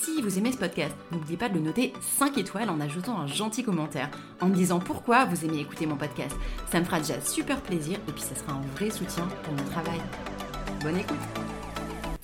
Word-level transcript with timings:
si 0.00 0.20
vous 0.22 0.38
aimez 0.38 0.52
ce 0.52 0.58
podcast, 0.58 0.94
n'oubliez 1.10 1.36
pas 1.36 1.48
de 1.48 1.54
le 1.54 1.60
noter 1.60 1.92
5 2.18 2.38
étoiles 2.38 2.70
en 2.70 2.80
ajoutant 2.80 3.18
un 3.18 3.26
gentil 3.26 3.62
commentaire, 3.62 4.10
en 4.40 4.46
me 4.46 4.54
disant 4.54 4.78
pourquoi 4.78 5.24
vous 5.24 5.44
aimez 5.44 5.60
écouter 5.60 5.86
mon 5.86 5.96
podcast. 5.96 6.36
Ça 6.70 6.80
me 6.80 6.84
fera 6.84 7.00
déjà 7.00 7.20
super 7.20 7.60
plaisir 7.60 7.98
et 8.08 8.12
puis 8.12 8.22
ça 8.22 8.34
sera 8.34 8.52
un 8.52 8.60
vrai 8.76 8.90
soutien 8.90 9.26
pour 9.42 9.52
mon 9.54 9.64
travail. 9.64 10.00
Bonne 10.82 10.98
écoute 10.98 11.16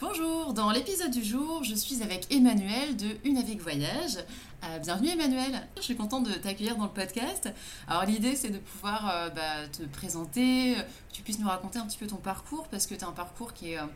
Bonjour, 0.01 0.55
dans 0.55 0.71
l'épisode 0.71 1.11
du 1.11 1.23
jour, 1.23 1.63
je 1.65 1.75
suis 1.75 2.03
avec 2.03 2.33
Emmanuel 2.33 2.97
de 2.97 3.09
Une 3.25 3.37
avec 3.37 3.61
Voyage. 3.61 4.19
Euh, 4.65 4.79
bienvenue 4.79 5.11
Emmanuel, 5.11 5.67
je 5.77 5.83
suis 5.83 5.97
contente 5.97 6.25
de 6.25 6.33
t'accueillir 6.33 6.77
dans 6.77 6.85
le 6.85 6.91
podcast. 6.91 7.49
Alors 7.87 8.05
l'idée 8.05 8.35
c'est 8.35 8.51
de 8.51 8.59
pouvoir 8.59 9.11
euh, 9.13 9.31
bah, 9.31 9.69
te 9.71 9.83
présenter, 9.85 10.75
que 10.75 11.15
tu 11.15 11.23
puisses 11.23 11.39
nous 11.39 11.49
raconter 11.49 11.79
un 11.79 11.87
petit 11.87 11.99
peu 11.99 12.07
ton 12.07 12.17
parcours 12.17 12.69
parce 12.69 12.87
que 12.87 12.95
tu 12.95 13.05
as 13.05 13.09
un 13.09 13.13
parcours 13.13 13.53
qui 13.53 13.73
est... 13.73 13.79
Euh, 13.79 13.87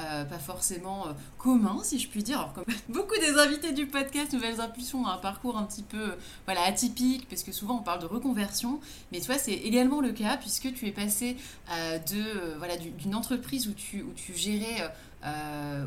euh, 0.00 0.24
pas 0.24 0.38
forcément 0.38 1.08
euh, 1.08 1.12
commun, 1.38 1.80
si 1.82 1.98
je 1.98 2.08
puis 2.08 2.22
dire. 2.22 2.38
Alors, 2.38 2.52
comme 2.52 2.64
beaucoup 2.88 3.18
des 3.18 3.38
invités 3.38 3.72
du 3.72 3.86
podcast 3.86 4.32
Nouvelles 4.32 4.60
Impulsions 4.60 5.02
ont 5.02 5.06
un 5.08 5.18
parcours 5.18 5.58
un 5.58 5.64
petit 5.64 5.82
peu 5.82 6.14
voilà, 6.44 6.62
atypique, 6.62 7.28
parce 7.28 7.42
que 7.42 7.50
souvent 7.50 7.78
on 7.78 7.82
parle 7.82 8.00
de 8.00 8.06
reconversion, 8.06 8.80
mais 9.10 9.20
toi 9.20 9.36
c'est 9.38 9.52
également 9.52 10.00
le 10.00 10.12
cas, 10.12 10.36
puisque 10.36 10.72
tu 10.72 10.86
es 10.86 10.92
passé 10.92 11.36
euh, 11.72 11.98
de 11.98 12.56
voilà, 12.58 12.76
d'une 12.76 13.14
entreprise 13.14 13.66
où 13.66 13.72
tu, 13.72 14.02
où 14.02 14.12
tu 14.14 14.34
gérais, 14.34 14.88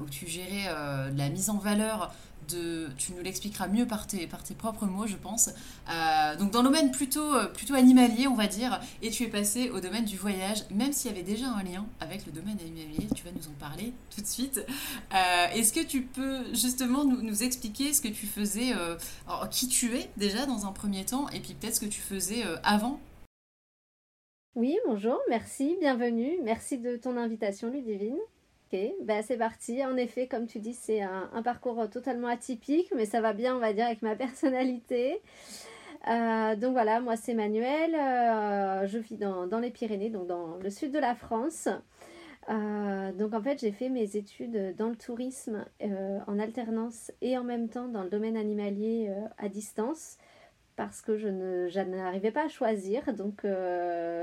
où 0.01 0.09
tu 0.09 0.27
gérais 0.27 0.69
la 1.15 1.29
mise 1.29 1.49
en 1.49 1.57
valeur 1.57 2.13
tu 2.97 3.13
nous 3.13 3.21
l'expliqueras 3.21 3.67
mieux 3.67 3.85
par 3.85 4.07
tes, 4.07 4.27
propres 4.57 4.85
mots, 4.85 5.07
je 5.07 5.15
pense. 5.15 5.49
Euh, 5.89 6.35
donc 6.37 6.51
dans 6.51 6.61
le 6.61 6.69
domaine 6.69 6.91
plutôt, 6.91 7.33
euh, 7.35 7.47
plutôt 7.47 7.73
animalier, 7.73 8.27
on 8.27 8.35
va 8.35 8.47
dire, 8.47 8.79
et 9.01 9.09
tu 9.09 9.23
es 9.23 9.27
passé 9.27 9.69
au 9.69 9.79
domaine 9.79 10.05
du 10.05 10.17
voyage, 10.17 10.63
même 10.69 10.93
s'il 10.93 11.11
y 11.11 11.13
avait 11.13 11.23
déjà 11.23 11.47
un 11.47 11.63
lien 11.63 11.85
avec 11.99 12.25
le 12.25 12.31
domaine 12.31 12.57
animalier, 12.59 13.07
tu 13.15 13.23
vas 13.23 13.31
nous 13.31 13.47
en 13.47 13.53
parler 13.59 13.93
tout 14.13 14.21
de 14.21 14.27
suite. 14.27 14.65
Euh, 15.13 15.47
est-ce 15.53 15.73
que 15.73 15.83
tu 15.83 16.01
peux 16.03 16.43
justement 16.53 17.05
nous, 17.05 17.21
nous, 17.21 17.43
expliquer 17.43 17.93
ce 17.93 18.01
que 18.01 18.07
tu 18.07 18.27
faisais, 18.27 18.73
qui 19.49 19.67
tu 19.67 19.95
es 19.95 20.09
déjà 20.17 20.45
dans 20.45 20.65
un 20.65 20.71
premier 20.71 21.05
temps, 21.05 21.27
et 21.29 21.39
puis 21.39 21.53
peut-être 21.53 21.75
ce 21.75 21.79
que 21.79 21.85
tu 21.85 22.01
faisais 22.01 22.43
avant? 22.63 22.99
Oui, 24.55 24.77
bonjour, 24.85 25.17
merci, 25.29 25.77
bienvenue. 25.79 26.39
Merci 26.43 26.77
de 26.77 26.97
ton 26.97 27.15
invitation, 27.15 27.71
Ludivine. 27.71 28.17
Ok, 28.71 28.79
ben 29.01 29.21
c'est 29.23 29.37
parti. 29.37 29.83
En 29.85 29.97
effet, 29.97 30.27
comme 30.27 30.47
tu 30.47 30.59
dis, 30.59 30.73
c'est 30.73 31.01
un, 31.01 31.41
parcours 31.43 31.89
totalement 31.89 32.27
atypique, 32.27 32.91
mais 32.95 33.05
ça 33.05 33.19
va 33.19 33.33
bien, 33.33 33.55
on 33.55 33.59
va 33.59 33.73
dire, 33.73 33.85
avec 33.85 34.01
ma 34.01 34.15
personnalité. 34.15 35.21
Euh, 36.07 36.55
donc 36.55 36.71
voilà, 36.71 36.99
moi 36.99 37.15
c'est 37.15 37.33
Manuel, 37.33 37.95
euh, 37.95 38.87
je 38.87 38.97
vis 38.97 39.17
dans, 39.17 39.59
les 39.59 39.69
Pyrénées, 39.71 40.09
donc 40.09 40.27
dans 40.27 40.57
le 40.57 40.69
sud 40.69 40.91
de 40.91 40.99
la 40.99 41.15
France. 41.15 41.67
Euh, 42.49 43.11
donc 43.11 43.33
en 43.33 43.41
fait 43.41 43.59
j'ai 43.59 43.71
fait 43.71 43.89
mes 43.89 44.17
études 44.17 44.75
dans 44.75 44.89
le 44.89 44.95
tourisme 44.95 45.63
en 46.25 46.39
alternance 46.39 47.11
et 47.21 47.37
en 47.37 47.43
même 47.43 47.69
temps 47.69 47.87
dans 47.87 48.01
le 48.03 48.09
domaine 48.09 48.35
animalier 48.35 49.13
à 49.37 49.47
distance 49.47 50.17
parce 50.75 51.03
que 51.03 51.17
je 51.17 51.27
n'arrivais 51.27 52.31
pas 52.31 52.45
à 52.45 52.47
choisir. 52.47 53.13
Donc 53.13 53.45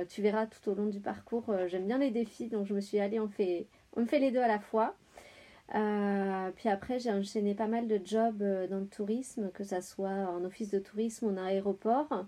tu 0.09 0.23
verras 0.23 0.47
tout 0.47 0.71
au 0.71 0.75
long 0.75 0.87
du 0.87 1.01
parcours, 1.01 1.55
j'aime 1.69 1.87
bien 1.87 1.99
les 1.99 2.11
défis, 2.11 2.49
donc 2.49 2.67
je 2.67 2.75
me 2.75 2.81
suis 2.81 2.99
allée, 2.99 3.21
on 3.21 3.29
fait 3.29 3.69
on 3.97 4.07
fait 4.07 4.19
les 4.19 4.31
deux 4.31 4.41
à 4.41 4.49
la 4.49 4.59
fois. 4.59 4.95
Euh, 5.75 6.51
puis 6.57 6.69
après, 6.69 6.99
j'ai 6.99 7.13
enchaîné 7.13 7.55
pas 7.55 7.67
mal 7.67 7.89
de 7.89 8.01
jobs 8.03 8.43
euh, 8.43 8.67
dans 8.67 8.79
le 8.79 8.87
tourisme, 8.87 9.51
que 9.53 9.65
ce 9.65 9.81
soit 9.81 10.09
en 10.09 10.45
office 10.45 10.71
de 10.71 10.79
tourisme 10.79 11.27
ou 11.27 11.31
en 11.31 11.37
aéroport, 11.37 12.25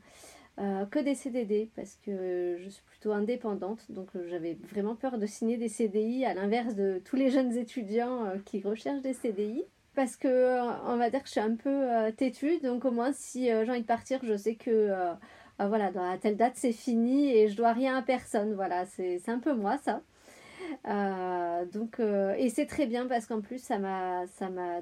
euh, 0.59 0.85
que 0.87 0.99
des 0.99 1.15
CDD, 1.15 1.71
parce 1.75 1.99
que 2.05 2.57
je 2.59 2.69
suis 2.69 2.83
plutôt 2.83 3.13
indépendante, 3.13 3.91
donc 3.91 4.09
j'avais 4.29 4.59
vraiment 4.71 4.95
peur 4.95 5.17
de 5.19 5.25
signer 5.25 5.57
des 5.57 5.69
CDI, 5.69 6.27
à 6.27 6.35
l'inverse 6.35 6.75
de 6.75 7.01
tous 7.05 7.17
les 7.17 7.31
jeunes 7.31 7.57
étudiants 7.57 8.25
qui 8.45 8.61
recherchent 8.63 9.03
des 9.03 9.15
CDI. 9.15 9.65
Parce 9.95 10.17
que 10.17 10.61
on 10.87 10.97
va 10.97 11.11
dire 11.11 11.21
que 11.21 11.27
je 11.27 11.33
suis 11.33 11.41
un 11.41 11.57
peu 11.57 12.13
têtue, 12.17 12.61
donc 12.61 12.85
au 12.85 12.91
moins 12.91 13.13
si 13.13 13.47
j'ai 13.47 13.71
envie 13.71 13.81
de 13.81 13.87
partir, 13.87 14.21
je 14.23 14.37
sais 14.37 14.55
que 14.55 14.91
voilà, 15.59 15.91
dans 15.91 16.17
telle 16.19 16.37
date 16.37 16.55
c'est 16.57 16.73
fini 16.73 17.35
et 17.35 17.49
je 17.49 17.57
dois 17.57 17.73
rien 17.73 17.97
à 17.97 18.03
personne. 18.03 18.55
Voilà, 18.55 18.87
c'est 18.87 19.29
un 19.29 19.39
peu 19.39 19.53
moi 19.55 19.79
ça. 19.79 20.03
Euh, 20.87 21.65
donc, 21.67 22.01
euh, 22.01 22.35
et 22.39 22.49
c'est 22.49 22.67
très 22.67 22.87
bien 22.87 23.07
parce 23.07 23.27
qu'en 23.27 23.41
plus, 23.41 23.63
ça 23.63 23.79
m'a, 23.79 24.27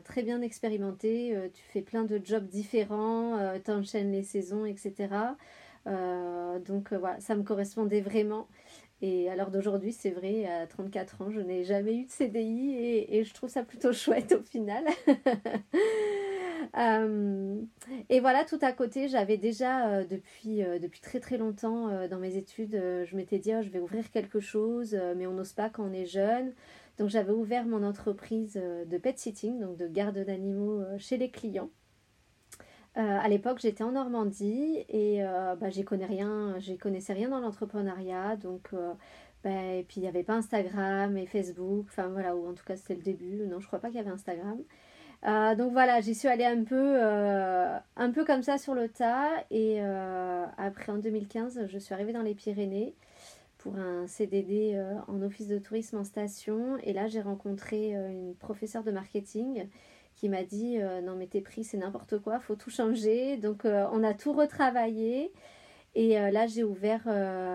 très 0.04 0.22
bien 0.22 0.40
expérimenté. 0.42 1.36
Euh, 1.36 1.48
tu 1.52 1.62
fais 1.72 1.82
plein 1.82 2.04
de 2.04 2.20
jobs 2.22 2.46
différents, 2.46 3.38
tu 3.64 3.70
enchaînes 3.70 4.12
les 4.12 4.22
saisons, 4.22 4.64
etc. 4.64 5.08
donc 5.86 6.92
voilà, 6.92 7.18
ça 7.20 7.34
me 7.34 7.42
correspondait 7.42 8.00
vraiment. 8.00 8.46
Et 9.00 9.30
à 9.30 9.36
l'heure 9.36 9.50
d'aujourd'hui, 9.50 9.92
c'est 9.92 10.10
vrai, 10.10 10.46
à 10.46 10.66
34 10.66 11.22
ans, 11.22 11.30
je 11.30 11.40
n'ai 11.40 11.62
jamais 11.62 11.94
eu 11.94 12.04
de 12.04 12.10
CDI 12.10 13.06
et, 13.08 13.22
je 13.24 13.32
trouve 13.34 13.48
ça 13.48 13.62
plutôt 13.62 13.92
chouette 13.92 14.32
au 14.32 14.42
final. 14.42 14.84
Euh, 16.76 17.62
et 18.08 18.20
voilà, 18.20 18.44
tout 18.44 18.58
à 18.60 18.72
côté, 18.72 19.08
j'avais 19.08 19.36
déjà 19.36 19.88
euh, 19.88 20.04
depuis, 20.04 20.62
euh, 20.62 20.78
depuis 20.78 21.00
très 21.00 21.20
très 21.20 21.38
longtemps 21.38 22.06
dans 22.08 22.18
mes 22.18 22.36
études, 22.36 22.72
je 22.72 23.16
m'étais 23.16 23.38
dit, 23.38 23.52
oh, 23.54 23.62
je 23.62 23.70
vais 23.70 23.78
ouvrir 23.78 24.10
quelque 24.10 24.40
chose, 24.40 24.98
mais 25.16 25.26
on 25.26 25.32
n'ose 25.32 25.52
pas 25.52 25.70
quand 25.70 25.84
on 25.84 25.92
est 25.92 26.04
jeune. 26.04 26.52
Donc 26.98 27.08
j'avais 27.08 27.32
ouvert 27.32 27.64
mon 27.64 27.82
entreprise 27.84 28.54
de 28.54 28.98
pet 28.98 29.16
sitting, 29.18 29.60
donc 29.60 29.76
de 29.76 29.86
garde 29.86 30.18
d'animaux 30.18 30.82
chez 30.98 31.16
les 31.16 31.30
clients. 31.30 31.70
À 32.94 33.28
l'époque, 33.28 33.58
j'étais 33.60 33.84
en 33.84 33.92
Normandie 33.92 34.84
et 34.88 35.22
bah, 35.60 35.70
j'y 35.70 35.84
connais 35.84 36.06
rien, 36.06 36.56
connaissais 36.80 37.12
rien 37.12 37.28
dans 37.28 37.40
l'entrepreneuriat, 37.40 38.36
donc 38.36 38.70
bah, 39.44 39.50
et 39.50 39.84
puis 39.84 39.98
il 39.98 40.02
n'y 40.02 40.08
avait 40.08 40.24
pas 40.24 40.34
Instagram 40.34 41.16
et 41.16 41.26
Facebook, 41.26 41.86
enfin 41.88 42.08
voilà, 42.08 42.34
ou 42.34 42.48
en 42.48 42.54
tout 42.54 42.64
cas 42.64 42.76
c'était 42.76 42.96
le 42.96 43.02
début. 43.02 43.46
Non, 43.46 43.60
je 43.60 43.66
crois 43.66 43.78
pas 43.78 43.88
qu'il 43.88 43.98
y 43.98 44.00
avait 44.00 44.10
Instagram. 44.10 44.58
Euh, 45.26 45.54
donc 45.56 45.72
voilà, 45.72 46.00
j'y 46.00 46.14
suis 46.14 46.28
allée 46.28 46.44
un 46.44 46.62
peu, 46.64 46.76
euh, 46.76 47.76
un 47.96 48.10
peu 48.10 48.24
comme 48.24 48.42
ça 48.42 48.58
sur 48.58 48.74
le 48.74 48.88
tas. 48.88 49.30
Et 49.50 49.78
euh, 49.80 50.44
après, 50.56 50.92
en 50.92 50.98
2015, 50.98 51.66
je 51.68 51.78
suis 51.78 51.94
arrivée 51.94 52.12
dans 52.12 52.22
les 52.22 52.34
Pyrénées 52.34 52.94
pour 53.58 53.76
un 53.76 54.06
CDD 54.06 54.80
en 55.08 55.20
office 55.22 55.48
de 55.48 55.58
tourisme 55.58 55.98
en 55.98 56.04
station. 56.04 56.78
Et 56.84 56.92
là, 56.92 57.08
j'ai 57.08 57.20
rencontré 57.20 57.92
une 57.92 58.34
professeure 58.36 58.84
de 58.84 58.92
marketing 58.92 59.66
qui 60.18 60.28
m'a 60.28 60.42
dit 60.42 60.78
Non, 61.04 61.16
mais 61.16 61.26
tes 61.26 61.40
prix, 61.40 61.64
c'est 61.64 61.78
n'importe 61.78 62.18
quoi, 62.18 62.40
faut 62.40 62.56
tout 62.56 62.70
changer. 62.70 63.36
Donc, 63.36 63.64
on 63.64 64.02
a 64.04 64.14
tout 64.14 64.32
retravaillé. 64.32 65.32
Et 65.94 66.14
là, 66.30 66.46
j'ai 66.46 66.64
ouvert, 66.64 67.02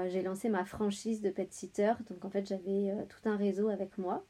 j'ai 0.10 0.22
lancé 0.22 0.50
ma 0.50 0.66
franchise 0.66 1.22
de 1.22 1.30
pet 1.30 1.52
sitter. 1.52 1.94
Donc, 2.10 2.26
en 2.26 2.30
fait, 2.30 2.48
j'avais 2.48 2.94
tout 3.10 3.30
un 3.30 3.36
réseau 3.36 3.70
avec 3.70 3.98
moi. 3.98 4.24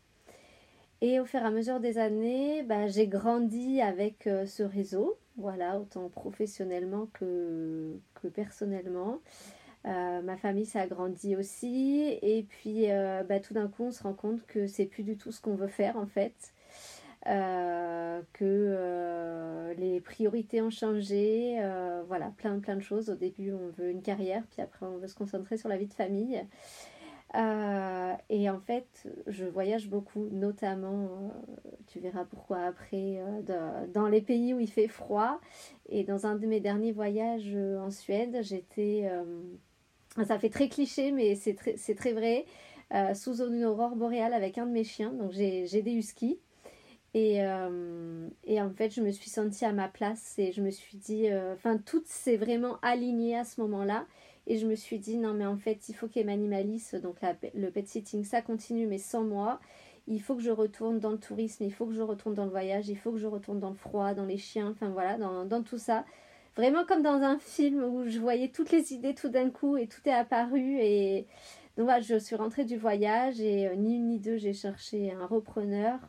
Et 1.03 1.19
au 1.19 1.25
fur 1.25 1.41
et 1.41 1.43
à 1.43 1.51
mesure 1.51 1.81
des 1.81 1.97
années, 1.97 2.63
bah, 2.63 2.87
j'ai 2.87 3.07
grandi 3.07 3.81
avec 3.81 4.25
euh, 4.25 4.45
ce 4.45 4.63
réseau, 4.63 5.17
voilà, 5.35 5.77
autant 5.77 6.07
professionnellement 6.07 7.07
que, 7.11 7.99
personnellement. 8.33 9.19
Euh, 9.85 10.21
ma 10.21 10.37
famille 10.37 10.65
s'est 10.65 10.79
agrandie 10.79 11.35
aussi. 11.35 12.17
Et 12.21 12.43
puis, 12.47 12.89
euh, 12.89 13.21
bah, 13.23 13.41
tout 13.41 13.53
d'un 13.53 13.67
coup, 13.67 13.83
on 13.83 13.91
se 13.91 14.01
rend 14.01 14.13
compte 14.13 14.45
que 14.45 14.65
c'est 14.65 14.85
plus 14.85 15.03
du 15.03 15.17
tout 15.17 15.33
ce 15.33 15.41
qu'on 15.41 15.55
veut 15.55 15.67
faire 15.67 15.97
en 15.97 16.07
fait. 16.07 16.53
Que 18.33 19.73
les 19.77 20.01
priorités 20.01 20.61
ont 20.61 20.69
changé, 20.69 21.57
voilà, 22.07 22.31
plein 22.37 22.59
plein 22.59 22.75
de 22.75 22.81
choses. 22.81 23.09
Au 23.09 23.15
début, 23.15 23.53
on 23.53 23.69
veut 23.69 23.89
une 23.89 24.01
carrière, 24.01 24.43
puis 24.51 24.61
après, 24.61 24.85
on 24.85 24.97
veut 24.97 25.07
se 25.07 25.15
concentrer 25.15 25.57
sur 25.57 25.69
la 25.69 25.77
vie 25.77 25.87
de 25.87 25.93
famille. 25.93 26.45
Euh, 27.35 28.13
et 28.29 28.49
en 28.49 28.59
fait, 28.59 29.07
je 29.25 29.45
voyage 29.45 29.89
beaucoup, 29.89 30.27
notamment, 30.31 31.33
euh, 31.65 31.69
tu 31.87 31.99
verras 31.99 32.25
pourquoi 32.25 32.59
après, 32.59 33.17
euh, 33.17 33.87
dans 33.91 34.07
les 34.07 34.21
pays 34.21 34.53
où 34.53 34.59
il 34.59 34.69
fait 34.69 34.87
froid. 34.87 35.39
Et 35.89 36.03
dans 36.03 36.27
un 36.27 36.35
de 36.35 36.45
mes 36.45 36.59
derniers 36.59 36.91
voyages 36.91 37.55
en 37.55 37.89
Suède, 37.89 38.37
j'étais 38.41 39.09
Ça 40.27 40.37
fait 40.37 40.49
très 40.49 40.69
cliché, 40.69 41.11
mais 41.11 41.35
c'est 41.35 41.55
très, 41.55 41.75
très 41.95 42.13
vrai. 42.13 42.45
sous 43.15 43.41
une 43.41 43.65
aurore 43.65 43.95
boréale 43.95 44.33
avec 44.33 44.59
un 44.59 44.67
de 44.67 44.71
mes 44.71 44.83
chiens. 44.83 45.11
Donc 45.11 45.31
j'ai 45.31 45.81
des 45.81 45.93
huskies. 45.93 46.39
Et, 47.15 47.41
et, 48.45 48.61
en 48.61 48.69
fait, 48.71 48.89
je 48.93 49.01
me 49.01 49.11
suis 49.11 49.29
sentie 49.29 49.65
à 49.65 49.71
ma 49.71 49.87
place 49.87 50.33
et 50.39 50.51
je 50.51 50.61
me 50.61 50.71
suis 50.71 50.97
dit, 50.97 51.27
enfin, 51.53 51.77
tout 51.77 52.01
s'est 52.05 52.37
vraiment 52.37 52.77
aligné 52.81 53.37
à 53.37 53.43
ce 53.43 53.61
moment-là. 53.61 54.05
Et 54.47 54.57
je 54.57 54.67
me 54.67 54.75
suis 54.75 54.99
dit, 54.99 55.17
non, 55.17 55.33
mais 55.33 55.45
en 55.45 55.57
fait, 55.57 55.87
il 55.89 55.93
faut 55.93 56.07
qu'Emanimalis, 56.07 56.95
donc 57.01 57.17
le 57.53 57.69
pet 57.69 57.87
sitting, 57.87 58.23
ça 58.25 58.41
continue, 58.41 58.87
mais 58.87 58.97
sans 58.97 59.23
moi. 59.23 59.59
Il 60.07 60.21
faut 60.21 60.35
que 60.35 60.41
je 60.41 60.51
retourne 60.51 60.99
dans 60.99 61.11
le 61.11 61.17
tourisme, 61.17 61.63
il 61.63 61.73
faut 61.73 61.85
que 61.85 61.93
je 61.93 62.01
retourne 62.01 62.35
dans 62.35 62.43
le 62.43 62.51
voyage, 62.51 62.89
il 62.89 62.97
faut 62.97 63.11
que 63.13 63.19
je 63.19 63.27
retourne 63.27 63.59
dans 63.59 63.69
le 63.69 63.75
froid, 63.75 64.13
dans 64.13 64.25
les 64.25 64.37
chiens, 64.37 64.69
enfin 64.71 64.89
voilà, 64.89 65.17
dans, 65.17 65.45
dans 65.45 65.63
tout 65.63 65.77
ça. 65.77 66.03
Vraiment 66.57 66.85
comme 66.85 67.01
dans 67.01 67.21
un 67.21 67.39
film 67.39 67.83
où 67.83 68.07
je 68.07 68.19
voyais 68.19 68.49
toutes 68.49 68.71
les 68.71 68.93
idées 68.93 69.15
tout 69.15 69.29
d'un 69.29 69.49
coup 69.49 69.77
et 69.77 69.87
tout 69.87 70.01
est 70.05 70.13
apparu. 70.13 70.77
Et 70.79 71.25
donc 71.77 71.85
voilà, 71.85 72.01
je 72.01 72.19
suis 72.19 72.35
rentrée 72.35 72.65
du 72.65 72.77
voyage 72.77 73.39
et 73.39 73.67
euh, 73.67 73.75
ni 73.75 73.95
une 73.95 74.07
ni 74.07 74.19
deux, 74.19 74.37
j'ai 74.37 74.53
cherché 74.53 75.11
un 75.13 75.25
repreneur. 75.25 75.99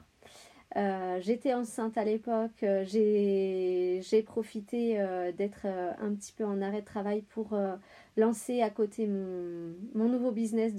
Euh, 0.76 1.18
j'étais 1.20 1.54
enceinte 1.54 1.96
à 1.96 2.04
l'époque, 2.04 2.64
euh, 2.64 2.84
j'ai 2.84 4.22
profité 4.22 4.98
d'être 5.36 5.66
un 5.66 6.14
petit 6.14 6.32
peu 6.32 6.44
en 6.44 6.60
arrêt 6.60 6.80
de 6.80 6.86
travail 6.86 7.22
pour 7.22 7.56
lancer 8.16 8.62
à 8.62 8.70
côté 8.70 9.06
mon, 9.06 10.08
nouveau 10.08 10.30
business 10.30 10.74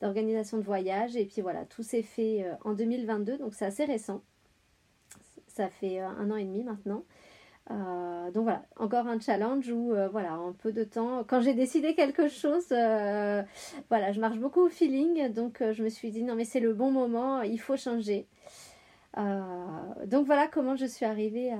d'organisation 0.00 0.58
de 0.58 0.62
voyage. 0.62 1.16
Et 1.16 1.24
puis 1.24 1.42
voilà, 1.42 1.64
tout 1.64 1.82
s'est 1.82 2.02
fait 2.02 2.44
euh, 2.44 2.54
en 2.64 2.72
2022, 2.72 3.38
donc 3.38 3.54
c'est 3.54 3.66
assez 3.66 3.84
récent. 3.84 4.22
Ça 5.46 5.68
fait 5.68 6.00
euh, 6.00 6.06
un 6.06 6.30
an 6.30 6.36
et 6.36 6.44
demi 6.44 6.64
maintenant. 6.64 7.04
Euh, 7.70 8.30
donc 8.32 8.44
voilà, 8.44 8.64
encore 8.76 9.06
un 9.06 9.20
challenge 9.20 9.70
où 9.70 9.92
voilà, 10.10 10.40
en 10.40 10.52
peu 10.52 10.72
de 10.72 10.82
temps, 10.82 11.22
quand 11.24 11.40
j'ai 11.40 11.54
décidé 11.54 11.94
quelque 11.94 12.26
chose, 12.26 12.66
voilà, 12.68 14.12
je 14.12 14.20
marche 14.20 14.38
beaucoup 14.38 14.62
au 14.62 14.68
feeling, 14.68 15.32
donc 15.32 15.62
je 15.72 15.84
me 15.84 15.88
suis 15.88 16.10
dit 16.10 16.24
non 16.24 16.34
mais 16.34 16.44
c'est 16.44 16.58
le 16.58 16.74
bon 16.74 16.90
moment, 16.90 17.42
il 17.42 17.60
faut 17.60 17.76
changer. 17.76 18.26
Euh, 19.18 20.06
donc 20.06 20.26
voilà 20.26 20.46
comment 20.46 20.76
je 20.76 20.86
suis 20.86 21.04
arrivée 21.04 21.52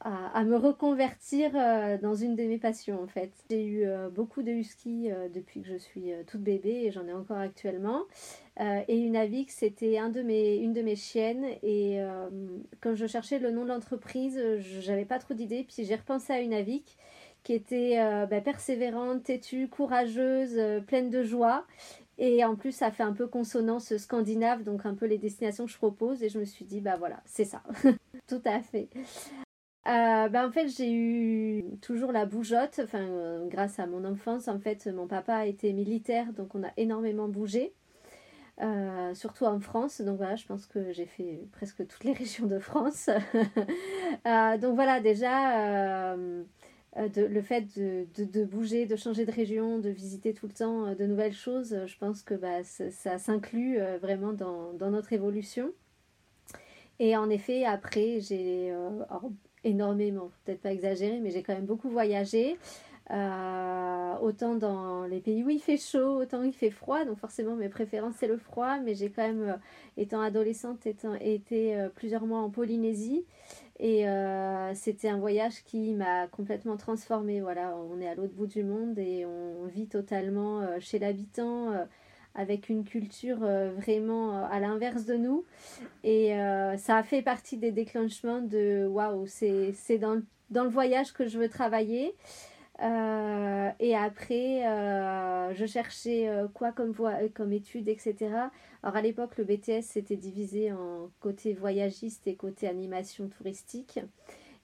à, 0.00 0.44
me 0.44 0.56
reconvertir 0.56 1.52
euh, 1.54 1.96
dans 1.96 2.14
une 2.14 2.36
de 2.36 2.42
mes 2.42 2.58
passions 2.58 3.02
en 3.02 3.06
fait. 3.06 3.30
J'ai 3.50 3.64
eu 3.64 3.84
euh, 3.84 4.10
beaucoup 4.10 4.42
de 4.42 4.50
husky 4.50 5.08
depuis 5.32 5.62
que 5.62 5.68
je 5.68 5.76
suis 5.76 6.12
toute 6.26 6.42
bébé 6.42 6.82
et 6.84 6.90
j'en 6.90 7.06
ai 7.06 7.12
encore 7.12 7.38
actuellement. 7.38 8.02
et 8.58 8.96
une 8.98 9.16
Avic 9.16 9.50
c'était 9.50 9.96
une 9.98 10.12
de 10.72 10.82
mes 10.82 10.96
chiennes 10.96 11.46
et 11.62 12.00
quand 12.80 12.94
je 12.94 13.06
cherchais 13.06 13.38
le 13.38 13.50
nom 13.50 13.64
de 13.64 13.68
l'entreprise, 13.68 14.40
j'avais 14.58 15.06
pas 15.06 15.18
trop 15.18 15.34
d'idées. 15.34 15.64
Puis 15.64 15.84
j'ai 15.84 15.96
repensé 15.96 16.32
à 16.32 16.40
une 16.40 16.52
Avic 16.52 16.98
qui 17.42 17.54
était 17.54 17.96
bah, 18.30 18.40
persévérante, 18.42 19.22
têtue, 19.22 19.68
courageuse, 19.68 20.60
pleine 20.86 21.08
de 21.10 21.22
joie. 21.22 21.64
Et 22.22 22.44
en 22.44 22.54
plus, 22.54 22.72
ça 22.72 22.90
fait 22.90 23.02
un 23.02 23.14
peu 23.14 23.26
consonance 23.26 23.96
scandinave, 23.96 24.62
donc 24.62 24.84
un 24.84 24.94
peu 24.94 25.06
les 25.06 25.16
destinations 25.16 25.64
que 25.64 25.72
je 25.72 25.78
propose. 25.78 26.22
Et 26.22 26.28
je 26.28 26.38
me 26.38 26.44
suis 26.44 26.66
dit, 26.66 26.82
bah 26.82 26.96
voilà, 26.98 27.22
c'est 27.24 27.46
ça. 27.46 27.62
Tout 28.28 28.42
à 28.44 28.60
fait. 28.60 28.90
Euh, 29.86 30.28
bah 30.28 30.46
en 30.46 30.52
fait, 30.52 30.68
j'ai 30.68 30.92
eu 30.92 31.64
toujours 31.80 32.12
la 32.12 32.26
bougeotte. 32.26 32.78
Enfin, 32.84 33.00
euh, 33.00 33.48
grâce 33.48 33.78
à 33.78 33.86
mon 33.86 34.04
enfance, 34.04 34.48
en 34.48 34.58
fait, 34.58 34.86
mon 34.88 35.06
papa 35.06 35.34
a 35.34 35.46
été 35.46 35.72
militaire, 35.72 36.34
donc 36.34 36.54
on 36.54 36.62
a 36.62 36.70
énormément 36.76 37.26
bougé. 37.26 37.72
Euh, 38.60 39.14
surtout 39.14 39.46
en 39.46 39.58
France. 39.58 40.02
Donc 40.02 40.18
voilà, 40.18 40.36
je 40.36 40.44
pense 40.44 40.66
que 40.66 40.92
j'ai 40.92 41.06
fait 41.06 41.48
presque 41.52 41.86
toutes 41.86 42.04
les 42.04 42.12
régions 42.22 42.44
de 42.46 42.58
France. 42.58 43.08
donc 44.60 44.74
voilà, 44.74 45.00
déjà, 45.00 46.14
euh, 46.96 47.08
le 47.16 47.40
fait 47.40 47.66
de, 47.78 48.44
bouger, 48.44 48.86
de 48.86 48.96
changer 48.96 49.24
de 49.24 49.30
région, 49.30 49.78
de 49.78 49.90
visiter 49.90 50.34
tout 50.34 50.46
le 50.46 50.52
temps 50.52 50.86
euh, 50.86 50.94
de 50.96 51.06
nouvelles 51.06 51.32
choses, 51.32 51.72
euh, 51.72 51.86
je 51.86 51.96
pense 51.96 52.22
que 52.22 52.34
bah, 52.34 52.64
ça, 52.64 53.18
s'inclut 53.18 53.78
vraiment 54.00 54.32
dans, 54.32 54.90
notre 54.90 55.12
évolution. 55.12 55.72
Et 56.98 57.16
en 57.16 57.30
effet, 57.30 57.64
après, 57.64 58.20
j'ai 58.20 58.74
énormément, 59.64 60.30
peut-être 60.44 60.60
pas 60.60 60.72
exagéré, 60.72 61.18
mais 61.20 61.30
j'ai 61.30 61.42
quand 61.42 61.54
même 61.54 61.64
beaucoup 61.64 61.88
voyagé. 61.88 62.58
autant 63.08 64.54
dans 64.54 65.06
les 65.06 65.20
pays 65.20 65.42
où 65.42 65.48
il 65.48 65.60
fait 65.60 65.78
chaud, 65.78 66.20
autant 66.20 66.40
où 66.40 66.44
il 66.44 66.52
fait 66.52 66.70
froid. 66.70 67.04
Donc 67.04 67.18
forcément, 67.18 67.56
mes 67.56 67.70
préférences, 67.70 68.16
c'est 68.18 68.26
le 68.26 68.36
froid. 68.36 68.78
Mais 68.80 68.94
j'ai 68.94 69.10
quand 69.10 69.26
même, 69.26 69.58
étant 69.96 70.20
adolescente, 70.20 70.86
été 71.20 71.88
plusieurs 71.94 72.26
mois 72.26 72.40
en 72.40 72.50
Polynésie. 72.50 73.24
Et 73.82 74.06
euh, 74.06 74.74
c'était 74.74 75.08
un 75.08 75.16
voyage 75.16 75.64
qui 75.64 75.94
m'a 75.94 76.26
complètement 76.26 76.76
transformée. 76.76 77.40
Voilà, 77.40 77.74
on 77.90 77.98
est 77.98 78.08
à 78.08 78.14
l'autre 78.14 78.34
bout 78.34 78.46
du 78.46 78.62
monde 78.62 78.98
et 78.98 79.24
on 79.24 79.64
vit 79.68 79.86
totalement 79.86 80.60
euh, 80.60 80.76
chez 80.80 80.98
l'habitant 80.98 81.72
euh, 81.72 81.84
avec 82.34 82.68
une 82.68 82.84
culture 82.84 83.38
vraiment 83.38 84.44
à 84.44 84.60
l'inverse 84.60 85.06
de 85.06 85.14
nous. 85.14 85.44
Et 86.04 86.32
ça 86.78 86.96
a 86.96 87.02
fait 87.02 87.22
partie 87.22 87.56
des 87.56 87.72
déclenchements 87.72 88.40
de 88.40 88.86
waouh, 88.86 89.26
c'est 89.26 89.98
dans, 89.98 90.22
dans, 90.50 90.62
le 90.62 90.70
voyage 90.70 91.12
que 91.12 91.26
je 91.26 91.40
veux 91.40 91.48
travailler. 91.48 92.14
Euh, 92.82 93.70
et 93.78 93.94
après, 93.94 94.66
euh, 94.66 95.52
je 95.54 95.66
cherchais 95.66 96.28
euh, 96.28 96.48
quoi 96.48 96.72
comme, 96.72 96.94
comme 97.34 97.52
études, 97.52 97.88
etc. 97.88 98.16
Alors 98.82 98.96
à 98.96 99.02
l'époque, 99.02 99.36
le 99.36 99.44
BTS 99.44 99.82
s'était 99.82 100.16
divisé 100.16 100.72
en 100.72 101.10
côté 101.20 101.52
voyagiste 101.52 102.26
et 102.26 102.36
côté 102.36 102.68
animation 102.68 103.28
touristique. 103.28 104.00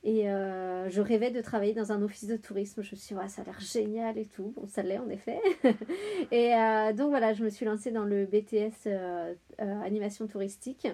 Et 0.05 0.27
je 0.27 1.01
rêvais 1.01 1.33
de 1.33 1.41
travailler 1.41 1.75
dans 1.75 1.91
un 1.91 2.01
office 2.01 2.29
de 2.29 2.37
tourisme. 2.37 2.81
Je 2.81 2.93
me 2.93 2.97
suis 2.97 3.17
dit, 3.17 3.29
ça 3.29 3.43
a 3.43 3.45
l'air 3.45 3.59
génial 3.59 4.17
et 4.17 4.27
tout. 4.27 4.53
Bon, 4.55 4.69
ça 4.69 4.85
l'est 4.85 4.99
en 4.99 5.09
effet. 5.09 5.41
et 6.31 6.53
donc 6.95 7.11
voilà, 7.11 7.33
je 7.33 7.43
me 7.43 7.51
suis 7.51 7.67
lancée 7.67 7.91
dans 7.91 8.05
le 8.05 8.25
BTS 8.25 8.89
animation 9.59 10.29
touristique. 10.29 10.87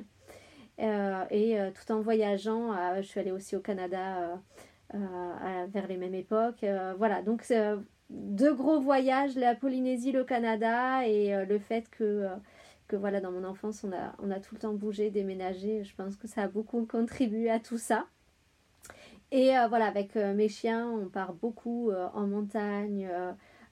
et 0.79 1.59
tout 1.75 1.93
en 1.93 2.01
voyageant, 2.01 2.73
je 2.97 3.07
suis 3.07 3.21
allée 3.21 3.33
aussi 3.33 3.55
au 3.55 3.61
Canada 3.61 4.41
euh, 4.95 5.67
vers 5.71 5.87
les 5.87 5.97
mêmes 5.97 6.15
époques. 6.15 6.65
Euh, 6.65 6.95
voilà, 6.99 7.23
donc 7.23 7.45
euh, 7.51 7.79
deux 8.11 8.55
gros 8.55 8.79
voyages, 8.79 9.37
la 9.37 9.55
Polynésie, 9.55 10.13
le 10.13 10.23
Canada 10.23 11.07
et 11.07 11.47
le 11.47 11.59
fait 11.59 11.89
que 11.89 12.29
voilà, 12.93 13.23
dans 13.23 13.33
mon 13.33 13.45
enfance, 13.45 13.85
on 13.85 13.93
a, 13.93 14.15
on 14.19 14.31
a 14.31 14.39
tout 14.39 14.55
le 14.55 14.61
temps 14.61 14.75
bougé, 14.75 15.09
déménagé. 15.11 15.83
Je 15.83 15.95
pense 15.95 16.17
que 16.17 16.29
ça 16.29 16.43
a 16.43 16.49
beaucoup 16.49 16.85
contribué 16.85 17.51
à 17.51 17.59
tout 17.59 17.79
ça. 17.79 18.07
Et 19.31 19.53
voilà, 19.71 19.87
avec 19.87 20.15
mes 20.15 20.51
chiens, 20.51 20.91
on 20.91 21.09
part 21.09 21.33
beaucoup 21.33 21.91
en 21.91 22.27
montagne. 22.27 23.09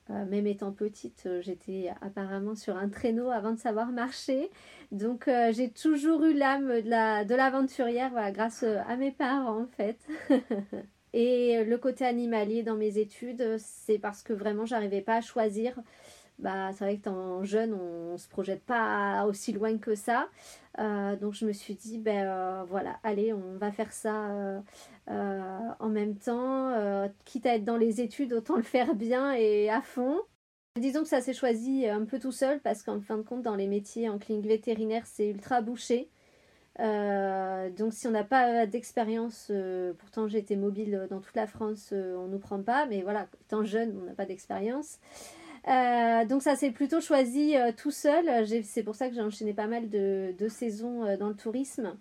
même 0.09 0.47
étant 0.47 0.73
petite, 0.73 1.29
j'étais 1.43 1.93
apparemment 2.01 2.55
sur 2.55 2.79
un 2.79 2.89
traîneau 2.89 3.29
avant 3.29 3.53
de 3.53 3.59
savoir 3.59 3.93
marcher. 3.93 4.51
Donc 4.91 5.29
j'ai 5.53 5.71
toujours 5.71 6.25
eu 6.25 6.33
l'âme 6.33 6.81
de 6.81 7.35
l'aventurière, 7.35 8.33
grâce 8.33 8.63
à 8.63 8.97
mes 8.97 9.11
parents 9.11 9.65
en 9.65 9.67
fait. 9.67 9.99
Et 11.13 11.65
le 11.65 11.79
côté 11.79 12.05
animalier 12.05 12.63
dans 12.63 12.77
mes 12.77 12.99
études, 12.99 13.57
c'est 13.59 13.99
parce 13.99 14.23
que 14.23 14.33
vraiment 14.33 14.67
j'arrivais 14.67 15.01
pas 15.03 15.17
à 15.17 15.21
choisir. 15.21 15.75
Bah, 16.41 16.73
c'est 16.73 16.85
vrai 16.85 16.97
que 16.97 17.09
en 17.11 17.45
jeune, 17.45 17.75
on, 17.75 18.17
se 18.17 18.29
projette 18.29 18.63
pas 18.65 19.25
aussi 19.27 19.53
loin 19.53 19.77
que 19.79 19.95
ça. 19.95 20.29
Euh, 20.79 21.17
donc 21.17 21.35
je 21.35 21.45
me 21.47 21.53
suis 21.53 21.75
dit, 21.75 21.99
ben 21.99 22.27
euh, 22.27 22.65
voilà, 22.69 22.99
allez, 23.03 23.33
on 23.33 23.57
va 23.59 23.71
faire 23.73 23.93
ça 23.93 24.31
euh, 25.09 25.59
en 25.79 25.89
même 25.89 26.17
temps. 26.17 26.75
quitte 27.25 27.47
à 27.47 27.57
être 27.57 27.65
dans 27.65 27.77
les 27.77 28.01
études, 28.01 28.33
autant 28.33 28.57
le 28.57 28.63
faire 28.63 28.95
bien 28.95 29.33
et 29.35 29.69
à 29.71 29.83
fond. 29.83 30.19
Disons 30.79 31.03
que 31.03 31.09
ça 31.09 31.21
s'est 31.21 31.35
choisi 31.35 31.87
un 31.87 32.05
peu 32.05 32.19
tout 32.19 32.33
seul 32.33 32.61
parce 32.61 32.83
qu'en 32.83 33.01
fin 33.01 33.19
de 33.19 33.23
compte, 33.23 33.43
dans 33.43 33.57
les 33.57 33.67
métiers 33.67 34.09
en 34.09 34.19
clinique 34.19 34.47
vétérinaire, 34.47 35.07
c'est 35.07 35.29
ultra 35.29 35.61
bouché. 35.61 36.09
Euh, 36.79 37.71
donc 37.71 37.93
si 37.93 38.07
on 38.07 38.13
n'a 38.13 38.25
pas 38.25 38.67
d'expérience, 38.67 39.49
euh, 39.51 39.93
pourtant 39.99 40.29
j'ai 40.29 40.39
été 40.39 40.57
mobile 40.57 41.09
dans 41.11 41.21
toute 41.21 41.35
la 41.35 41.47
France, 41.47 41.91
euh, 41.93 42.17
on 42.17 42.27
ne 42.27 42.33
nous 42.33 42.39
prend 42.39 42.63
pas, 42.63 42.87
mais 42.87 43.03
voilà, 43.03 43.27
étant 43.43 43.65
jeune, 43.65 43.99
on 44.01 44.07
n'a 44.07 44.15
pas 44.15 44.25
d'expérience. 44.25 44.99
donc 45.67 46.43
ça 46.43 46.57
s'est 46.57 46.71
plutôt 46.71 47.01
choisi 47.01 47.55
tout 47.77 47.91
seul. 47.91 48.47
C'est 48.65 48.83
pour 48.83 48.95
ça 48.95 49.09
que 49.09 49.15
j'ai 49.15 49.21
enchaîné 49.21 49.53
pas 49.53 49.67
mal 49.67 49.91
de, 49.91 50.35
de 50.39 50.49
saisons 50.49 51.17
dans 51.19 51.29
le 51.29 51.37
tourisme. 51.37 51.97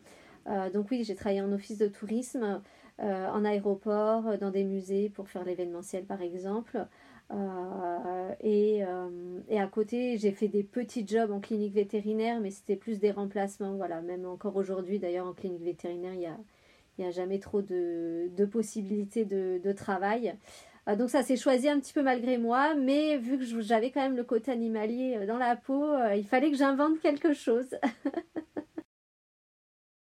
donc 0.73 0.87
oui, 0.91 1.03
j'ai 1.03 1.15
travaillé 1.15 1.41
en 1.41 1.51
office 1.51 1.77
de 1.77 1.87
tourisme, 1.87 2.61
en 2.99 3.45
aéroport, 3.45 4.37
dans 4.37 4.51
des 4.51 4.63
musées 4.63 5.09
pour 5.09 5.29
faire 5.29 5.43
l'événementiel 5.43 6.05
par 6.05 6.21
exemple. 6.21 6.85
Euh, 7.31 8.33
et, 8.41 8.83
euh, 8.83 9.39
et, 9.49 9.59
à 9.59 9.67
côté, 9.67 10.17
j'ai 10.17 10.31
fait 10.31 10.47
des 10.47 10.63
petits 10.63 11.05
jobs 11.07 11.31
en 11.31 11.39
clinique 11.39 11.73
vétérinaire, 11.73 12.39
mais 12.39 12.51
c'était 12.51 12.75
plus 12.75 12.99
des 12.99 13.11
remplacements. 13.11 13.75
Voilà, 13.75 14.01
même 14.01 14.25
encore 14.25 14.55
aujourd'hui, 14.55 14.99
d'ailleurs, 14.99 15.27
en 15.27 15.33
clinique 15.33 15.63
vétérinaire, 15.63 16.13
il 16.13 16.19
n'y 16.19 17.05
a, 17.05 17.07
a 17.07 17.11
jamais 17.11 17.39
trop 17.39 17.61
de, 17.61 18.29
de 18.35 18.45
possibilités 18.45 19.25
de, 19.25 19.59
de 19.63 19.71
travail. 19.71 20.35
Euh, 20.87 20.95
donc 20.95 21.09
ça 21.09 21.21
s'est 21.23 21.37
choisi 21.37 21.69
un 21.69 21.79
petit 21.79 21.93
peu 21.93 22.01
malgré 22.01 22.37
moi, 22.37 22.73
mais 22.75 23.17
vu 23.17 23.37
que 23.37 23.61
j'avais 23.61 23.91
quand 23.91 24.01
même 24.01 24.17
le 24.17 24.23
côté 24.23 24.51
animalier 24.51 25.25
dans 25.27 25.37
la 25.37 25.55
peau, 25.55 25.85
il 26.15 26.25
fallait 26.25 26.51
que 26.51 26.57
j'invente 26.57 26.99
quelque 26.99 27.33
chose. 27.33 27.77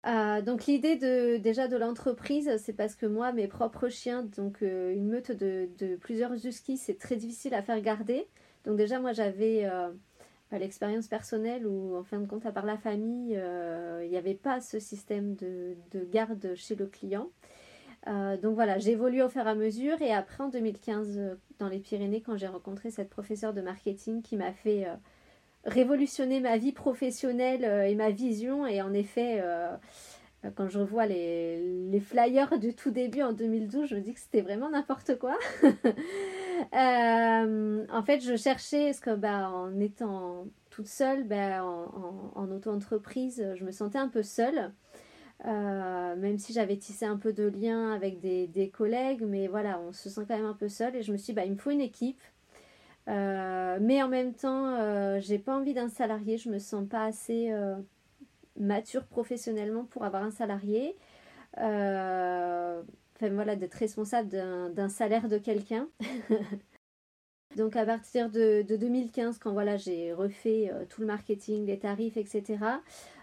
Euh, 0.06 0.40
donc 0.40 0.66
l'idée 0.66 0.96
de 0.96 1.36
déjà 1.38 1.68
de 1.68 1.76
l'entreprise, 1.76 2.50
c'est 2.58 2.72
parce 2.72 2.94
que 2.94 3.06
moi, 3.06 3.32
mes 3.32 3.48
propres 3.48 3.88
chiens, 3.88 4.22
donc 4.22 4.62
euh, 4.62 4.94
une 4.94 5.08
meute 5.08 5.32
de, 5.32 5.68
plusieurs 6.00 6.46
huskies, 6.46 6.76
c'est 6.76 6.98
très 6.98 7.16
difficile 7.16 7.54
à 7.54 7.62
faire 7.62 7.80
garder. 7.80 8.28
Donc 8.64 8.76
déjà, 8.76 9.00
moi, 9.00 9.12
j'avais 9.12 9.68
l'expérience 10.52 11.06
personnelle 11.06 11.66
où, 11.66 11.96
en 11.96 12.02
fin 12.02 12.18
de 12.18 12.26
compte, 12.26 12.46
à 12.46 12.52
part 12.52 12.66
la 12.66 12.76
famille, 12.76 13.40
il 14.02 14.10
n'y 14.10 14.16
avait 14.16 14.34
pas 14.34 14.60
ce 14.60 14.80
système 14.80 15.34
de, 15.36 15.76
de 15.92 16.04
garde 16.04 16.54
chez 16.56 16.74
le 16.74 16.86
client. 16.86 17.30
Euh, 18.08 18.36
donc 18.36 18.54
voilà, 18.54 18.78
j'ai 18.78 18.92
évolué 18.92 19.22
au 19.22 19.28
fur 19.28 19.44
et 19.46 19.50
à 19.50 19.54
mesure 19.54 20.00
et 20.00 20.12
après 20.12 20.44
en 20.44 20.48
2015 20.48 21.18
euh, 21.18 21.34
dans 21.58 21.68
les 21.68 21.80
Pyrénées 21.80 22.20
quand 22.20 22.36
j'ai 22.36 22.46
rencontré 22.46 22.90
cette 22.90 23.10
professeure 23.10 23.52
de 23.52 23.60
marketing 23.60 24.22
qui 24.22 24.36
m'a 24.36 24.52
fait 24.52 24.86
euh, 25.66 25.70
révolutionner 25.70 26.40
ma 26.40 26.56
vie 26.56 26.72
professionnelle 26.72 27.64
et 27.88 27.94
ma 27.94 28.10
vision 28.10 28.66
et 28.66 28.82
en 28.82 28.92
effet 28.92 29.42
quand 30.54 30.68
je 30.68 30.78
revois 30.78 31.06
les, 31.06 32.00
flyers 32.00 32.58
du 32.58 32.74
tout 32.74 32.90
début 32.90 33.22
en 33.22 33.32
2012 33.32 33.88
je 33.88 33.96
me 33.96 34.00
dis 34.00 34.14
que 34.14 34.20
c'était 34.20 34.42
vraiment 34.42 34.70
n'importe 34.70 35.18
quoi. 35.18 35.36
en 36.72 38.02
fait 38.04 38.20
je 38.20 38.36
cherchais, 38.36 38.92
parce 38.92 39.18
bah, 39.18 39.50
en 39.50 39.78
étant 39.80 40.46
toute 40.70 40.88
seule, 40.88 41.24
bah, 41.24 41.64
en, 41.64 42.32
en 42.34 42.50
auto-entreprise, 42.50 43.44
je 43.56 43.64
me 43.64 43.72
sentais 43.72 43.98
un 43.98 44.08
peu 44.08 44.22
seule. 44.22 44.72
Euh, 45.44 46.16
même 46.16 46.38
si 46.38 46.52
j'avais 46.52 46.76
tissé 46.76 47.04
un 47.04 47.18
peu 47.18 47.32
de 47.32 47.44
liens 47.44 47.92
avec 47.92 48.20
des, 48.20 48.70
collègues, 48.72 49.22
mais 49.22 49.48
voilà, 49.48 49.80
on 49.80 49.92
se 49.92 50.08
sent 50.08 50.22
quand 50.26 50.36
même 50.36 50.46
un 50.46 50.54
peu 50.54 50.68
seul. 50.68 50.96
Et 50.96 51.02
je 51.02 51.12
me 51.12 51.16
suis 51.16 51.26
dit, 51.26 51.32
bah, 51.34 51.44
il 51.44 51.52
me 51.52 51.58
faut 51.58 51.70
une 51.70 51.80
équipe. 51.80 52.20
Euh, 53.08 53.78
mais 53.80 54.02
en 54.02 54.08
même 54.08 54.34
temps, 54.34 54.66
euh, 54.66 55.20
j'ai 55.20 55.38
pas 55.38 55.56
envie 55.56 55.74
d'un 55.74 55.88
salarié. 55.88 56.38
Je 56.38 56.50
me 56.50 56.58
sens 56.58 56.86
pas 56.88 57.04
assez 57.04 57.52
mature 58.58 59.04
professionnellement 59.04 59.84
pour 59.84 60.04
avoir 60.04 60.22
un 60.22 60.30
salarié. 60.30 60.96
Enfin 61.56 63.30
voilà, 63.30 63.56
d'être 63.56 63.74
responsable 63.74 64.28
d'un 64.28 64.88
salaire 64.88 65.28
de 65.28 65.38
quelqu'un. 65.38 65.88
Donc 67.56 67.74
à 67.76 67.86
partir 67.86 68.30
de, 68.30 68.62
2015, 68.68 69.38
quand 69.38 69.52
voilà, 69.52 69.76
j'ai 69.78 70.12
refait 70.12 70.70
tout 70.90 71.00
le 71.00 71.06
marketing, 71.06 71.64
les 71.64 71.78
tarifs, 71.78 72.18
etc., 72.18 72.58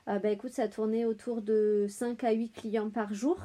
euh, 0.10 0.20
bah, 0.20 0.30
écoute, 0.30 0.52
ça 0.52 0.68
tournait 0.68 1.06
autour 1.06 1.42
de 1.42 1.86
5 1.90 2.24
à 2.24 2.32
8 2.32 2.50
clients 2.52 2.90
par 2.90 3.14
jour. 3.14 3.38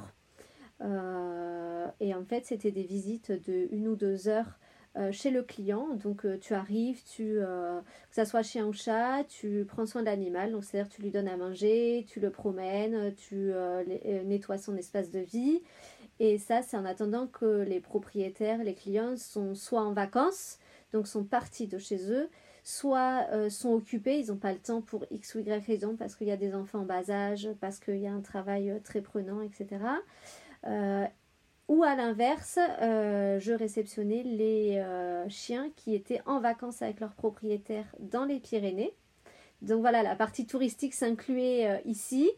Euh, 0.80 1.86
et 2.00 2.14
en 2.14 2.24
fait, 2.24 2.46
c'était 2.46 2.70
des 2.70 2.84
visites 2.84 3.32
de 3.32 3.68
une 3.72 3.88
ou 3.88 3.96
deux 3.96 4.28
heures 4.28 4.46
euh, 4.46 4.67
chez 5.12 5.30
le 5.30 5.42
client. 5.42 5.88
Donc 5.94 6.26
tu 6.40 6.54
arrives, 6.54 7.02
tu, 7.04 7.38
que 7.40 7.82
ça 8.10 8.24
soit 8.24 8.42
chien 8.42 8.66
ou 8.66 8.72
chat, 8.72 9.24
tu 9.28 9.64
prends 9.66 9.86
soin 9.86 10.02
de 10.02 10.06
l'animal. 10.06 10.52
Donc 10.52 10.64
c'est-à-dire 10.64 10.90
tu 10.90 11.02
lui 11.02 11.10
donnes 11.10 11.28
à 11.28 11.36
manger, 11.36 12.04
tu 12.08 12.20
le 12.20 12.30
promènes, 12.30 13.14
tu 13.14 13.52
nettoies 14.24 14.58
son 14.58 14.76
espace 14.76 15.10
de 15.10 15.20
vie. 15.20 15.62
Et 16.20 16.38
ça, 16.38 16.62
c'est 16.62 16.76
en 16.76 16.84
attendant 16.84 17.26
que 17.26 17.62
les 17.62 17.80
propriétaires, 17.80 18.64
les 18.64 18.74
clients 18.74 19.16
sont 19.16 19.54
soit 19.54 19.82
en 19.82 19.92
vacances, 19.92 20.58
donc 20.92 21.06
sont 21.06 21.24
partis 21.24 21.68
de 21.68 21.78
chez 21.78 22.10
eux, 22.10 22.28
soit 22.64 23.26
euh, 23.32 23.50
sont 23.50 23.72
occupés, 23.72 24.18
ils 24.18 24.28
n'ont 24.28 24.36
pas 24.36 24.52
le 24.52 24.58
temps 24.58 24.82
pour 24.82 25.04
X 25.10 25.36
ou 25.36 25.38
Y 25.38 25.64
raison, 25.64 25.96
parce 25.96 26.16
qu'il 26.16 26.26
y 26.26 26.32
a 26.32 26.36
des 26.36 26.54
enfants 26.54 26.80
en 26.80 26.84
bas 26.84 27.08
âge, 27.10 27.48
parce 27.60 27.78
qu'il 27.78 27.98
y 27.98 28.06
a 28.06 28.12
un 28.12 28.20
travail 28.20 28.70
euh, 28.70 28.80
très 28.82 29.00
prenant, 29.00 29.42
etc. 29.42 29.80
Euh, 30.66 31.04
ou 31.68 31.84
à 31.84 31.94
l'inverse, 31.94 32.58
je 32.80 33.52
réceptionnais 33.52 34.22
les 34.22 34.82
chiens 35.28 35.70
qui 35.76 35.94
étaient 35.94 36.22
en 36.26 36.40
vacances 36.40 36.82
avec 36.82 37.00
leurs 37.00 37.14
propriétaires 37.14 37.94
dans 38.00 38.24
les 38.24 38.40
Pyrénées. 38.40 38.94
Donc 39.60 39.80
voilà, 39.80 40.02
la 40.02 40.16
partie 40.16 40.46
touristique 40.46 40.94
s'incluait 40.94 41.82
ici. 41.84 42.30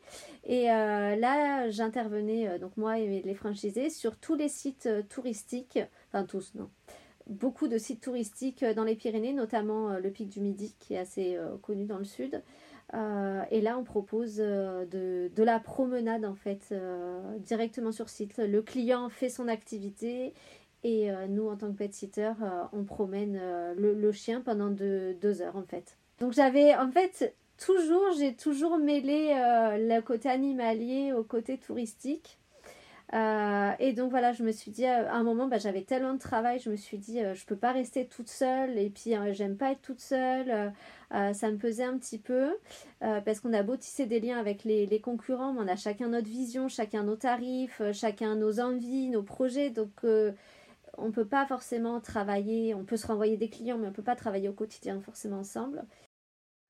Et 0.44 0.64
là, 0.64 1.70
j'intervenais, 1.70 2.58
donc 2.58 2.76
moi 2.76 2.98
et 2.98 3.22
les 3.22 3.34
franchisés, 3.34 3.88
sur 3.88 4.16
tous 4.16 4.34
les 4.34 4.48
sites 4.48 4.88
touristiques, 5.08 5.78
enfin 6.08 6.24
tous, 6.24 6.52
non, 6.54 6.68
beaucoup 7.30 7.68
de 7.68 7.78
sites 7.78 8.02
touristiques 8.02 8.62
euh, 8.62 8.74
dans 8.74 8.84
les 8.84 8.96
Pyrénées, 8.96 9.32
notamment 9.32 9.90
euh, 9.90 10.00
le 10.00 10.10
pic 10.10 10.28
du 10.28 10.40
Midi 10.40 10.74
qui 10.78 10.94
est 10.94 10.98
assez 10.98 11.36
euh, 11.36 11.56
connu 11.62 11.84
dans 11.86 11.98
le 11.98 12.04
sud. 12.04 12.42
Et 12.92 13.60
là, 13.60 13.78
on 13.78 13.84
propose 13.84 14.36
de, 14.36 15.30
la 15.36 15.60
promenade 15.60 16.24
en 16.24 16.34
fait 16.34 16.74
directement 17.38 17.92
sur 17.92 18.08
site. 18.08 18.38
Le 18.38 18.62
client 18.62 19.08
fait 19.08 19.28
son 19.28 19.48
activité 19.48 20.34
et 20.82 21.10
nous, 21.28 21.48
en 21.48 21.56
tant 21.56 21.70
que 21.70 21.76
pet 21.76 21.94
sitter, 21.94 22.32
on 22.72 22.84
promène 22.84 23.40
le, 23.76 24.12
chien 24.12 24.40
pendant 24.40 24.70
deux 24.70 25.42
heures 25.42 25.56
en 25.56 25.62
fait. 25.62 25.96
Donc 26.18 26.32
j'avais 26.32 26.74
en 26.74 26.90
fait 26.90 27.34
toujours, 27.56 28.12
j'ai 28.18 28.34
toujours 28.34 28.78
mêlé 28.78 29.28
le 29.78 30.00
côté 30.00 30.28
animalier 30.28 31.12
au 31.12 31.22
côté 31.22 31.58
touristique. 31.58 32.39
Euh, 33.12 33.72
et 33.80 33.92
donc 33.92 34.10
voilà, 34.10 34.32
je 34.32 34.42
me 34.44 34.52
suis 34.52 34.70
dit, 34.70 34.86
à 34.86 35.12
un 35.12 35.22
moment, 35.22 35.48
bah, 35.48 35.58
j'avais 35.58 35.82
tellement 35.82 36.14
de 36.14 36.18
travail, 36.18 36.60
je 36.60 36.70
me 36.70 36.76
suis 36.76 36.98
dit, 36.98 37.20
euh, 37.20 37.34
je 37.34 37.44
peux 37.44 37.56
pas 37.56 37.72
rester 37.72 38.06
toute 38.06 38.28
seule, 38.28 38.78
et 38.78 38.88
puis 38.90 39.16
euh, 39.16 39.32
j'aime 39.32 39.56
pas 39.56 39.72
être 39.72 39.82
toute 39.82 40.00
seule, 40.00 40.72
ça 41.10 41.50
me 41.50 41.56
pesait 41.56 41.84
un 41.84 41.98
petit 41.98 42.18
peu, 42.18 42.56
parce 43.00 43.40
qu'on 43.40 43.52
a 43.52 43.62
beau 43.62 43.76
des 43.76 44.20
liens 44.20 44.38
avec 44.38 44.64
les, 44.64 45.00
concurrents, 45.00 45.52
mais 45.52 45.60
on 45.62 45.68
a 45.68 45.76
chacun 45.76 46.08
notre 46.08 46.28
vision, 46.28 46.68
chacun 46.68 47.02
nos 47.02 47.16
tarifs, 47.16 47.82
chacun 47.92 48.36
nos 48.36 48.60
envies, 48.60 49.08
nos 49.08 49.22
projets, 49.22 49.70
donc 49.70 49.90
on 50.98 51.10
peut 51.10 51.24
pas 51.26 51.46
forcément 51.46 52.00
travailler, 52.00 52.74
on 52.74 52.84
peut 52.84 52.96
se 52.96 53.06
renvoyer 53.06 53.36
des 53.36 53.48
clients, 53.48 53.78
mais 53.78 53.88
on 53.88 53.92
peut 53.92 54.02
pas 54.02 54.16
travailler 54.16 54.48
au 54.48 54.52
quotidien 54.52 55.00
forcément 55.00 55.38
ensemble. 55.38 55.84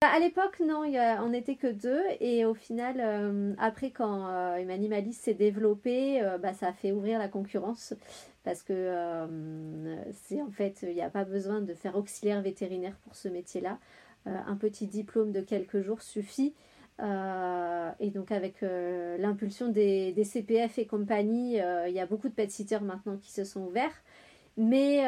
À 0.03 0.19
l'époque, 0.19 0.61
non, 0.61 0.85
on 1.23 1.29
n'était 1.29 1.57
que 1.57 1.67
deux. 1.67 2.03
Et 2.21 2.47
au 2.47 2.55
final, 2.55 2.97
euh, 3.01 3.53
après, 3.59 3.91
quand 3.91 4.29
euh, 4.29 4.55
Emmanuel 4.55 5.13
s'est 5.13 5.35
développé, 5.35 6.23
euh, 6.23 6.39
bah, 6.39 6.55
ça 6.55 6.69
a 6.69 6.73
fait 6.73 6.91
ouvrir 6.91 7.19
la 7.19 7.29
concurrence. 7.29 7.93
Parce 8.43 8.63
que 8.63 9.29
c'est 10.15 10.41
en 10.41 10.51
fait, 10.51 10.79
il 10.89 10.95
n'y 10.95 11.03
a 11.03 11.11
pas 11.11 11.25
besoin 11.25 11.61
de 11.61 11.75
faire 11.75 11.97
auxiliaire 11.97 12.41
vétérinaire 12.41 12.97
pour 13.05 13.15
ce 13.15 13.29
métier-là. 13.29 13.79
un 14.25 14.57
petit 14.57 14.87
diplôme 14.87 15.33
de 15.33 15.43
quelques 15.43 15.83
jours 15.83 16.01
suffit. 16.01 16.55
et 17.01 18.11
donc, 18.11 18.33
avec 18.33 18.63
l'impulsion 18.63 19.69
des, 19.69 20.13
des, 20.13 20.25
CPF 20.25 20.79
et 20.79 20.87
compagnie, 20.87 21.57
il 21.57 21.93
y 21.93 22.01
a 22.01 22.07
beaucoup 22.07 22.31
de 22.31 22.35
pet 22.35 22.51
sitters 22.51 22.81
maintenant 22.81 23.19
qui 23.19 23.31
se 23.31 23.45
sont 23.45 23.61
ouverts. 23.61 24.03
Mais 24.57 25.03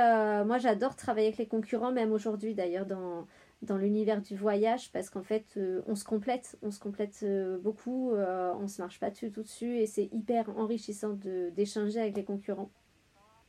moi, 0.44 0.58
j'adore 0.58 0.94
travailler 0.94 1.28
avec 1.28 1.38
les 1.38 1.46
concurrents, 1.46 1.92
même 1.92 2.12
aujourd'hui 2.12 2.54
d'ailleurs, 2.54 2.84
dans 2.84 3.26
dans 3.62 3.76
l'univers 3.76 4.20
du 4.20 4.36
voyage 4.36 4.90
parce 4.92 5.08
qu'en 5.08 5.22
fait 5.22 5.44
euh, 5.56 5.82
on 5.86 5.94
se 5.94 6.04
complète, 6.04 6.58
on 6.62 6.70
se 6.70 6.80
complète 6.80 7.20
euh, 7.22 7.58
beaucoup, 7.58 8.12
euh, 8.12 8.52
on 8.60 8.66
se 8.66 8.82
marche 8.82 8.98
pas 8.98 9.10
dessus 9.10 9.30
tout 9.30 9.42
dessus 9.42 9.78
et 9.78 9.86
c'est 9.86 10.08
hyper 10.12 10.48
enrichissant 10.58 11.16
d'échanger 11.56 12.00
avec 12.00 12.16
les 12.16 12.24
concurrents. 12.24 12.70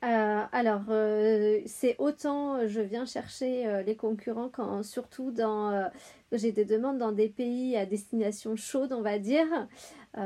alors 0.02 0.84
c'est 1.66 1.96
autant 1.98 2.68
je 2.68 2.82
viens 2.82 3.06
chercher 3.06 3.84
les 3.86 3.96
concurrents 3.96 4.50
quand 4.50 4.84
surtout 4.84 5.32
dans 5.32 5.90
j'ai 6.34 6.52
des 6.52 6.66
demandes 6.66 6.98
dans 6.98 7.14
des 7.14 7.30
pays 7.30 7.78
à 7.78 7.86
destination 7.86 8.58
chaude 8.58 8.92
on 8.92 9.02
va 9.02 9.18
dire 9.18 9.48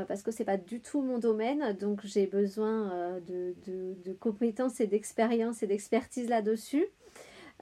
parce 0.08 0.22
que 0.22 0.32
c'est 0.32 0.44
pas 0.44 0.56
du 0.56 0.80
tout 0.80 1.00
mon 1.00 1.18
domaine 1.18 1.76
donc 1.78 2.00
j'ai 2.04 2.26
besoin 2.26 3.20
de, 3.28 3.54
de, 3.66 4.12
compétences 4.14 4.80
et 4.80 4.88
d'expérience 4.88 5.62
et 5.62 5.68
d'expertise 5.68 6.28
là-dessus. 6.28 6.88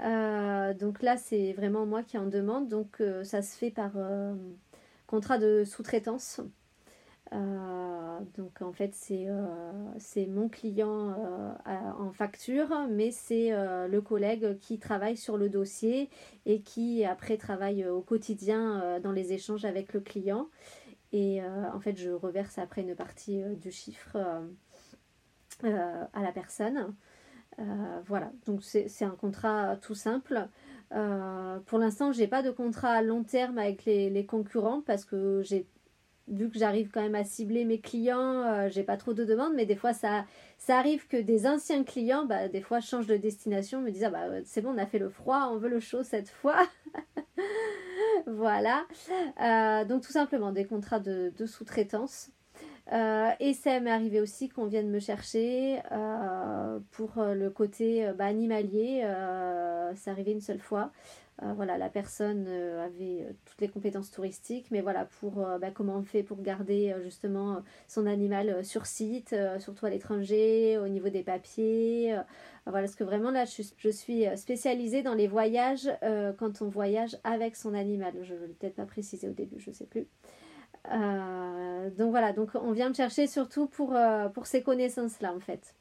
Euh, 0.03 0.75
donc 0.75 1.03
là, 1.03 1.17
c'est 1.17 1.53
vraiment 1.53 1.87
moi 1.87 2.03
qui 2.03 2.19
en 2.19 2.27
demande. 2.27 2.69
Donc 2.69 3.01
euh, 3.01 3.25
ça 3.25 3.43
se 3.43 3.57
fait 3.57 3.71
par 3.71 3.93
euh, 3.97 4.35
contrat 5.07 5.39
de 5.39 5.65
sous-traitance. 5.65 6.41
donc 8.37 8.63
en 8.63 8.73
fait, 8.73 8.95
c'est 8.95 10.27
mon 10.27 10.49
client 10.49 11.15
en 11.67 12.13
facture, 12.13 12.69
mais 12.89 13.11
c'est 13.11 13.51
le 13.51 14.01
collègue 14.01 14.59
qui 14.59 14.79
travaille 14.79 15.17
sur 15.17 15.37
le 15.37 15.49
dossier 15.49 16.09
et 16.45 16.61
qui 16.61 17.05
après 17.05 17.37
travaille 17.37 17.85
au 17.87 18.01
quotidien 18.01 19.01
dans 19.01 19.13
les 19.13 19.33
échanges 19.33 19.65
avec 19.65 19.93
le 19.93 20.01
client. 20.01 20.49
Et 21.13 21.41
en 21.43 21.81
fait, 21.81 21.97
je 21.97 22.11
reverse 22.11 22.59
après 22.59 22.83
une 22.83 22.95
partie 22.95 23.43
du 23.57 23.73
chiffre 23.73 24.17
à 25.65 26.23
la 26.23 26.33
personne. 26.33 26.95
Euh, 27.59 28.01
voilà, 28.07 28.31
donc 28.47 28.63
c'est 28.63 29.05
un 29.05 29.11
contrat 29.11 29.77
tout 29.77 29.95
simple. 29.95 30.49
Euh, 30.93 31.59
pour 31.67 31.79
l'instant, 31.79 32.13
j'ai 32.13 32.29
pas 32.29 32.43
de 32.43 32.51
contrat 32.51 32.91
à 32.91 33.03
long 33.03 33.25
terme 33.25 33.59
avec 33.59 33.85
les, 33.85 34.27
concurrents 34.27 34.83
parce 34.83 35.05
que 35.05 35.43
j'ai 35.43 35.67
vu 36.29 36.51
que 36.51 36.59
j'arrive 36.59 36.91
quand 36.93 37.01
même 37.03 37.15
à 37.15 37.25
cibler 37.25 37.65
mes 37.65 37.81
clients, 37.81 38.43
euh, 38.43 38.69
j'ai 38.69 38.83
pas 38.83 38.97
trop 38.97 39.15
de 39.15 39.25
demandes, 39.25 39.55
mais 39.55 39.65
des 39.65 39.77
fois 39.77 39.93
ça, 39.93 40.27
arrive 40.69 41.07
que 41.07 41.17
des 41.17 41.47
anciens 41.47 41.85
clients, 41.85 42.27
bah, 42.27 42.49
des 42.49 42.61
fois 42.61 42.81
changent 42.81 43.07
de 43.07 43.17
destination, 43.17 43.81
me 43.81 43.91
disent 43.91 44.05
ah 44.05 44.11
bah 44.11 44.27
c'est 44.45 44.61
bon, 44.61 44.75
on 44.75 44.79
a 44.79 44.87
fait 44.87 44.99
le 44.99 45.09
froid, 45.09 45.49
on 45.53 45.57
veut 45.57 45.69
le 45.69 45.81
chaud 45.81 46.03
cette 46.03 46.29
fois. 46.29 46.67
voilà. 48.27 48.85
donc 49.85 50.03
tout 50.03 50.13
simplement 50.13 50.53
des 50.53 50.65
contrats 50.65 51.01
de 51.01 51.47
sous-traitance. 51.47 52.31
Et 52.91 53.53
ça 53.55 53.81
m'est 53.81 53.91
arrivé 53.91 54.21
aussi 54.21 54.49
qu'on 54.49 54.67
vienne 54.67 54.91
me 54.91 55.01
chercher 55.01 55.81
pour 56.93 57.13
le 57.17 57.49
côté 57.49 58.11
bah, 58.17 58.27
animalier. 58.27 59.03
c'est 59.95 60.11
arrivé 60.11 60.33
une 60.33 60.41
seule 60.41 60.61
fois. 60.61 60.93
Euh, 61.43 61.53
voilà, 61.53 61.77
la 61.77 61.91
personne 61.91 62.47
euh, 62.49 62.87
avait 62.87 63.23
euh, 63.23 63.33
toutes 63.45 63.61
les 63.61 63.69
compétences 63.69 64.11
touristiques, 64.11 64.71
mais 64.71 64.81
voilà, 64.81 65.05
pour 65.21 65.47
bah, 65.61 65.71
comment 65.71 65.97
on 65.97 66.03
fait 66.03 66.23
pour 66.23 66.41
garder 66.41 66.95
justement 67.03 67.63
son 67.89 68.07
animal 68.07 68.65
sur 68.65 68.87
site, 68.87 69.35
surtout 69.59 69.87
à 69.87 69.91
l'étranger, 69.91 70.79
au 70.79 70.89
niveau 70.89 71.09
des 71.09 71.23
papiers. 71.23 72.17
voilà, 72.65 72.87
parce 72.87 72.95
que 72.95 73.05
vraiment 73.05 73.31
là, 73.31 73.45
je, 73.45 73.91
suis 73.91 74.25
spécialisée 74.37 75.03
dans 75.03 75.15
les 75.15 75.29
voyages 75.29 75.91
quand 76.39 76.63
on 76.63 76.69
voyage 76.69 77.17
avec 77.25 77.57
son 77.57 77.75
animal. 77.75 78.15
Je 78.23 78.35
ne 78.35 78.47
l'ai 78.47 78.55
peut-être 78.55 78.77
pas 78.77 78.87
précisé 78.87 79.29
au 79.29 79.33
début, 79.33 79.61
je 79.61 79.71
ne 79.71 79.75
sais 79.75 79.87
plus. 79.87 80.07
Donc 80.91 82.11
voilà, 82.11 82.33
donc 82.33 82.51
on 82.55 82.73
vient 82.73 82.89
me 82.89 82.95
chercher 82.95 83.27
surtout 83.27 83.67
pour, 83.67 83.97
pour 84.35 84.47
ces 84.47 84.63
connaissances-là 84.63 85.33
en 85.35 85.41
fait. 85.41 85.75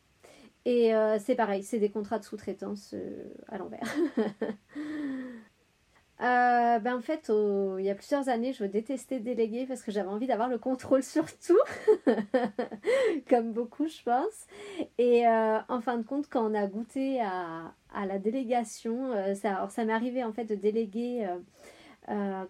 Et 0.66 0.94
c'est 1.20 1.36
pareil, 1.36 1.64
c'est 1.64 1.80
des 1.80 1.90
contrats 1.90 2.20
de 2.20 2.24
sous-traitance 2.24 2.96
à 3.48 3.58
l'envers. 3.58 3.94
Euh, 6.22 6.80
ben 6.80 6.96
en 6.96 7.02
fait, 7.02 7.30
il 7.30 7.84
y 7.84 7.90
a 7.90 7.96
plusieurs 7.96 8.30
années, 8.30 8.54
je 8.54 8.64
détestais 8.64 9.20
déléguer 9.20 9.66
parce 9.66 9.82
que 9.84 9.92
j'avais 9.92 10.08
envie 10.08 10.28
d'avoir 10.28 10.48
le 10.48 10.58
contrôle 10.58 11.04
sur 11.04 11.26
tout, 11.40 11.60
comme 13.30 13.52
beaucoup, 13.52 13.88
je 13.88 14.02
pense. 14.04 14.48
Et 14.98 15.28
euh, 15.28 15.60
en 15.68 15.82
fin 15.82 15.98
de 15.98 16.04
compte, 16.04 16.28
quand 16.30 16.50
on 16.50 16.54
a 16.54 16.68
goûté 16.68 17.22
à, 17.22 17.74
à 17.94 18.06
la 18.06 18.18
délégation, 18.18 19.12
euh, 19.12 19.36
ça, 19.36 19.68
ça 19.70 19.84
m'est 19.84 19.94
arrivé 19.94 20.24
en 20.24 20.32
fait 20.32 20.46
de 20.46 20.56
déléguer 20.56 21.28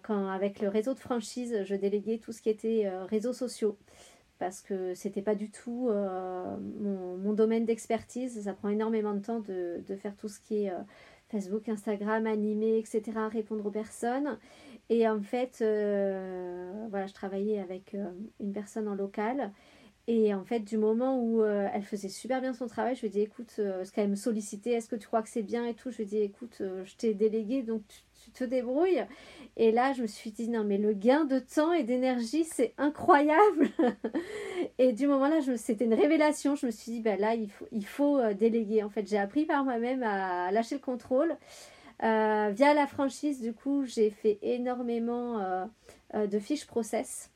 quand 0.02 0.28
avec 0.28 0.60
le 0.60 0.68
réseau 0.68 0.94
de 0.94 0.98
franchise, 0.98 1.62
je 1.64 1.74
déléguais 1.74 2.18
tout 2.18 2.32
ce 2.32 2.42
qui 2.42 2.50
était 2.50 2.90
réseaux 3.08 3.32
sociaux 3.32 3.78
parce 4.38 4.60
que 4.60 4.94
c'était 4.94 5.22
pas 5.22 5.34
du 5.34 5.50
tout 5.50 5.88
mon, 5.88 7.16
mon, 7.16 7.32
domaine 7.32 7.64
d'expertise. 7.64 8.42
Ça 8.42 8.52
prend 8.52 8.68
énormément 8.68 9.14
de 9.14 9.20
temps 9.20 9.40
de, 9.40 9.82
faire 9.96 10.14
tout 10.16 10.28
ce 10.28 10.40
qui 10.40 10.64
est 10.64 10.72
Facebook, 11.28 11.68
Instagram, 11.68 12.26
animer, 12.26 12.78
etc., 12.78 13.02
répondre 13.30 13.66
aux 13.66 13.70
personnes. 13.70 14.38
Et 14.88 15.08
en 15.08 15.20
fait, 15.20 15.58
euh, 15.62 16.86
voilà, 16.90 17.06
je 17.06 17.14
travaillais 17.14 17.58
avec 17.58 17.94
euh, 17.94 18.10
une 18.40 18.52
personne 18.52 18.86
en 18.88 18.94
local. 18.94 19.52
Et 20.06 20.32
en 20.34 20.44
fait, 20.44 20.60
du 20.60 20.78
moment 20.78 21.20
où 21.20 21.42
euh, 21.42 21.68
elle 21.74 21.82
faisait 21.82 22.08
super 22.08 22.40
bien 22.40 22.52
son 22.52 22.68
travail, 22.68 22.94
je 22.94 23.00
lui 23.00 23.08
ai 23.08 23.10
dit, 23.10 23.20
écoute, 23.20 23.50
ce 23.56 23.90
qu'elle 23.90 24.08
me 24.08 24.14
sollicitait, 24.14 24.72
est-ce 24.72 24.88
que 24.88 24.94
tu 24.94 25.08
crois 25.08 25.22
que 25.22 25.28
c'est 25.28 25.42
bien 25.42 25.66
et 25.66 25.74
tout? 25.74 25.90
Je 25.90 25.96
lui 25.96 26.04
ai 26.04 26.06
dit, 26.06 26.18
écoute, 26.18 26.58
je 26.60 26.96
t'ai 26.96 27.14
délégué, 27.14 27.64
donc 27.64 27.82
tu, 27.88 27.98
te 28.30 28.44
débrouilles. 28.44 29.04
Et 29.58 29.72
là, 29.72 29.94
je 29.94 30.02
me 30.02 30.06
suis 30.06 30.30
dit, 30.30 30.50
non, 30.50 30.64
mais 30.64 30.76
le 30.76 30.92
gain 30.92 31.24
de 31.24 31.38
temps 31.38 31.72
et 31.72 31.82
d'énergie, 31.82 32.44
c'est 32.44 32.74
incroyable. 32.76 33.70
et 34.78 34.92
du 34.92 35.06
moment 35.06 35.28
là, 35.28 35.40
c'était 35.56 35.86
une 35.86 35.94
révélation. 35.94 36.56
Je 36.56 36.66
me 36.66 36.70
suis 36.70 36.92
dit, 36.92 37.00
ben 37.00 37.18
là, 37.18 37.34
il 37.34 37.50
faut, 37.50 37.66
il 37.72 37.86
faut 37.86 38.18
euh, 38.18 38.34
déléguer. 38.34 38.82
En 38.82 38.90
fait, 38.90 39.08
j'ai 39.08 39.16
appris 39.16 39.46
par 39.46 39.64
moi-même 39.64 40.02
à 40.02 40.50
lâcher 40.52 40.74
le 40.74 40.82
contrôle. 40.82 41.36
Euh, 42.02 42.50
via 42.52 42.74
la 42.74 42.86
franchise, 42.86 43.40
du 43.40 43.54
coup, 43.54 43.86
j'ai 43.86 44.10
fait 44.10 44.38
énormément 44.42 45.40
euh, 45.40 46.26
de 46.26 46.38
fiches 46.38 46.66
process. 46.66 47.30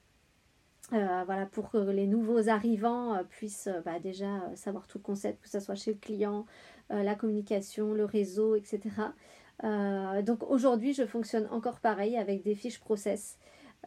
voilà, 0.90 1.46
pour 1.46 1.70
que 1.70 1.78
les 1.78 2.06
nouveaux 2.06 2.50
arrivants 2.50 3.18
puissent 3.30 3.70
bah, 3.86 3.98
déjà 3.98 4.42
savoir 4.56 4.86
tout 4.86 4.98
le 4.98 5.04
concept, 5.04 5.40
que 5.42 5.48
ce 5.48 5.58
soit 5.58 5.74
chez 5.74 5.92
le 5.92 5.98
client, 5.98 6.44
la 6.90 7.14
communication, 7.14 7.94
le 7.94 8.04
réseau, 8.04 8.56
etc. 8.56 8.80
Euh, 9.64 10.22
donc 10.22 10.42
aujourd'hui, 10.50 10.94
je 10.94 11.04
fonctionne 11.04 11.46
encore 11.50 11.80
pareil 11.80 12.16
avec 12.16 12.42
des 12.42 12.54
fiches 12.54 12.80
process. 12.80 13.38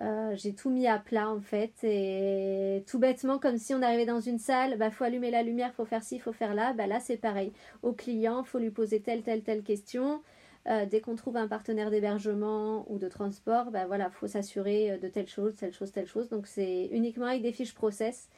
Euh, 0.02 0.36
j'ai 0.36 0.56
tout 0.56 0.72
mis 0.72 0.88
à 0.88 0.98
plat 0.98 1.30
en 1.30 1.40
fait 1.40 1.72
et 1.84 2.84
tout 2.88 2.98
bêtement 2.98 3.38
comme 3.38 3.58
si 3.58 3.76
on 3.76 3.82
arrivait 3.84 4.08
dans 4.08 4.20
une 4.20 4.40
salle, 4.40 4.76
bah 4.80 4.90
faut 4.90 5.04
allumer 5.04 5.30
la 5.30 5.44
lumière, 5.44 5.72
faut 5.76 5.86
faire 5.86 6.02
ci, 6.04 6.18
faut 6.18 6.34
faire 6.34 6.56
là, 6.56 6.74
bah 6.74 6.88
là 6.88 7.00
c'est 7.00 7.18
pareil. 7.18 7.54
Au 7.84 7.94
client, 7.94 8.44
faut 8.44 8.58
lui 8.58 8.72
poser 8.72 9.02
telle 9.02 9.22
telle 9.24 9.44
telle 9.44 9.64
question. 9.64 10.24
Euh, 10.68 10.86
dès 10.86 11.02
qu'on 11.02 11.16
trouve 11.16 11.38
un 11.38 11.48
partenaire 11.48 11.92
d'hébergement 11.92 12.90
ou 12.92 12.98
de 12.98 13.08
transport, 13.10 13.70
bah 13.72 13.86
voilà, 13.86 14.10
faut 14.10 14.28
s'assurer 14.28 14.98
de 14.98 15.08
telle 15.10 15.28
chose, 15.28 15.56
telle 15.56 15.74
chose, 15.74 15.92
telle 15.92 16.08
chose. 16.08 16.30
Donc 16.30 16.48
c'est 16.48 16.86
uniquement 16.92 17.28
avec 17.28 17.44
des 17.44 17.52
fiches 17.52 17.76
process 17.76 18.30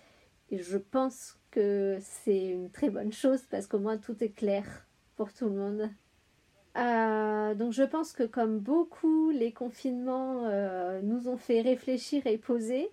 et 0.49 0.57
je 0.59 0.77
pense 0.77 1.39
que 1.51 1.97
c'est 2.01 2.47
une 2.47 2.69
très 2.69 2.89
bonne 2.89 3.13
chose 3.13 3.43
parce 3.49 3.67
qu'au 3.67 3.79
moins 3.79 3.97
tout 3.97 4.21
est 4.23 4.29
clair 4.31 4.65
pour 5.15 5.33
tout 5.33 5.45
le 5.45 5.55
monde. 5.55 5.89
Euh, 6.77 7.55
donc 7.55 7.71
je 7.71 7.83
pense 7.83 8.11
que 8.11 8.23
comme 8.23 8.59
beaucoup, 8.59 9.29
les 9.31 9.51
confinements 9.51 10.43
euh, 10.45 10.99
nous 11.03 11.29
ont 11.29 11.37
fait 11.37 11.61
réfléchir 11.61 12.25
et 12.27 12.37
poser. 12.37 12.89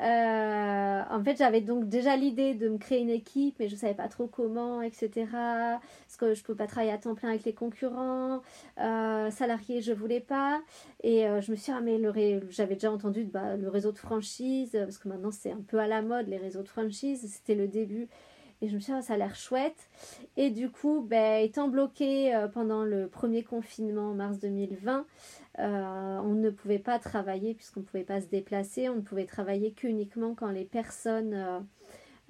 Euh, 0.00 1.02
en 1.08 1.22
fait, 1.22 1.36
j'avais 1.36 1.60
donc 1.60 1.88
déjà 1.88 2.16
l'idée 2.16 2.54
de 2.54 2.68
me 2.68 2.78
créer 2.78 3.00
une 3.00 3.10
équipe, 3.10 3.56
mais 3.60 3.68
je 3.68 3.74
ne 3.74 3.78
savais 3.78 3.94
pas 3.94 4.08
trop 4.08 4.26
comment, 4.26 4.82
etc. 4.82 5.26
Parce 5.30 6.16
que 6.18 6.34
je 6.34 6.40
ne 6.40 6.44
peux 6.44 6.54
pas 6.54 6.66
travailler 6.66 6.92
à 6.92 6.98
temps 6.98 7.14
plein 7.14 7.30
avec 7.30 7.44
les 7.44 7.54
concurrents. 7.54 8.42
salariés, 8.76 9.80
je 9.80 9.92
voulais 9.92 10.20
pas. 10.20 10.60
Et 11.02 11.22
je 11.40 11.50
me 11.50 11.56
suis 11.56 11.72
dit, 11.72 11.78
ah, 11.78 12.42
j'avais 12.50 12.74
déjà 12.74 12.90
entendu 12.90 13.24
bah, 13.24 13.56
le 13.56 13.68
réseau 13.68 13.92
de 13.92 13.98
franchise, 13.98 14.72
parce 14.72 14.98
que 14.98 15.08
maintenant 15.08 15.30
c'est 15.30 15.52
un 15.52 15.62
peu 15.66 15.78
à 15.78 15.86
la 15.86 16.02
mode, 16.02 16.26
les 16.28 16.38
réseaux 16.38 16.62
de 16.62 16.68
franchise. 16.68 17.24
C'était 17.32 17.54
le 17.54 17.68
début. 17.68 18.08
Et 18.64 18.68
je 18.68 18.76
me 18.76 18.80
suis 18.80 18.92
dit, 18.94 18.98
ah, 18.98 19.02
ça 19.02 19.12
a 19.12 19.16
l'air 19.18 19.36
chouette. 19.36 19.90
Et 20.38 20.48
du 20.48 20.70
coup, 20.70 21.04
ben, 21.06 21.44
étant 21.44 21.68
bloqué 21.68 22.34
euh, 22.34 22.48
pendant 22.48 22.82
le 22.82 23.08
premier 23.08 23.42
confinement 23.42 24.12
en 24.12 24.14
mars 24.14 24.38
2020, 24.38 25.04
euh, 25.58 26.18
on 26.24 26.32
ne 26.32 26.48
pouvait 26.48 26.78
pas 26.78 26.98
travailler 26.98 27.52
puisqu'on 27.52 27.80
ne 27.80 27.84
pouvait 27.84 28.04
pas 28.04 28.22
se 28.22 28.26
déplacer. 28.26 28.88
On 28.88 28.96
ne 28.96 29.00
pouvait 29.02 29.26
travailler 29.26 29.72
qu'uniquement 29.72 30.34
quand 30.34 30.48
les 30.48 30.64
personnes, 30.64 31.66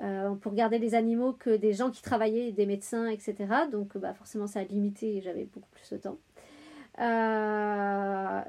euh, 0.00 0.34
pour 0.34 0.54
garder 0.54 0.80
les 0.80 0.96
animaux, 0.96 1.34
que 1.34 1.50
des 1.50 1.72
gens 1.72 1.92
qui 1.92 2.02
travaillaient, 2.02 2.50
des 2.50 2.66
médecins, 2.66 3.06
etc. 3.06 3.36
Donc 3.70 3.96
bah, 3.96 4.12
forcément, 4.12 4.48
ça 4.48 4.58
a 4.58 4.64
limité 4.64 5.18
et 5.18 5.20
j'avais 5.20 5.44
beaucoup 5.44 5.70
plus 5.70 5.88
de 5.92 5.98
temps. 5.98 6.18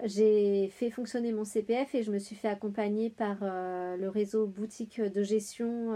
j'ai 0.06 0.70
fait 0.70 0.90
fonctionner 0.90 1.34
mon 1.34 1.46
CPF 1.46 1.94
et 1.94 2.02
je 2.02 2.12
me 2.12 2.18
suis 2.18 2.36
fait 2.36 2.48
accompagner 2.48 3.12
par 3.12 3.38
le 3.42 4.08
réseau 4.08 4.48
boutique 4.48 5.00
de 5.00 5.22
gestion 5.22 5.94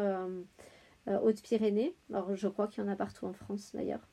euh, 1.09 1.19
Haute-Pyrénées. 1.19 1.95
Alors 2.11 2.35
je 2.35 2.47
crois 2.47 2.67
qu'il 2.67 2.83
y 2.83 2.87
en 2.87 2.89
a 2.89 2.95
partout 2.95 3.25
en 3.25 3.33
France 3.33 3.71
d'ailleurs. 3.73 4.07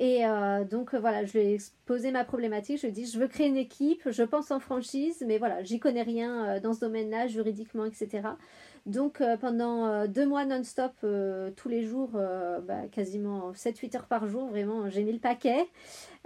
Et 0.00 0.26
euh, 0.26 0.64
donc 0.64 0.92
euh, 0.92 0.98
voilà, 0.98 1.24
je 1.24 1.38
lui 1.38 1.46
ai 1.46 1.58
posé 1.86 2.10
ma 2.10 2.24
problématique. 2.24 2.78
Je 2.78 2.82
lui 2.82 2.88
ai 2.88 2.92
dit, 2.92 3.06
je 3.06 3.18
veux 3.18 3.28
créer 3.28 3.46
une 3.46 3.56
équipe, 3.56 4.10
je 4.10 4.22
pense 4.22 4.50
en 4.50 4.58
franchise, 4.58 5.22
mais 5.26 5.38
voilà, 5.38 5.62
j'y 5.62 5.78
connais 5.78 6.02
rien 6.02 6.60
dans 6.60 6.72
ce 6.72 6.80
domaine-là, 6.80 7.28
juridiquement, 7.28 7.84
etc. 7.84 8.22
Donc 8.86 9.22
pendant 9.40 10.06
deux 10.06 10.26
mois 10.26 10.44
non-stop, 10.44 10.92
tous 11.56 11.68
les 11.68 11.82
jours, 11.82 12.10
bah, 12.12 12.86
quasiment 12.92 13.52
7-8 13.52 13.96
heures 13.96 14.06
par 14.06 14.26
jour, 14.26 14.48
vraiment, 14.48 14.90
j'ai 14.90 15.04
mis 15.04 15.12
le 15.12 15.18
paquet. 15.18 15.66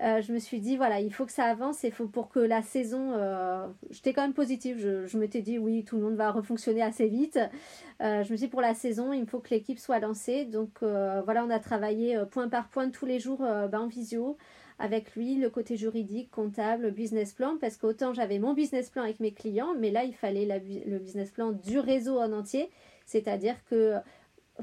Euh, 0.01 0.23
je 0.23 0.33
me 0.33 0.39
suis 0.39 0.61
dit, 0.61 0.77
voilà, 0.77 1.01
il 1.01 1.13
faut 1.13 1.27
que 1.27 1.33
ça 1.33 1.45
avance 1.45 1.83
et 1.83 1.91
faut 1.91 2.07
pour 2.07 2.29
que 2.29 2.39
la 2.39 2.63
saison. 2.63 3.15
Euh, 3.15 3.67
j'étais 3.91 4.13
quand 4.13 4.23
même 4.23 4.35
positive. 4.35 4.79
Je, 4.79 5.07
je 5.07 5.19
m'étais 5.19 5.43
dit, 5.43 5.59
oui, 5.59 5.85
tout 5.85 5.97
le 5.97 6.03
monde 6.03 6.15
va 6.15 6.31
refonctionner 6.31 6.83
assez 6.83 7.09
vite. 7.09 7.39
Euh, 8.01 8.23
je 8.23 8.31
me 8.31 8.37
suis 8.37 8.47
dit, 8.47 8.49
pour 8.49 8.61
la 8.61 8.75
saison, 8.75 9.13
il 9.13 9.27
faut 9.27 9.41
que 9.41 9.51
l'équipe 9.51 9.79
soit 9.79 9.99
lancée. 9.99 10.45
Donc 10.45 10.79
voilà, 10.81 11.45
on 11.45 11.51
a 11.51 11.59
travaillé 11.59 12.21
point 12.31 12.49
par 12.49 12.69
point 12.69 12.91
tous 12.91 13.07
les 13.07 13.19
jours 13.19 13.39
ben, 13.39 13.81
en 13.81 13.87
visio 13.89 14.37
avec 14.79 15.15
lui, 15.17 15.37
le 15.37 15.51
côté 15.51 15.77
juridique, 15.77 16.31
comptable, 16.31 16.91
business 16.91 17.33
plan, 17.33 17.57
parce 17.61 17.77
qu'autant 17.77 18.13
j'avais 18.15 18.39
mon 18.39 18.55
business 18.55 18.91
plan 18.91 19.03
avec 19.03 19.21
mes 19.21 19.33
clients, 19.33 19.75
mais 19.79 19.91
là, 19.91 20.05
il 20.05 20.15
fallait 20.15 20.47
le 20.87 20.99
business 20.99 21.31
plan 21.31 21.53
du 21.53 21.79
réseau 21.79 22.19
en 22.19 22.33
entier. 22.33 22.71
C'est-à-dire 23.07 23.57
que 23.71 23.95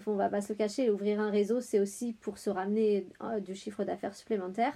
on 0.07 0.15
va 0.15 0.29
pas 0.29 0.41
se 0.41 0.53
le 0.53 0.57
cacher, 0.57 0.89
ouvrir 0.89 1.19
un 1.19 1.29
réseau, 1.29 1.61
c'est 1.61 1.79
aussi 1.79 2.13
pour 2.13 2.37
se 2.37 2.49
ramener 2.49 3.07
du 3.41 3.55
chiffre 3.55 3.83
d'affaires 3.83 4.15
supplémentaire. 4.15 4.73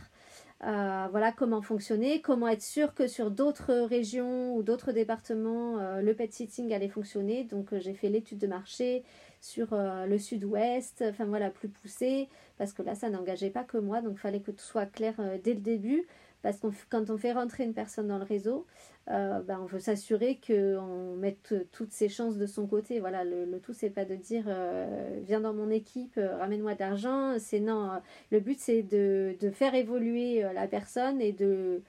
Euh, 0.65 1.07
voilà 1.11 1.31
comment 1.31 1.61
fonctionner, 1.61 2.21
comment 2.21 2.47
être 2.49 2.61
sûr 2.61 2.93
que 2.93 3.07
sur 3.07 3.31
d'autres 3.31 3.73
régions 3.73 4.53
ou 4.55 4.63
d'autres 4.63 4.91
départements, 4.91 5.79
euh, 5.79 6.01
le 6.01 6.13
pet 6.13 6.31
sitting 6.33 6.73
allait 6.73 6.89
fonctionner. 6.89 7.45
Donc 7.45 7.71
euh, 7.71 7.79
j'ai 7.79 7.93
fait 7.93 8.09
l'étude 8.09 8.39
de 8.39 8.47
marché 8.47 9.03
sur 9.39 9.69
le 9.73 10.17
sud-ouest, 10.17 11.03
enfin 11.07 11.25
voilà, 11.25 11.49
plus 11.49 11.69
poussé, 11.69 12.29
parce 12.57 12.73
que 12.73 12.81
là 12.81 12.95
ça 12.95 13.09
n'engageait 13.09 13.49
pas 13.49 13.63
que 13.63 13.77
moi, 13.77 14.01
donc 14.01 14.13
il 14.15 14.19
fallait 14.19 14.41
que 14.41 14.51
tout 14.51 14.63
soit 14.63 14.85
clair 14.85 15.15
dès 15.43 15.53
le 15.53 15.61
début. 15.61 16.05
Parce 16.41 16.57
que 16.59 16.67
quand 16.89 17.09
on 17.09 17.17
fait 17.17 17.33
rentrer 17.33 17.65
une 17.65 17.73
personne 17.73 18.07
dans 18.07 18.17
le 18.17 18.23
réseau, 18.23 18.65
euh, 19.09 19.41
ben, 19.41 19.59
on 19.61 19.65
veut 19.65 19.79
s'assurer 19.79 20.39
qu'on 20.45 21.15
mette 21.17 21.53
toutes 21.71 21.91
ses 21.91 22.07
chances 22.07 22.37
de 22.37 22.45
son 22.45 22.65
côté. 22.65 22.99
Voilà, 22.99 23.25
le, 23.25 23.59
tout, 23.59 23.73
c'est 23.73 23.89
pas 23.89 24.05
de 24.05 24.15
dire 24.15 24.45
euh, 24.47 25.19
viens 25.25 25.41
dans 25.41 25.53
mon 25.53 25.69
équipe, 25.69 26.17
euh, 26.17 26.37
ramène-moi 26.37 26.75
de 26.75 26.79
l'argent. 26.79 27.37
C'est 27.39 27.59
non, 27.59 27.91
le 28.31 28.39
but, 28.39 28.57
c'est 28.59 28.83
de, 28.83 29.35
faire 29.51 29.75
évoluer 29.75 30.41
la 30.53 30.67
personne 30.67 31.21
et 31.21 31.33
de, 31.33 31.81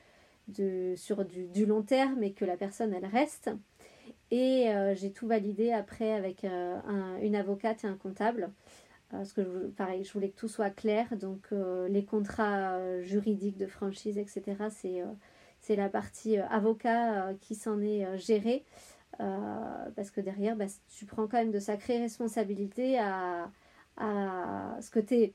de 0.48 0.94
sur 0.96 1.24
du, 1.24 1.66
long 1.66 1.82
terme 1.82 2.22
et 2.22 2.32
que 2.32 2.44
la 2.44 2.56
personne, 2.56 2.92
elle 2.92 3.06
reste. 3.06 3.50
Et 4.30 4.72
j'ai 4.94 5.12
tout 5.12 5.26
validé 5.26 5.72
après 5.72 6.12
avec 6.12 6.44
une 6.44 7.34
avocate 7.34 7.84
et 7.84 7.88
un 7.88 7.96
comptable 7.96 8.50
parce 9.10 9.32
que 9.32 9.68
pareil, 9.76 10.04
je 10.04 10.12
voulais 10.12 10.30
que 10.30 10.38
tout 10.38 10.48
soit 10.48 10.70
clair. 10.70 11.16
Donc 11.16 11.48
euh, 11.52 11.88
les 11.88 12.04
contrats 12.04 12.74
euh, 12.74 13.02
juridiques 13.02 13.58
de 13.58 13.66
franchise, 13.66 14.18
etc., 14.18 14.42
c'est, 14.70 15.02
euh, 15.02 15.06
c'est 15.60 15.76
la 15.76 15.88
partie 15.88 16.38
avocat 16.38 17.34
qui 17.40 17.54
s'en 17.54 17.80
est 17.82 18.16
gérée. 18.18 18.64
parce 19.18 20.10
que 20.10 20.20
derrière, 20.20 20.56
bah, 20.56 20.66
tu 20.88 21.04
prends 21.04 21.26
quand 21.26 21.38
même 21.38 21.50
de 21.50 21.58
sacrées 21.58 21.98
responsabilités 21.98 22.98
à, 22.98 23.50
à 23.96 24.78
ce 24.80 24.90
que 24.90 25.00
tu 25.00 25.32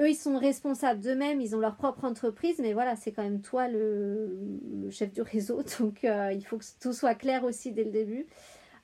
eux, 0.00 0.10
ils 0.10 0.16
sont 0.16 0.38
responsables 0.38 1.00
d'eux-mêmes, 1.00 1.40
ils 1.40 1.54
ont 1.54 1.60
leur 1.60 1.76
propre 1.76 2.04
entreprise, 2.04 2.58
mais 2.58 2.72
voilà, 2.72 2.96
c'est 2.96 3.12
quand 3.12 3.22
même 3.22 3.40
toi 3.40 3.68
le, 3.68 4.88
chef 4.90 5.12
du 5.12 5.22
réseau, 5.22 5.62
donc 5.78 6.04
euh, 6.04 6.32
il 6.32 6.44
faut 6.44 6.58
que 6.58 6.64
tout 6.80 6.92
soit 6.92 7.14
clair 7.14 7.44
aussi 7.44 7.72
dès 7.72 7.84
le 7.84 7.90
début. 7.90 8.26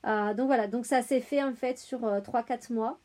Euh, 0.06 0.34
donc 0.34 0.46
voilà, 0.46 0.66
donc 0.66 0.86
ça 0.86 1.02
s'est 1.02 1.20
fait 1.20 1.42
en 1.42 1.52
fait 1.52 1.78
sur 1.78 2.00
3-4 2.00 2.72
euh, 2.72 2.74
mois. 2.74 2.98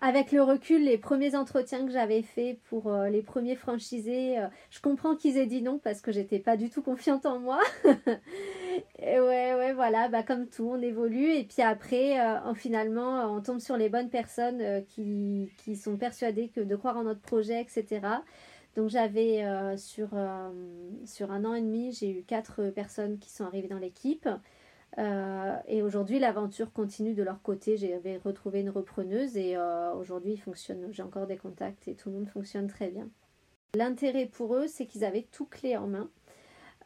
avec 0.00 0.32
le 0.32 0.42
recul, 0.42 0.84
les 0.84 0.98
premiers 0.98 1.34
entretiens 1.34 1.84
que 1.84 1.92
j'avais 1.92 2.22
faits 2.22 2.60
pour 2.64 2.90
les 2.92 3.22
premiers 3.22 3.56
franchisés, 3.56 4.38
je 4.70 4.80
comprends 4.80 5.16
qu'ils 5.16 5.36
aient 5.36 5.46
dit 5.46 5.62
non 5.62 5.78
parce 5.78 6.00
que 6.00 6.12
j'étais 6.12 6.38
pas 6.38 6.56
du 6.56 6.70
tout 6.70 6.82
confiante 6.82 7.26
en 7.26 7.38
moi. 7.38 7.60
Et 8.98 9.20
ouais, 9.20 9.54
ouais, 9.54 9.72
voilà, 9.72 10.08
bah, 10.08 10.22
comme 10.22 10.48
tout, 10.48 10.68
on 10.70 10.80
évolue. 10.80 11.32
Et 11.32 11.44
puis 11.44 11.62
après, 11.62 12.20
euh, 12.20 12.54
finalement, 12.54 13.34
on 13.34 13.40
tombe 13.40 13.60
sur 13.60 13.76
les 13.76 13.88
bonnes 13.88 14.10
personnes 14.10 14.60
euh, 14.60 14.80
qui, 14.80 15.50
qui, 15.58 15.76
sont 15.76 15.96
persuadées 15.96 16.50
de 16.56 16.76
croire 16.76 16.96
en 16.96 17.04
notre 17.04 17.20
projet, 17.20 17.60
etc. 17.60 18.00
Donc 18.76 18.88
j'avais 18.88 19.44
euh, 19.44 19.76
sur, 19.76 20.10
sur 21.04 21.30
un 21.30 21.44
an 21.44 21.54
et 21.54 21.60
demi, 21.60 21.92
j'ai 21.92 22.10
eu 22.10 22.22
quatre 22.24 22.70
personnes 22.70 23.18
qui 23.18 23.30
sont 23.30 23.44
arrivées 23.44 23.68
dans 23.68 23.78
l'équipe. 23.78 24.28
et 25.68 25.82
aujourd'hui, 25.82 26.18
l'aventure 26.18 26.72
continue 26.72 27.14
de 27.14 27.22
leur 27.22 27.42
côté. 27.42 27.76
J'avais 27.76 28.16
retrouvé 28.16 28.60
une 28.60 28.70
repreneuse 28.70 29.36
et 29.36 29.56
aujourd'hui, 29.96 30.32
il 30.32 30.40
fonctionne. 30.40 30.88
J'ai 30.90 31.02
encore 31.02 31.26
des 31.26 31.36
contacts 31.36 31.88
et 31.88 31.94
tout 31.94 32.10
le 32.10 32.16
monde 32.16 32.28
fonctionne 32.28 32.66
très 32.66 32.88
bien. 32.88 33.08
L'intérêt 33.74 34.26
pour 34.26 34.54
eux, 34.54 34.66
c'est 34.68 34.86
qu'ils 34.86 35.04
avaient 35.04 35.26
tout 35.32 35.46
clé 35.46 35.76
en 35.76 35.88
main. 35.88 36.08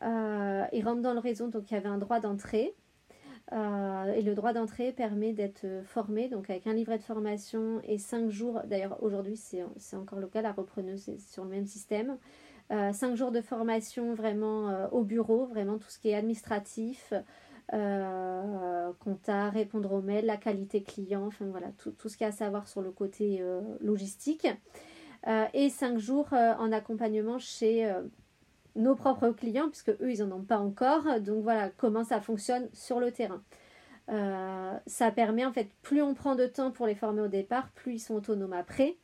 Euh, 0.02 0.64
ils 0.72 0.84
rentrent 0.84 1.02
dans 1.02 1.14
le 1.14 1.18
réseau, 1.18 1.48
donc 1.48 1.70
il 1.70 1.74
y 1.74 1.76
avait 1.76 1.88
un 1.88 1.98
droit 1.98 2.20
d'entrée. 2.20 2.74
Euh, 3.52 4.12
et 4.12 4.20
le 4.20 4.34
droit 4.34 4.52
d'entrée 4.52 4.92
permet 4.92 5.32
d'être 5.32 5.64
formé, 5.84 6.28
donc 6.28 6.50
avec 6.50 6.66
un 6.66 6.74
livret 6.74 6.98
de 6.98 7.02
formation 7.02 7.80
et 7.84 7.96
5 7.96 8.28
jours, 8.28 8.60
d'ailleurs 8.66 9.02
aujourd'hui 9.02 9.38
c'est 9.38 9.96
encore 9.96 10.18
le 10.18 10.26
cas, 10.26 10.42
la 10.42 10.52
repreneuse 10.52 11.08
est 11.08 11.18
sur 11.18 11.44
le 11.44 11.50
même 11.50 11.64
système, 11.64 12.18
5 12.68 13.02
euh, 13.02 13.16
jours 13.16 13.32
de 13.32 13.40
formation 13.40 14.12
vraiment 14.12 14.86
au 14.92 15.02
bureau, 15.02 15.46
vraiment 15.46 15.78
tout 15.78 15.88
ce 15.88 15.98
qui 15.98 16.10
est 16.10 16.14
administratif, 16.14 17.14
compta, 17.70 19.48
répondre 19.48 19.92
aux 19.92 20.02
mails, 20.02 20.26
la 20.26 20.36
qualité 20.36 20.82
client, 20.82 21.24
enfin 21.24 21.46
voilà, 21.46 21.68
tout, 21.78 21.92
tout 21.92 22.10
ce 22.10 22.18
qu'il 22.18 22.26
y 22.26 22.28
a 22.28 22.28
à 22.28 22.32
savoir 22.32 22.68
sur 22.68 22.82
le 22.82 22.90
côté 22.90 23.42
logistique. 23.80 24.46
et 25.54 25.70
5 25.70 25.96
jours 25.96 26.34
en 26.34 26.70
accompagnement 26.70 27.38
chez 27.38 27.90
nos 28.78 28.94
propres 28.94 29.30
clients, 29.30 29.68
puisque 29.68 29.90
eux, 29.90 30.10
ils 30.10 30.24
n'en 30.24 30.38
ont 30.38 30.44
pas 30.44 30.58
encore. 30.58 31.20
Donc 31.20 31.42
voilà 31.42 31.70
comment 31.76 32.04
ça 32.04 32.20
fonctionne 32.20 32.68
sur 32.72 33.00
le 33.00 33.10
terrain. 33.12 33.42
Euh, 34.10 34.78
ça 34.86 35.10
permet 35.10 35.44
en 35.44 35.52
fait, 35.52 35.68
plus 35.82 36.00
on 36.00 36.14
prend 36.14 36.34
de 36.34 36.46
temps 36.46 36.70
pour 36.70 36.86
les 36.86 36.94
former 36.94 37.22
au 37.22 37.28
départ, 37.28 37.70
plus 37.72 37.94
ils 37.94 38.00
sont 38.00 38.14
autonomes 38.14 38.54
après. 38.54 38.96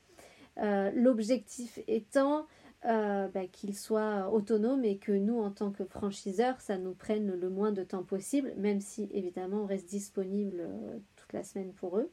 Euh, 0.58 0.90
l'objectif 0.94 1.78
étant 1.88 2.46
euh, 2.86 3.28
bah, 3.28 3.46
qu'ils 3.50 3.76
soient 3.76 4.32
autonomes 4.32 4.84
et 4.84 4.98
que 4.98 5.12
nous, 5.12 5.38
en 5.38 5.50
tant 5.50 5.70
que 5.70 5.84
franchiseurs, 5.84 6.60
ça 6.60 6.78
nous 6.78 6.94
prenne 6.94 7.34
le 7.34 7.50
moins 7.50 7.72
de 7.72 7.82
temps 7.82 8.02
possible, 8.02 8.54
même 8.56 8.80
si 8.80 9.08
évidemment 9.12 9.62
on 9.62 9.66
reste 9.66 9.88
disponible 9.88 10.68
toute 11.16 11.32
la 11.32 11.42
semaine 11.42 11.72
pour 11.72 11.98
eux. 11.98 12.10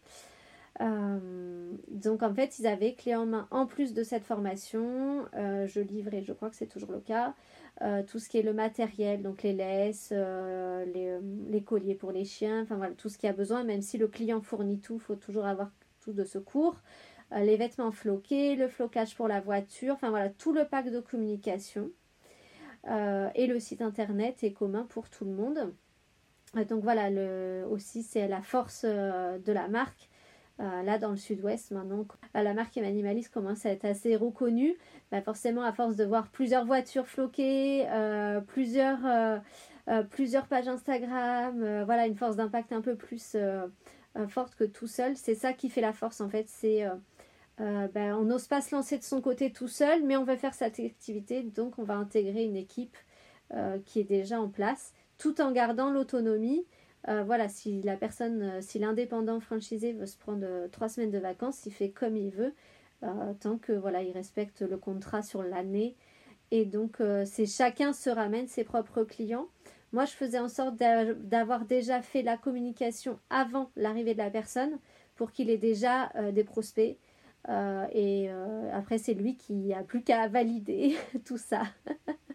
Donc 0.80 2.24
en 2.24 2.34
fait, 2.34 2.58
ils 2.60 2.68
avaient 2.68 2.94
clé 2.96 3.16
en 3.16 3.26
main, 3.26 3.48
en 3.52 3.66
plus 3.66 3.94
de 3.94 4.04
cette 4.04 4.24
formation, 4.24 5.26
je 5.34 5.80
livrais, 5.80 6.24
je 6.24 6.34
crois 6.34 6.50
que 6.50 6.56
c'est 6.56 6.68
toujours 6.68 6.92
le 6.92 7.02
cas, 7.02 7.36
euh, 7.82 8.04
tout 8.04 8.20
ce 8.20 8.30
qui 8.30 8.38
est 8.38 8.44
le 8.44 8.54
matériel, 8.54 9.24
donc 9.24 9.42
les 9.42 9.54
laisses, 9.54 10.10
euh, 10.12 10.86
euh, 10.96 11.20
les, 11.50 11.64
colliers 11.64 11.96
pour 11.96 12.12
les 12.12 12.26
chiens, 12.26 12.62
enfin 12.62 12.76
voilà, 12.76 12.94
tout 12.94 13.10
ce 13.10 13.18
qui 13.18 13.26
a 13.26 13.34
besoin, 13.34 13.64
même 13.64 13.82
si 13.82 13.98
le 13.98 14.08
client 14.08 14.40
fournit 14.42 14.80
tout, 14.80 14.96
il 14.96 15.00
faut 15.00 15.16
toujours 15.16 15.46
avoir 15.46 15.72
tout 16.00 16.14
de 16.14 16.24
secours. 16.24 16.76
les 17.36 17.58
vêtements 17.58 17.92
floqués, 17.92 18.56
le 18.56 18.68
flocage 18.68 19.16
pour 19.16 19.28
la 19.28 19.40
voiture, 19.42 19.96
enfin 19.96 20.12
voilà, 20.12 20.30
tout 20.30 20.54
le 20.54 20.66
pack 20.66 20.92
de 20.92 21.00
communication. 21.00 21.92
et 22.86 23.48
le 23.48 23.60
site 23.60 23.82
internet 23.82 24.44
est 24.44 24.54
commun 24.54 24.86
pour 24.90 25.10
tout 25.10 25.26
le 25.26 25.32
monde. 25.32 25.74
donc 26.70 26.84
voilà, 26.84 27.10
le, 27.10 27.66
aussi 27.70 28.04
c'est 28.04 28.28
la 28.28 28.42
force 28.44 28.86
de 28.86 29.52
la 29.52 29.68
marque 29.70 30.10
euh, 30.60 30.84
là, 30.84 30.98
dans 30.98 31.10
le 31.10 31.18
sud-ouest, 31.18 31.72
maintenant, 31.72 32.06
euh, 32.36 32.42
la 32.44 32.54
marque 32.54 32.76
Emanimalist 32.78 33.34
commence 33.34 33.66
à 33.66 33.70
être 33.70 33.86
assez 33.86 34.16
reconnue. 34.16 34.76
Bah, 35.12 35.22
forcément, 35.22 35.64
à 35.64 35.74
force 35.74 35.96
de 35.96 36.06
voir 36.06 36.30
plusieurs 36.30 36.66
voitures 36.66 37.08
floquées, 37.08 37.88
euh, 37.90 38.42
plusieurs, 38.42 39.00
plusieurs 40.10 40.48
pages 40.48 40.68
Instagram, 40.68 41.84
voilà, 41.84 42.06
une 42.06 42.16
force 42.16 42.36
d'impact 42.36 42.72
un 42.72 42.82
peu 42.82 42.96
plus 42.96 43.36
forte 44.28 44.56
que 44.56 44.64
tout 44.64 44.88
seul. 44.88 45.18
C'est 45.18 45.36
ça 45.36 45.54
qui 45.54 45.70
fait 45.70 45.82
la 45.82 45.94
force, 45.94 46.22
en 46.22 46.30
fait. 46.30 46.48
C'est 46.48 46.86
bah, 47.58 48.18
on 48.18 48.24
n'ose 48.24 48.48
pas 48.48 48.62
se 48.62 48.74
lancer 48.76 48.98
de 48.98 49.04
son 49.04 49.22
côté 49.22 49.52
tout 49.52 49.68
seul, 49.68 50.04
mais 50.04 50.16
on 50.16 50.24
veut 50.24 50.38
faire 50.38 50.54
cette 50.54 50.80
activité, 50.80 51.44
donc 51.44 51.78
on 51.78 51.84
va 51.84 51.96
intégrer 51.96 52.44
une 52.46 52.56
équipe 52.56 52.98
qui 53.86 54.00
est 54.00 54.06
déjà 54.06 54.40
en 54.40 54.48
place, 54.48 54.94
tout 55.18 55.42
en 55.42 55.52
gardant 55.52 55.90
l'autonomie 55.92 56.66
euh, 57.08 57.24
voilà, 57.24 57.50
si 57.50 57.82
la 57.82 57.98
personne, 57.98 58.44
euh, 58.44 58.62
si 58.62 58.78
l'indépendant 58.80 59.40
franchisé 59.40 59.94
veut 59.94 60.06
se 60.06 60.18
prendre 60.18 60.46
euh, 60.46 60.68
trois 60.68 60.88
semaines 60.88 61.10
de 61.12 61.18
vacances, 61.18 61.66
il 61.66 61.74
fait 61.74 61.90
comme 61.90 62.16
il 62.16 62.30
veut, 62.30 62.54
tant 63.40 63.58
que 63.58 63.72
voilà, 63.74 64.04
il 64.04 64.12
respecte 64.12 64.62
le 64.62 64.78
contrat 64.78 65.24
sur 65.24 65.42
l'année. 65.42 65.96
Et 66.52 66.66
donc, 66.66 67.02
c'est 67.26 67.48
chacun 67.48 67.94
se 67.94 68.12
ramène 68.12 68.48
ses 68.48 68.64
propres 68.64 69.04
clients. 69.04 69.48
Moi, 69.92 70.06
je 70.06 70.12
faisais 70.12 70.38
en 70.38 70.50
sorte 70.50 70.76
d'avoir 70.76 71.66
déjà 71.66 72.04
fait 72.04 72.22
la 72.22 72.38
communication 72.38 73.18
avant 73.32 73.72
l'arrivée 73.76 74.14
de 74.14 74.20
la 74.20 74.30
personne 74.30 74.78
pour 75.16 75.32
qu'il 75.32 75.50
ait 75.50 75.58
déjà 75.58 76.12
des 76.32 76.44
prospects. 76.44 77.00
et 77.50 78.30
après, 78.72 79.00
c'est 79.00 79.16
lui 79.16 79.36
qui 79.36 79.74
a 79.74 79.82
plus 79.84 80.04
qu'à 80.04 80.28
valider 80.28 80.96
tout 81.26 81.40
ça. 81.40 81.64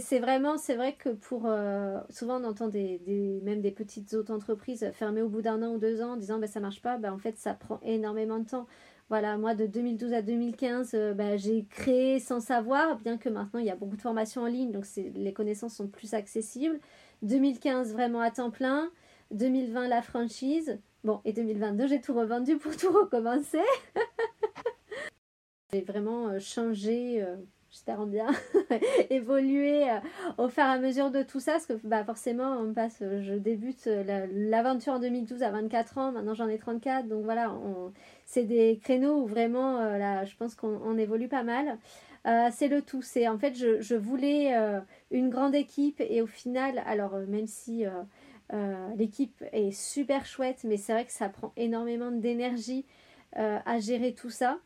c'est 0.00 0.18
vraiment, 0.18 0.58
c'est 0.58 0.76
vrai 0.76 0.94
que 0.94 1.10
pour. 1.10 1.46
Euh, 1.46 1.98
souvent, 2.10 2.40
on 2.40 2.44
entend 2.44 2.68
même 2.68 3.60
des 3.60 3.70
petites 3.70 4.14
auto-entreprises 4.14 4.90
fermées 4.94 5.22
au 5.22 5.28
bout 5.28 5.42
d'un 5.42 5.62
an 5.62 5.74
ou 5.74 5.78
deux 5.78 6.02
ans 6.02 6.12
en 6.12 6.16
disant 6.16 6.38
ben, 6.38 6.46
ça 6.46 6.60
marche 6.60 6.82
pas. 6.82 6.98
Ben, 6.98 7.12
en 7.12 7.18
fait, 7.18 7.36
ça 7.38 7.54
prend 7.54 7.80
énormément 7.82 8.38
de 8.38 8.46
temps. 8.46 8.66
Voilà, 9.10 9.36
moi, 9.36 9.54
de 9.54 9.66
2012 9.66 10.12
à 10.14 10.22
2015, 10.22 10.92
euh, 10.94 11.14
ben, 11.14 11.38
j'ai 11.38 11.66
créé 11.66 12.20
sans 12.20 12.40
savoir, 12.40 12.98
bien 12.98 13.18
que 13.18 13.28
maintenant, 13.28 13.60
il 13.60 13.66
y 13.66 13.70
a 13.70 13.76
beaucoup 13.76 13.96
de 13.96 14.02
formations 14.02 14.42
en 14.42 14.46
ligne, 14.46 14.72
donc 14.72 14.86
les 14.96 15.32
connaissances 15.32 15.74
sont 15.74 15.88
plus 15.88 16.14
accessibles. 16.14 16.80
2015, 17.22 17.92
vraiment 17.92 18.20
à 18.20 18.30
temps 18.30 18.50
plein. 18.50 18.90
2020, 19.30 19.88
la 19.88 20.02
franchise. 20.02 20.78
Bon, 21.04 21.20
et 21.24 21.32
2022, 21.32 21.86
j'ai 21.86 22.00
tout 22.00 22.14
revendu 22.14 22.56
pour 22.56 22.76
tout 22.76 22.92
recommencer. 22.92 23.58
j'ai 25.72 25.82
vraiment 25.82 26.28
euh, 26.28 26.38
changé 26.38 27.24
j'espère 27.74 28.06
bien, 28.06 28.28
évoluer 29.10 29.90
euh, 29.90 29.98
au 30.38 30.48
fur 30.48 30.62
et 30.62 30.66
à 30.66 30.78
mesure 30.78 31.10
de 31.10 31.24
tout 31.24 31.40
ça, 31.40 31.52
parce 31.52 31.66
que 31.66 31.72
bah, 31.82 32.04
forcément, 32.04 32.56
on 32.58 32.72
passe, 32.72 32.98
euh, 33.02 33.20
je 33.20 33.34
débute 33.34 33.88
euh, 33.88 34.26
l'aventure 34.32 34.92
en 34.92 35.00
2012 35.00 35.42
à 35.42 35.50
24 35.50 35.98
ans, 35.98 36.12
maintenant 36.12 36.34
j'en 36.34 36.48
ai 36.48 36.56
34, 36.56 37.08
donc 37.08 37.24
voilà, 37.24 37.52
c'est 38.26 38.44
des 38.44 38.78
créneaux 38.80 39.22
où 39.22 39.26
vraiment, 39.26 39.80
là, 39.80 40.24
je 40.24 40.36
pense 40.36 40.54
qu'on 40.54 40.96
évolue 40.96 41.26
pas 41.26 41.42
mal. 41.42 41.78
c'est 42.52 42.68
le 42.68 42.80
tout, 42.80 43.02
c'est 43.02 43.26
en 43.26 43.38
fait, 43.38 43.56
je, 43.56 43.80
je 43.80 43.96
voulais 43.96 44.54
une 45.10 45.28
grande 45.28 45.54
équipe 45.54 46.00
et 46.00 46.22
au 46.22 46.26
final, 46.26 46.82
alors 46.86 47.18
même 47.28 47.46
si 47.46 47.84
l'équipe 48.96 49.44
est 49.52 49.72
super 49.72 50.26
chouette, 50.26 50.62
mais 50.64 50.76
c'est 50.76 50.92
vrai 50.92 51.04
que 51.04 51.12
ça 51.12 51.28
prend 51.28 51.52
énormément 51.56 52.12
d'énergie 52.12 52.86
à 53.34 53.78
gérer 53.80 54.14
tout 54.14 54.30
ça. 54.30 54.58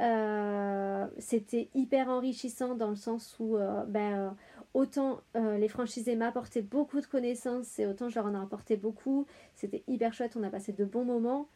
Euh, 0.00 1.06
c'était 1.18 1.68
hyper 1.74 2.08
enrichissant 2.08 2.74
dans 2.74 2.88
le 2.88 2.96
sens 2.96 3.36
où 3.38 3.56
euh, 3.56 3.84
ben, 3.84 4.14
euh, 4.14 4.30
autant 4.72 5.20
les 5.34 5.68
franchisés 5.68 6.16
m'apportaient 6.16 6.62
beaucoup 6.62 7.00
de 7.00 7.06
connaissances 7.06 7.78
et 7.78 7.86
autant 7.86 8.08
je 8.08 8.14
leur 8.14 8.26
en 8.26 8.34
ai 8.34 8.42
apporté 8.42 8.76
beaucoup. 8.76 9.26
C'était 9.54 9.82
hyper 9.86 10.14
chouette, 10.14 10.36
on 10.36 10.42
a 10.42 10.50
passé 10.50 10.72
de 10.72 10.84
bons 10.84 11.04
moments. 11.04 11.48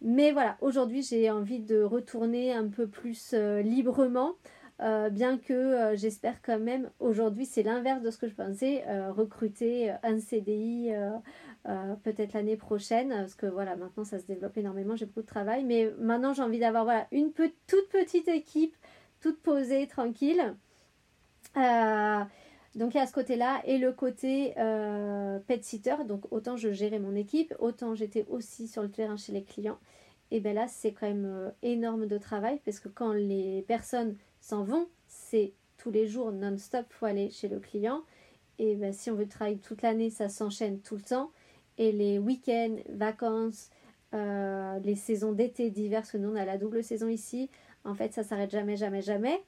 Mais 0.00 0.32
voilà, 0.32 0.56
aujourd'hui 0.60 1.02
j'ai 1.02 1.30
envie 1.30 1.60
de 1.60 1.82
retourner 1.82 2.52
un 2.52 2.68
peu 2.68 2.86
plus 2.86 3.34
librement. 3.62 4.32
bien 4.80 5.38
que 5.38 5.92
j'espère 5.94 6.40
quand 6.42 6.58
même, 6.58 6.90
aujourd'hui 7.00 7.44
c'est 7.44 7.62
l'inverse 7.62 8.02
de 8.02 8.10
ce 8.10 8.16
que 8.18 8.28
je 8.28 8.34
pensais, 8.34 8.84
recruter 9.10 9.92
un 10.02 10.18
CDI 10.18 10.92
euh, 11.68 11.94
peut-être 12.02 12.34
l'année 12.34 12.56
prochaine, 12.56 13.08
parce 13.08 13.34
que 13.34 13.46
voilà, 13.46 13.76
maintenant 13.76 14.04
ça 14.04 14.18
se 14.18 14.26
développe 14.26 14.56
énormément, 14.56 14.96
j'ai 14.96 15.06
beaucoup 15.06 15.22
de 15.22 15.26
travail, 15.26 15.64
mais 15.64 15.92
maintenant 15.98 16.34
j'ai 16.34 16.42
envie 16.42 16.58
d'avoir 16.58 16.84
voilà, 16.84 17.06
une 17.10 17.32
toute 17.32 17.88
petite 17.90 18.28
équipe, 18.28 18.76
toute 19.20 19.40
posée, 19.40 19.86
tranquille. 19.86 20.54
Euh, 21.56 22.20
donc 22.74 22.94
il 22.94 22.98
y 22.98 23.00
a 23.00 23.06
ce 23.06 23.12
côté-là 23.12 23.62
et 23.64 23.78
le 23.78 23.92
côté 23.92 24.52
euh, 24.58 25.38
pet 25.46 25.64
sitter, 25.64 25.96
donc 26.06 26.30
autant 26.32 26.56
je 26.56 26.72
gérais 26.72 26.98
mon 26.98 27.14
équipe, 27.14 27.54
autant 27.58 27.94
j'étais 27.94 28.26
aussi 28.28 28.68
sur 28.68 28.82
le 28.82 28.90
terrain 28.90 29.16
chez 29.16 29.32
les 29.32 29.44
clients. 29.44 29.78
Et 30.30 30.40
bien 30.40 30.52
là 30.52 30.68
c'est 30.68 30.92
quand 30.92 31.06
même 31.06 31.52
énorme 31.62 32.06
de 32.06 32.18
travail 32.18 32.60
parce 32.64 32.80
que 32.80 32.88
quand 32.88 33.12
les 33.12 33.62
personnes 33.62 34.16
s'en 34.40 34.64
vont, 34.64 34.88
c'est 35.06 35.52
tous 35.78 35.90
les 35.90 36.06
jours 36.06 36.32
non-stop, 36.32 36.86
faut 36.90 37.06
aller 37.06 37.30
chez 37.30 37.48
le 37.48 37.60
client 37.60 38.02
Et 38.58 38.74
ben, 38.74 38.92
si 38.92 39.10
on 39.10 39.14
veut 39.14 39.28
travailler 39.28 39.58
toute 39.58 39.82
l'année, 39.82 40.10
ça 40.10 40.28
s'enchaîne 40.28 40.80
tout 40.80 40.96
le 40.96 41.02
temps. 41.02 41.30
Et 41.78 41.92
les 41.92 42.18
week-ends, 42.18 42.76
vacances, 42.88 43.70
euh, 44.14 44.78
les 44.84 44.94
saisons 44.94 45.32
d'été, 45.32 45.70
d'hiver, 45.70 46.00
parce 46.00 46.12
que 46.12 46.18
nous 46.18 46.30
on 46.30 46.36
a 46.36 46.44
la 46.44 46.56
double 46.56 46.84
saison 46.84 47.08
ici, 47.08 47.50
en 47.84 47.94
fait 47.94 48.12
ça 48.12 48.22
s'arrête 48.22 48.50
jamais, 48.50 48.76
jamais, 48.76 49.02
jamais. 49.02 49.42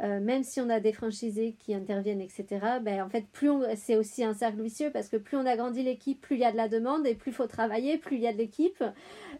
Euh, 0.00 0.20
même 0.20 0.44
si 0.44 0.60
on 0.60 0.70
a 0.70 0.78
des 0.78 0.92
franchisés 0.92 1.56
qui 1.58 1.74
interviennent, 1.74 2.20
etc., 2.20 2.46
ben, 2.82 3.02
en 3.02 3.08
fait, 3.08 3.26
plus 3.32 3.50
c'est 3.74 3.96
aussi 3.96 4.22
un 4.22 4.32
cercle 4.32 4.62
vicieux 4.62 4.90
parce 4.92 5.08
que 5.08 5.16
plus 5.16 5.36
on 5.36 5.44
agrandit 5.44 5.82
l'équipe, 5.82 6.20
plus 6.20 6.36
il 6.36 6.40
y 6.40 6.44
a 6.44 6.52
de 6.52 6.56
la 6.56 6.68
demande 6.68 7.04
et 7.06 7.16
plus 7.16 7.32
il 7.32 7.34
faut 7.34 7.48
travailler, 7.48 7.98
plus 7.98 8.16
il 8.16 8.22
y 8.22 8.28
a 8.28 8.32
de 8.32 8.38
l'équipe. 8.38 8.82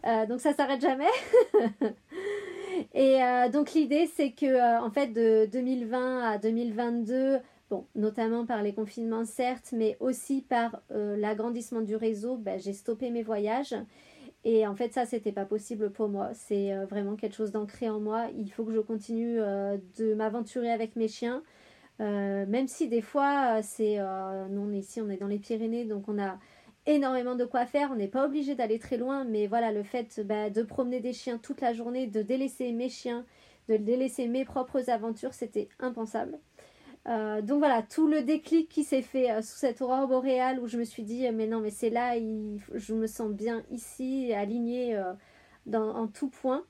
Euh, 0.05 0.25
donc 0.25 0.41
ça 0.41 0.53
s'arrête 0.53 0.81
jamais. 0.81 1.05
et 2.93 3.19
donc 3.51 3.73
l'idée, 3.73 4.09
c'est 4.15 4.31
que 4.31 4.81
en 4.81 4.91
fait, 4.91 5.07
de 5.07 5.47
2020 5.51 6.23
à 6.23 6.37
2022, 6.37 7.39
Bon, 7.69 7.85
notamment 7.95 8.45
par 8.45 8.63
les 8.63 8.73
confinements, 8.73 9.25
certes, 9.25 9.73
mais 9.73 9.95
aussi 9.99 10.41
par 10.41 10.81
l'agrandissement 10.89 11.81
du 11.81 11.95
réseau, 11.95 12.35
ben, 12.35 12.59
j'ai 12.59 12.73
stoppé 12.73 13.11
mes 13.11 13.21
voyages. 13.21 13.75
Et 14.45 14.65
en 14.65 14.75
fait, 14.75 14.93
ça, 14.93 15.05
c'était 15.05 15.31
pas 15.31 15.45
possible 15.45 15.91
pour 15.91 16.07
moi. 16.07 16.33
C'est 16.33 16.73
euh, 16.73 16.85
vraiment 16.85 17.15
quelque 17.15 17.35
chose 17.35 17.51
d'ancré 17.51 17.89
en 17.89 17.99
moi. 17.99 18.27
Il 18.37 18.49
faut 18.51 18.63
que 18.63 18.71
je 18.71 18.79
continue 18.79 19.39
euh, 19.39 19.77
de 19.97 20.13
m'aventurer 20.13 20.71
avec 20.71 20.95
mes 20.95 21.07
chiens. 21.07 21.43
Euh, 21.99 22.45
même 22.47 22.67
si 22.67 22.87
des 22.87 23.01
fois, 23.01 23.61
c'est. 23.61 23.97
nous, 24.49 24.71
ici, 24.71 25.01
on 25.01 25.09
est 25.09 25.17
dans 25.17 25.27
les 25.27 25.39
Pyrénées, 25.39 25.85
donc 25.85 26.07
on 26.07 26.17
a 26.21 26.39
énormément 26.85 27.35
de 27.35 27.45
quoi 27.45 27.65
faire. 27.65 27.91
On 27.91 27.95
n'est 27.95 28.07
pas 28.07 28.25
obligé 28.25 28.55
d'aller 28.55 28.79
très 28.79 28.97
loin, 28.97 29.25
mais 29.25 29.47
voilà, 29.47 29.71
le 29.73 29.83
fait 29.83 30.21
bah, 30.25 30.49
de 30.49 30.63
promener 30.63 31.01
des 31.01 31.13
chiens 31.13 31.37
toute 31.37 31.61
la 31.61 31.73
journée, 31.73 32.07
de 32.07 32.21
délaisser 32.21 32.71
mes 32.71 32.89
chiens, 32.89 33.25
de 33.67 33.75
délaisser 33.77 34.27
mes 34.27 34.45
propres 34.45 34.89
aventures, 34.89 35.33
c'était 35.33 35.67
impensable. 35.79 36.39
Euh, 37.09 37.41
donc 37.41 37.59
voilà, 37.59 37.81
tout 37.81 38.07
le 38.07 38.21
déclic 38.21 38.69
qui 38.69 38.83
s'est 38.83 39.01
fait 39.01 39.31
euh, 39.31 39.41
sous 39.41 39.57
cette 39.57 39.81
aurore 39.81 40.07
boréale 40.07 40.59
où 40.59 40.67
je 40.67 40.77
me 40.77 40.83
suis 40.83 41.03
dit, 41.03 41.29
mais 41.31 41.47
non, 41.47 41.59
mais 41.59 41.71
c'est 41.71 41.89
là, 41.89 42.13
je 42.17 42.93
me 42.93 43.07
sens 43.07 43.31
bien 43.31 43.63
ici, 43.71 44.31
alignée 44.33 44.95
euh, 44.95 45.13
en 45.73 46.07
tout 46.07 46.29
point. 46.29 46.63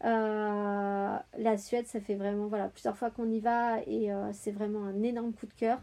la 0.00 1.58
Suède, 1.58 1.86
ça 1.86 2.00
fait 2.00 2.14
vraiment 2.14 2.46
voilà, 2.46 2.68
plusieurs 2.68 2.96
fois 2.96 3.10
qu'on 3.10 3.30
y 3.30 3.40
va 3.40 3.80
et 3.86 4.10
c'est 4.32 4.52
vraiment 4.52 4.84
un 4.84 5.02
énorme 5.02 5.32
coup 5.32 5.46
de 5.46 5.52
cœur. 5.54 5.80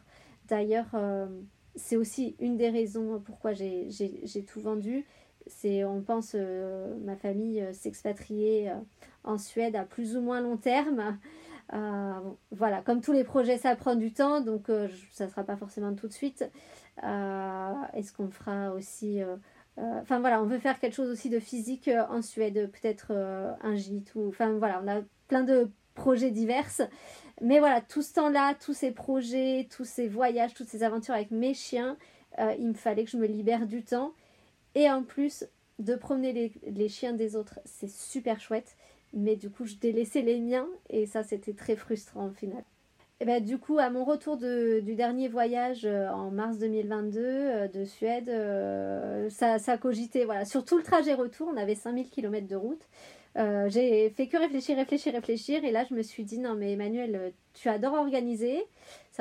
D'ailleurs, 0.48 0.96
c'est 1.76 1.96
aussi 1.96 2.36
une 2.40 2.58
des 2.58 2.70
raisons 2.70 3.22
pourquoi 3.24 3.54
j'ai 3.54 4.46
tout 4.48 4.62
vendu. 4.62 5.06
C'est, 5.48 5.84
on 5.86 6.02
pense, 6.02 6.36
ma 6.36 7.16
famille 7.16 7.66
s'expatrier 7.74 8.72
en 9.24 9.38
Suède 9.38 9.76
à 9.76 9.86
plus 9.86 10.16
ou 10.18 10.22
moins 10.22 10.42
long 10.42 10.58
terme. 10.58 11.18
Euh, 11.73 12.19
voilà, 12.51 12.81
comme 12.81 13.01
tous 13.01 13.13
les 13.13 13.23
projets, 13.23 13.57
ça 13.57 13.75
prend 13.75 13.95
du 13.95 14.12
temps, 14.12 14.41
donc 14.41 14.69
euh, 14.69 14.88
ça 15.12 15.25
ne 15.25 15.29
sera 15.29 15.43
pas 15.43 15.55
forcément 15.55 15.93
tout 15.93 16.07
de 16.07 16.13
suite. 16.13 16.49
Euh, 17.03 17.73
est-ce 17.93 18.13
qu'on 18.13 18.29
fera 18.29 18.71
aussi... 18.73 19.21
Enfin 19.77 20.19
voilà, 20.19 20.41
on 20.41 20.45
veut 20.45 20.60
faire 20.60 20.79
quelque 20.79 20.93
chose 20.93 21.10
aussi 21.10 21.29
de 21.29 21.39
physique 21.39 21.89
en 22.10 22.21
Suède, 22.21 22.69
peut-être 22.71 23.12
un 23.63 23.75
gîte 23.75 24.13
ou... 24.15 24.27
Enfin 24.27 24.51
voilà, 24.57 24.81
on 24.84 24.88
a 24.88 25.01
plein 25.27 25.43
de 25.43 25.71
projets 25.95 26.29
divers. 26.29 26.69
Mais 27.41 27.60
voilà, 27.60 27.81
tout 27.81 28.03
ce 28.03 28.13
temps-là, 28.13 28.53
tous 28.63 28.73
ces 28.73 28.91
projets, 28.91 29.67
tous 29.75 29.86
ces 29.86 30.07
voyages, 30.07 30.53
toutes 30.53 30.67
ces 30.67 30.84
aventures 30.84 31.15
avec 31.15 31.31
mes 31.31 31.53
chiens, 31.53 31.97
il 32.38 32.67
me 32.67 32.73
fallait 32.73 33.05
que 33.05 33.10
je 33.10 33.17
me 33.17 33.25
libère 33.25 33.65
du 33.65 33.81
temps. 33.84 34.13
Et 34.75 34.91
en 34.91 35.03
plus, 35.03 35.45
de 35.79 35.95
promener 35.95 36.34
les, 36.34 36.51
les 36.67 36.89
chiens 36.89 37.13
des 37.13 37.36
autres, 37.36 37.60
c'est 37.65 37.89
super 37.89 38.39
chouette 38.39 38.75
mais 39.13 39.36
du 39.36 39.50
coup 39.50 39.65
je 39.65 39.76
délaissais 39.76 40.21
les 40.21 40.39
miens 40.39 40.67
et 40.89 41.06
ça 41.06 41.24
c'était 41.24 41.54
très 41.54 41.76
frustrant 41.76 42.28
au 42.28 42.32
final. 42.32 42.63
Et 43.21 43.26
ben, 43.26 43.43
du 43.43 43.60
coup, 43.60 43.78
à 43.78 43.91
mon 43.91 44.04
retour 44.04 44.36
du 44.36 44.95
dernier 44.95 45.28
voyage 45.28 45.86
euh, 45.86 46.10
en 46.10 46.32
mars 46.32 46.58
2022 46.58 47.19
euh, 47.24 47.67
de 47.67 47.86
Suède, 47.86 48.30
euh, 48.30 49.30
ça, 49.30 49.60
ça 49.60 49.78
cogitait. 49.78 50.26
Voilà. 50.26 50.43
Sur 50.43 50.65
tout 50.65 50.76
le 50.76 50.82
trajet 50.82 51.13
retour, 51.13 51.47
on 51.54 51.56
avait 51.56 51.76
5000 51.76 52.10
km 52.10 52.47
de 52.47 52.56
route. 52.56 52.82
J'ai 53.36 54.10
fait 54.10 54.28
que 54.28 54.38
réfléchir, 54.38 54.76
réfléchir, 54.76 55.13
réfléchir. 55.13 55.63
Et 55.63 55.71
là, 55.71 55.86
je 55.88 55.93
me 55.93 56.02
suis 56.02 56.24
dit, 56.24 56.39
non, 56.39 56.56
mais 56.56 56.71
Emmanuel, 56.71 57.32
tu 57.54 57.69
adores 57.69 57.93
organiser. 57.93 58.60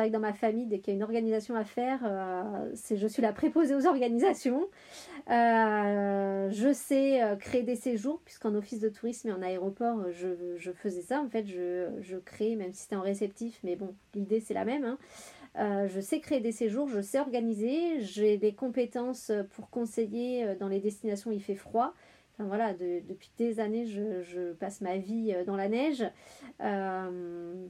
Dans 0.08 0.20
ma 0.20 0.32
famille, 0.32 0.66
dès 0.66 0.78
qu'il 0.78 0.92
y 0.92 0.94
a 0.94 0.96
une 0.96 1.02
organisation 1.02 1.54
à 1.54 1.64
faire, 1.64 2.00
euh, 2.04 2.70
c'est 2.74 2.96
je 2.96 3.06
suis 3.06 3.22
la 3.22 3.32
préposée 3.32 3.74
aux 3.74 3.86
organisations. 3.86 4.68
je 5.28 6.72
sais 6.72 7.20
créer 7.38 7.62
des 7.62 7.76
séjours, 7.76 8.20
puisqu'en 8.24 8.54
office 8.54 8.80
de 8.80 8.88
tourisme 8.88 9.28
et 9.28 9.32
en 9.32 9.42
aéroport, 9.42 10.06
je, 10.12 10.72
faisais 10.72 11.02
ça. 11.02 11.20
En 11.20 11.28
fait, 11.28 11.46
je, 11.46 12.16
crée, 12.24 12.56
même 12.56 12.72
si 12.72 12.82
c'était 12.82 12.96
en 12.96 13.02
réceptif, 13.02 13.60
mais 13.62 13.76
bon, 13.76 13.94
l'idée, 14.14 14.40
c'est 14.40 14.54
la 14.54 14.64
même. 14.64 14.84
Hein. 15.54 15.86
je 15.86 16.00
sais 16.00 16.20
créer 16.20 16.40
des 16.40 16.52
séjours, 16.52 16.88
je 16.88 17.00
sais 17.00 17.20
organiser, 17.20 18.00
j'ai 18.00 18.38
des 18.38 18.54
compétences 18.54 19.30
pour 19.52 19.68
conseiller 19.70 20.54
dans 20.58 20.68
les 20.68 20.80
destinations 20.80 21.30
où 21.30 21.34
il 21.34 21.42
fait 21.42 21.54
froid 21.54 21.94
voilà, 22.46 22.72
depuis 22.74 23.30
des 23.38 23.60
années, 23.60 23.86
je, 23.86 24.52
passe 24.52 24.80
ma 24.80 24.96
vie 24.96 25.32
euh, 25.34 25.44
dans 25.44 25.56
la 25.56 25.68
neige. 25.68 26.04
Euh, 26.60 27.66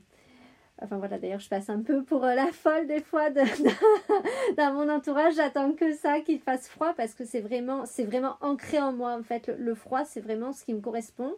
enfin 0.83 0.99
voilà, 0.99 1.19
d'ailleurs, 1.19 1.41
je 1.41 1.49
passe 1.49 1.69
un 1.69 1.83
peu 1.83 2.03
pour 2.03 2.25
euh, 2.25 2.35
la 2.35 2.53
folle 2.53 2.87
des 2.87 3.01
fois 3.01 3.31
dans 4.57 4.73
mon 4.75 4.89
entourage. 4.89 5.35
J'attends 5.35 5.73
que 5.73 5.95
ça, 5.95 6.21
qu'il 6.21 6.41
fasse 6.41 6.69
froid, 6.69 6.93
parce 6.97 7.15
que 7.15 7.25
c'est 7.25 7.41
vraiment, 7.41 7.87
c'est 7.87 8.05
vraiment 8.05 8.37
ancré 8.41 8.81
en 8.81 8.93
moi. 8.93 9.17
En 9.19 9.23
fait, 9.23 9.51
le, 9.59 9.75
froid, 9.75 10.05
c'est 10.05 10.21
vraiment 10.21 10.53
ce 10.53 10.65
qui 10.65 10.75
me 10.75 10.81
correspond. 10.81 11.35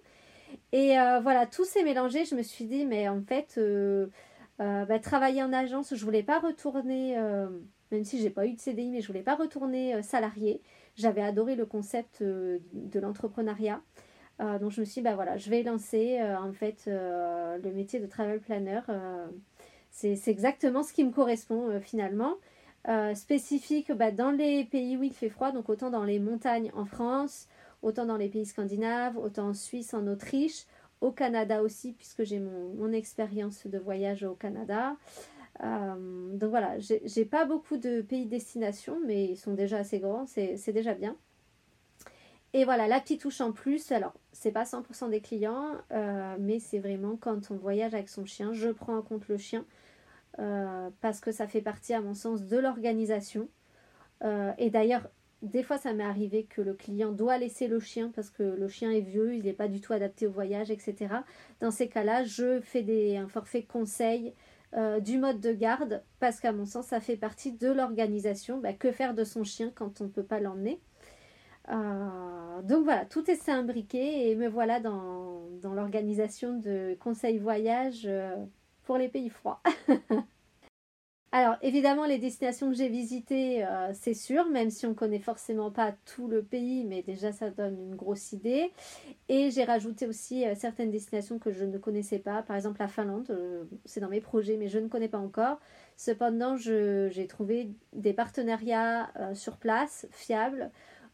Et 0.72 0.96
voilà, 1.22 1.46
tout 1.46 1.64
s'est 1.64 1.82
mélangé. 1.82 2.24
Je 2.26 2.34
me 2.34 2.42
suis 2.42 2.66
dit, 2.66 2.84
mais 2.84 3.08
en 3.08 3.22
fait, 3.22 3.58
bah, 4.58 4.98
travailler 4.98 5.42
en 5.42 5.52
agence, 5.52 5.94
je 5.94 6.04
voulais 6.04 6.22
pas 6.22 6.38
retourner, 6.40 7.16
même 7.90 8.04
si 8.04 8.20
j'ai 8.20 8.28
pas 8.28 8.46
eu 8.46 8.52
de 8.52 8.60
CDI, 8.60 8.90
mais 8.90 9.00
je 9.00 9.06
voulais 9.06 9.22
pas 9.22 9.34
retourner 9.34 10.02
salarié. 10.02 10.60
J'avais 10.96 11.22
adoré 11.22 11.56
le 11.56 11.66
concept 11.66 12.20
euh, 12.22 12.58
de 12.72 13.00
l'entrepreneuriat. 13.00 13.80
Euh, 14.42 14.58
donc 14.58 14.72
je 14.72 14.80
me 14.80 14.84
suis 14.84 15.00
dit, 15.00 15.02
bah 15.02 15.14
voilà, 15.14 15.36
je 15.36 15.48
vais 15.50 15.62
lancer 15.62 16.18
euh, 16.20 16.36
en 16.36 16.52
fait 16.52 16.84
le 16.86 17.70
métier 17.72 18.00
de 18.00 18.06
travel 18.06 18.40
planner. 18.40 18.80
c'est 19.90 20.28
exactement 20.28 20.82
ce 20.82 20.92
qui 20.92 21.04
me 21.04 21.12
correspond 21.12 21.80
finalement. 21.80 22.34
spécifique 23.14 23.92
bah, 23.92 24.10
dans 24.10 24.30
les 24.30 24.64
pays 24.64 24.96
où 24.96 25.02
il 25.02 25.12
fait 25.12 25.30
froid, 25.30 25.52
donc 25.52 25.68
autant 25.68 25.90
dans 25.90 26.04
les 26.04 26.18
montagnes 26.18 26.70
en 26.74 26.84
France, 26.84 27.48
autant 27.82 28.06
dans 28.06 28.16
les 28.16 28.28
pays 28.28 28.46
scandinaves, 28.46 29.16
autant 29.18 29.48
en 29.48 29.54
Suisse, 29.54 29.94
en 29.94 30.06
Autriche, 30.06 30.66
au 31.00 31.10
Canada 31.10 31.62
aussi, 31.62 31.92
puisque 31.92 32.24
j'ai 32.24 32.38
mon, 32.38 32.74
mon 32.74 32.92
expérience 32.92 33.66
de 33.66 33.78
voyage 33.78 34.22
au 34.22 34.34
Canada. 34.34 34.96
Euh, 35.62 36.36
donc 36.36 36.50
voilà, 36.50 36.78
j'ai 36.78 37.24
pas 37.24 37.44
beaucoup 37.44 37.76
de 37.76 38.00
pays 38.00 38.24
de 38.24 38.30
destination, 38.30 38.98
mais 39.06 39.24
ils 39.24 39.36
sont 39.36 39.54
déjà 39.54 39.78
assez 39.78 39.98
grands, 40.00 40.26
c'est 40.26 40.72
déjà 40.72 40.94
bien. 40.94 41.16
Et 42.54 42.64
voilà, 42.64 42.86
la 42.86 43.00
petite 43.00 43.20
touche 43.22 43.40
en 43.40 43.52
plus, 43.52 43.92
alors 43.92 44.14
c'est 44.42 44.52
pas 44.52 44.64
100% 44.64 45.10
des 45.10 45.20
clients, 45.20 45.76
euh, 45.92 46.36
mais 46.40 46.58
c'est 46.58 46.78
vraiment 46.78 47.16
quand 47.16 47.50
on 47.50 47.56
voyage 47.56 47.94
avec 47.94 48.08
son 48.08 48.24
chien, 48.24 48.52
je 48.52 48.68
prends 48.68 48.96
en 48.96 49.02
compte 49.02 49.28
le 49.28 49.38
chien 49.38 49.64
euh, 50.38 50.90
parce 51.00 51.20
que 51.20 51.32
ça 51.32 51.46
fait 51.46 51.60
partie, 51.60 51.94
à 51.94 52.00
mon 52.00 52.14
sens, 52.14 52.44
de 52.44 52.58
l'organisation. 52.58 53.48
et 54.58 54.70
d'ailleurs, 54.70 55.08
des 55.42 55.64
fois, 55.64 55.76
ça 55.76 55.92
m'est 55.92 56.04
arrivé 56.04 56.44
que 56.44 56.62
le 56.62 56.74
client 56.74 57.10
doit 57.10 57.36
laisser 57.38 57.66
le 57.66 57.80
chien 57.80 58.12
parce 58.14 58.30
que 58.30 58.42
le 58.42 58.68
chien 58.68 58.92
est 58.92 59.00
vieux, 59.00 59.34
il 59.34 59.44
n'est 59.44 59.52
pas 59.52 59.68
du 59.68 59.80
tout 59.80 59.92
adapté 59.92 60.26
au 60.26 60.30
voyage, 60.30 60.70
etc. 60.70 61.14
Dans 61.60 61.72
ces 61.72 61.88
cas-là, 61.88 62.24
je 62.24 62.60
fais 62.60 62.82
des, 62.82 63.16
un 63.16 63.28
forfait 63.28 63.64
conseil 63.64 64.34
euh, 64.74 65.00
du 65.00 65.18
mode 65.18 65.40
de 65.40 65.52
garde, 65.52 66.02
parce 66.18 66.40
qu'à 66.40 66.52
mon 66.52 66.64
sens, 66.64 66.86
ça 66.86 67.00
fait 67.00 67.16
partie 67.16 67.52
de 67.52 67.70
l'organisation. 67.70 68.58
Bah, 68.58 68.72
que 68.72 68.90
faire 68.90 69.14
de 69.14 69.24
son 69.24 69.44
chien 69.44 69.70
quand 69.74 70.00
on 70.00 70.04
ne 70.04 70.08
peut 70.08 70.22
pas 70.22 70.40
l'emmener? 70.40 70.80
Euh, 71.68 72.62
Donc 72.62 72.84
voilà, 72.84 73.04
tout 73.04 73.30
est 73.30 73.48
imbriqué 73.48 74.30
et 74.30 74.34
me 74.34 74.48
voilà 74.48 74.80
dans, 74.80 75.40
l'organisation 75.62 76.58
de 76.58 76.96
conseils 76.98 77.38
voyage 77.38 78.02
euh, 78.04 78.36
pour 78.84 78.98
les 78.98 79.08
pays 79.08 79.28
froids. 79.28 79.62
Alors 81.34 81.56
évidemment 81.62 82.04
les 82.04 82.18
destinations 82.18 82.68
que 82.68 82.76
j'ai 82.76 82.90
visitées, 82.90 83.64
euh, 83.64 83.90
c'est 83.94 84.12
sûr, 84.12 84.46
même 84.50 84.68
si 84.68 84.84
on 84.84 84.90
ne 84.90 84.94
connaît 84.94 85.18
forcément 85.18 85.70
pas 85.70 85.94
tout 86.04 86.28
le 86.28 86.42
pays, 86.42 86.84
mais 86.84 87.02
déjà 87.02 87.32
ça 87.32 87.48
donne 87.48 87.78
une 87.80 87.94
grosse 87.94 88.32
idée. 88.32 88.70
Et 89.30 89.50
j'ai 89.50 89.64
rajouté 89.64 90.06
aussi 90.06 90.44
certaines 90.56 90.90
destinations 90.90 91.38
que 91.38 91.50
je 91.50 91.64
ne 91.64 91.78
connaissais 91.78 92.18
pas, 92.18 92.42
par 92.42 92.56
exemple 92.56 92.80
la 92.80 92.88
Finlande, 92.88 93.34
c'est 93.86 94.00
dans 94.00 94.10
mes 94.10 94.20
projets, 94.20 94.58
mais 94.58 94.68
je 94.68 94.78
ne 94.78 94.88
connais 94.88 95.08
pas 95.08 95.16
encore. 95.16 95.58
Cependant, 95.96 96.56
j'ai 96.56 97.26
trouvé 97.28 97.70
des 97.94 98.12
partenariats 98.12 99.10
sur 99.32 99.56
place, 99.56 100.06
fiables, 100.10 100.70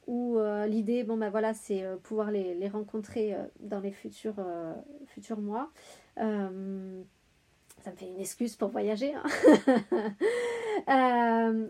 où 0.08 0.38
l'idée, 0.66 1.04
bon 1.04 1.16
ben 1.16 1.30
voilà, 1.30 1.54
c'est 1.54 1.84
pouvoir 2.02 2.32
les, 2.32 2.68
rencontrer 2.68 3.36
dans 3.60 3.78
les 3.78 3.92
futurs, 3.92 4.36
futurs 5.06 5.38
mois 5.38 5.70
ça 7.84 7.90
me 7.90 7.96
fait 7.96 8.06
une 8.06 8.20
excuse 8.20 8.56
pour 8.56 8.68
voyager. 8.68 9.14
Hein. 9.14 9.24
Euh, 10.88 11.66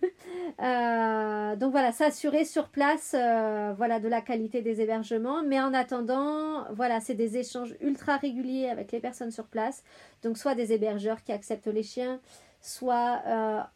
euh, 0.62 1.56
donc 1.56 1.70
voilà, 1.70 1.92
s'assurer 1.92 2.46
sur 2.46 2.70
place 2.70 3.14
euh, 3.14 3.74
voilà, 3.76 4.00
de 4.00 4.08
la 4.08 4.22
qualité 4.22 4.62
des 4.62 4.80
hébergements. 4.80 5.42
Mais 5.42 5.60
en 5.60 5.74
attendant, 5.74 6.64
voilà, 6.72 7.00
c'est 7.00 7.14
des 7.14 7.36
échanges 7.36 7.76
ultra 7.82 8.16
réguliers 8.16 8.70
avec 8.70 8.90
les 8.90 9.00
personnes 9.00 9.30
sur 9.30 9.44
place. 9.44 9.84
Donc 10.22 10.38
soit 10.38 10.54
des 10.54 10.72
hébergeurs 10.72 11.22
qui 11.22 11.32
acceptent 11.32 11.66
les 11.66 11.82
chiens, 11.82 12.20
soit 12.62 13.22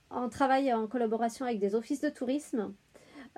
en 0.09 0.31
travail 0.31 0.73
en 0.73 0.87
collaboration 0.87 1.45
avec 1.45 1.59
des 1.59 1.75
offices 1.75 2.01
de 2.01 2.09
tourisme. 2.09 2.73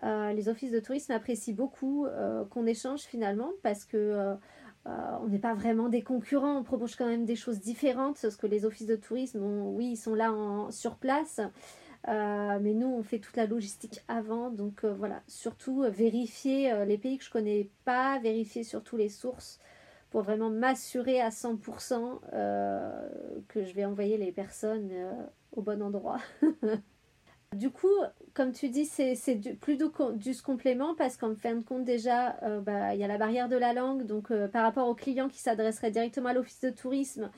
Les 0.02 0.48
offices 0.48 0.70
de 0.70 0.80
tourisme 0.80 1.12
apprécient 1.12 1.54
beaucoup 1.54 2.07
qu'on 2.50 2.66
échange 2.66 3.00
finalement 3.00 3.50
parce 3.62 3.85
que 3.85 4.35
on 4.85 5.28
n'est 5.28 5.38
pas 5.38 5.54
vraiment 5.54 5.88
des 5.88 6.02
concurrents, 6.02 6.59
on 6.59 6.62
propose 6.62 6.94
quand 6.94 7.07
même 7.07 7.24
des 7.24 7.37
choses 7.37 7.61
différentes, 7.61 8.18
parce 8.20 8.37
que 8.37 8.46
les 8.46 8.66
offices 8.66 8.87
de 8.87 8.96
tourisme, 8.96 9.40
oui, 9.42 9.92
ils 9.92 9.96
sont 9.96 10.14
là 10.14 10.30
sur 10.70 10.96
place, 10.96 11.40
euh, 12.09 12.59
mais 12.61 12.74
nous, 12.74 12.88
on 12.88 13.02
fait 13.02 13.18
toute 13.18 13.37
la 13.37 13.46
logistique 13.46 14.00
avant. 14.09 14.50
Donc 14.50 14.85
euh, 14.85 14.92
voilà, 14.92 15.22
surtout 15.26 15.83
euh, 15.83 15.90
vérifier 15.90 16.85
les 16.85 16.98
pays 16.98 17.18
que 17.18 17.24
je 17.24 17.30
connais 17.30 17.70
pas, 17.85 18.18
vérifier 18.18 18.62
surtout 18.62 18.96
les 18.96 19.09
sources 19.09 19.59
pour 20.11 20.22
vraiment 20.22 20.50
m'assurer 20.50 21.20
à 21.20 21.30
100% 21.30 22.20
que 23.48 23.64
je 23.64 23.74
vais 23.74 23.85
envoyer 23.85 24.16
les 24.16 24.30
personnes 24.30 24.92
au 25.50 25.62
bon 25.62 25.83
endroit. 25.83 26.18
du 27.52 27.70
coup, 27.70 27.88
comme 28.34 28.52
tu 28.52 28.68
dis, 28.68 28.84
c'est 28.84 29.14
plus 29.60 29.76
du, 29.76 29.84
du 30.16 30.42
complément 30.42 30.94
parce 30.94 31.16
qu'en 31.16 31.34
fin 31.34 31.54
de 31.54 31.62
compte, 31.62 31.84
déjà, 31.84 32.36
bah, 32.62 32.94
il 32.94 33.00
y 33.00 33.04
a 33.04 33.08
la 33.08 33.18
barrière 33.18 33.48
de 33.48 33.56
la 33.56 33.72
langue. 33.72 34.04
Donc 34.04 34.32
par 34.48 34.62
rapport 34.62 34.88
aux 34.88 34.94
clients 34.94 35.28
qui 35.28 35.38
s'adresseraient 35.38 35.90
directement 35.90 36.30
à 36.30 36.34
l'office 36.34 36.60
de 36.60 36.70
tourisme, 36.70 37.30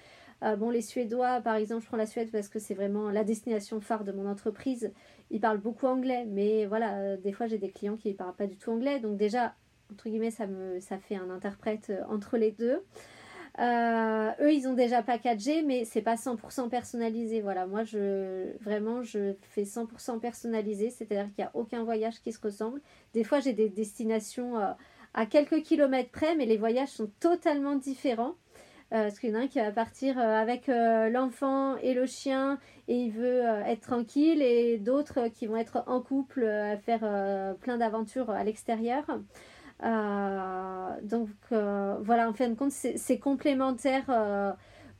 euh, 0.42 0.56
bon, 0.56 0.70
les 0.70 0.82
Suédois, 0.82 1.40
par 1.40 1.54
exemple, 1.56 1.82
je 1.82 1.88
prends 1.88 1.96
la 1.96 2.06
Suède 2.06 2.30
parce 2.30 2.48
que 2.48 2.58
c'est 2.58 2.74
vraiment 2.74 3.10
la 3.10 3.24
destination 3.24 3.80
phare 3.80 4.04
de 4.04 4.12
mon 4.12 4.28
entreprise. 4.28 4.92
Ils 5.30 5.40
parlent 5.40 5.58
beaucoup 5.58 5.86
anglais, 5.86 6.26
mais 6.26 6.66
voilà, 6.66 6.98
euh, 6.98 7.16
des 7.16 7.32
fois 7.32 7.46
j'ai 7.46 7.58
des 7.58 7.70
clients 7.70 7.96
qui 7.96 8.10
ne 8.10 8.14
parlent 8.14 8.34
pas 8.34 8.46
du 8.46 8.56
tout 8.56 8.70
anglais. 8.70 9.00
Donc 9.00 9.16
déjà, 9.16 9.54
entre 9.92 10.08
guillemets, 10.08 10.30
ça, 10.30 10.46
me, 10.46 10.78
ça 10.80 10.98
fait 10.98 11.16
un 11.16 11.30
interprète 11.30 11.90
euh, 11.90 12.02
entre 12.08 12.36
les 12.36 12.52
deux. 12.52 12.82
Eux, 13.58 14.52
ils 14.52 14.66
ont 14.68 14.74
déjà 14.74 15.02
packagé, 15.02 15.62
mais 15.62 15.84
c'est 15.84 16.02
pas 16.02 16.16
100% 16.16 16.68
personnalisé. 16.68 17.40
Voilà, 17.40 17.66
moi, 17.66 17.84
je 17.84 18.56
vraiment, 18.62 19.02
je 19.02 19.34
fais 19.42 19.62
100% 19.62 20.20
personnalisé, 20.20 20.90
c'est-à-dire 20.90 21.26
qu'il 21.34 21.44
n'y 21.44 21.44
a 21.44 21.50
aucun 21.54 21.84
voyage 21.84 22.20
qui 22.20 22.32
se 22.32 22.40
ressemble. 22.40 22.80
Des 23.14 23.24
fois, 23.24 23.40
j'ai 23.40 23.52
des 23.52 23.68
destinations 23.68 24.56
à 25.14 25.26
quelques 25.26 25.62
kilomètres 25.62 26.10
près, 26.10 26.34
mais 26.34 26.44
les 26.44 26.58
voyages 26.58 26.90
sont 26.90 27.10
totalement 27.20 27.76
différents. 27.76 28.34
Euh, 28.92 29.02
parce 29.02 29.18
qu'il 29.18 29.30
y 29.30 29.32
en 29.32 29.40
a 29.40 29.42
un 29.42 29.46
qui 29.48 29.58
va 29.58 29.72
partir 29.72 30.16
euh, 30.16 30.22
avec 30.22 30.68
euh, 30.68 31.08
l'enfant 31.08 31.76
et 31.78 31.92
le 31.92 32.06
chien 32.06 32.60
et 32.86 32.94
il 32.94 33.10
veut 33.10 33.42
être 33.66 33.80
tranquille 33.80 34.40
et 34.40 34.78
d'autres 34.78 35.26
qui 35.26 35.48
vont 35.48 35.56
être 35.56 35.82
en 35.88 36.00
couple 36.00 36.44
à 36.44 36.76
faire 36.76 37.00
plein 37.60 37.78
d'aventures 37.78 38.30
à 38.30 38.44
l'extérieur. 38.44 39.04
Donc 39.82 41.28
voilà, 41.50 42.28
en 42.28 42.32
fin 42.32 42.48
de 42.48 42.54
compte, 42.54 42.72
c'est 42.72 43.18
complémentaire. 43.18 44.04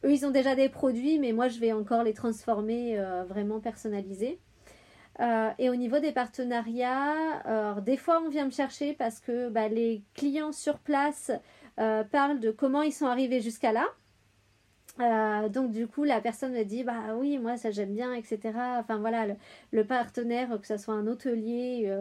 eux, 0.05 0.13
ils 0.13 0.27
ont 0.27 0.31
déjà 0.31 0.55
des 0.55 0.69
produits, 0.69 1.19
mais 1.19 1.33
moi, 1.33 1.49
je 1.49 1.59
vais 1.59 1.73
encore 1.73 2.03
les 2.03 2.15
transformer 2.15 2.99
vraiment 3.29 3.61
personnalisés. 3.61 4.39
et 5.59 5.71
au 5.71 5.77
niveau 5.77 5.99
des 5.99 6.13
partenariats, 6.13 7.81
des 7.81 7.97
fois 7.97 8.23
on 8.25 8.29
vient 8.29 8.45
me 8.45 8.51
chercher 8.51 8.93
parce 8.93 9.21
que 9.21 9.49
bah, 9.49 9.69
les 9.69 10.03
clients 10.15 10.53
sur 10.53 10.79
place 10.79 11.31
euh, 11.79 12.05
parle 12.05 12.41
de 12.41 12.51
comment 12.51 12.83
ils 12.83 12.93
sont 12.93 13.07
arrivés 13.07 13.41
jusqu'à 13.41 13.73
là. 13.73 13.87
Euh, 14.99 15.51
donc 15.51 15.73
du 15.73 15.87
coup 15.87 16.05
la 16.05 16.23
personne 16.23 16.53
me 16.53 16.63
dit 16.63 16.83
bah 16.83 17.15
oui 17.19 17.37
moi 17.37 17.59
ça 17.59 17.71
j'aime 17.71 17.93
bien 17.93 18.15
etc 18.15 18.41
enfin 18.79 18.97
voilà 18.97 19.27
le, 19.71 19.85
partenaire 19.85 20.59
que 20.59 20.67
ce 20.67 20.79
soit 20.79 20.95
un 20.95 21.07
hôtelier 21.07 21.95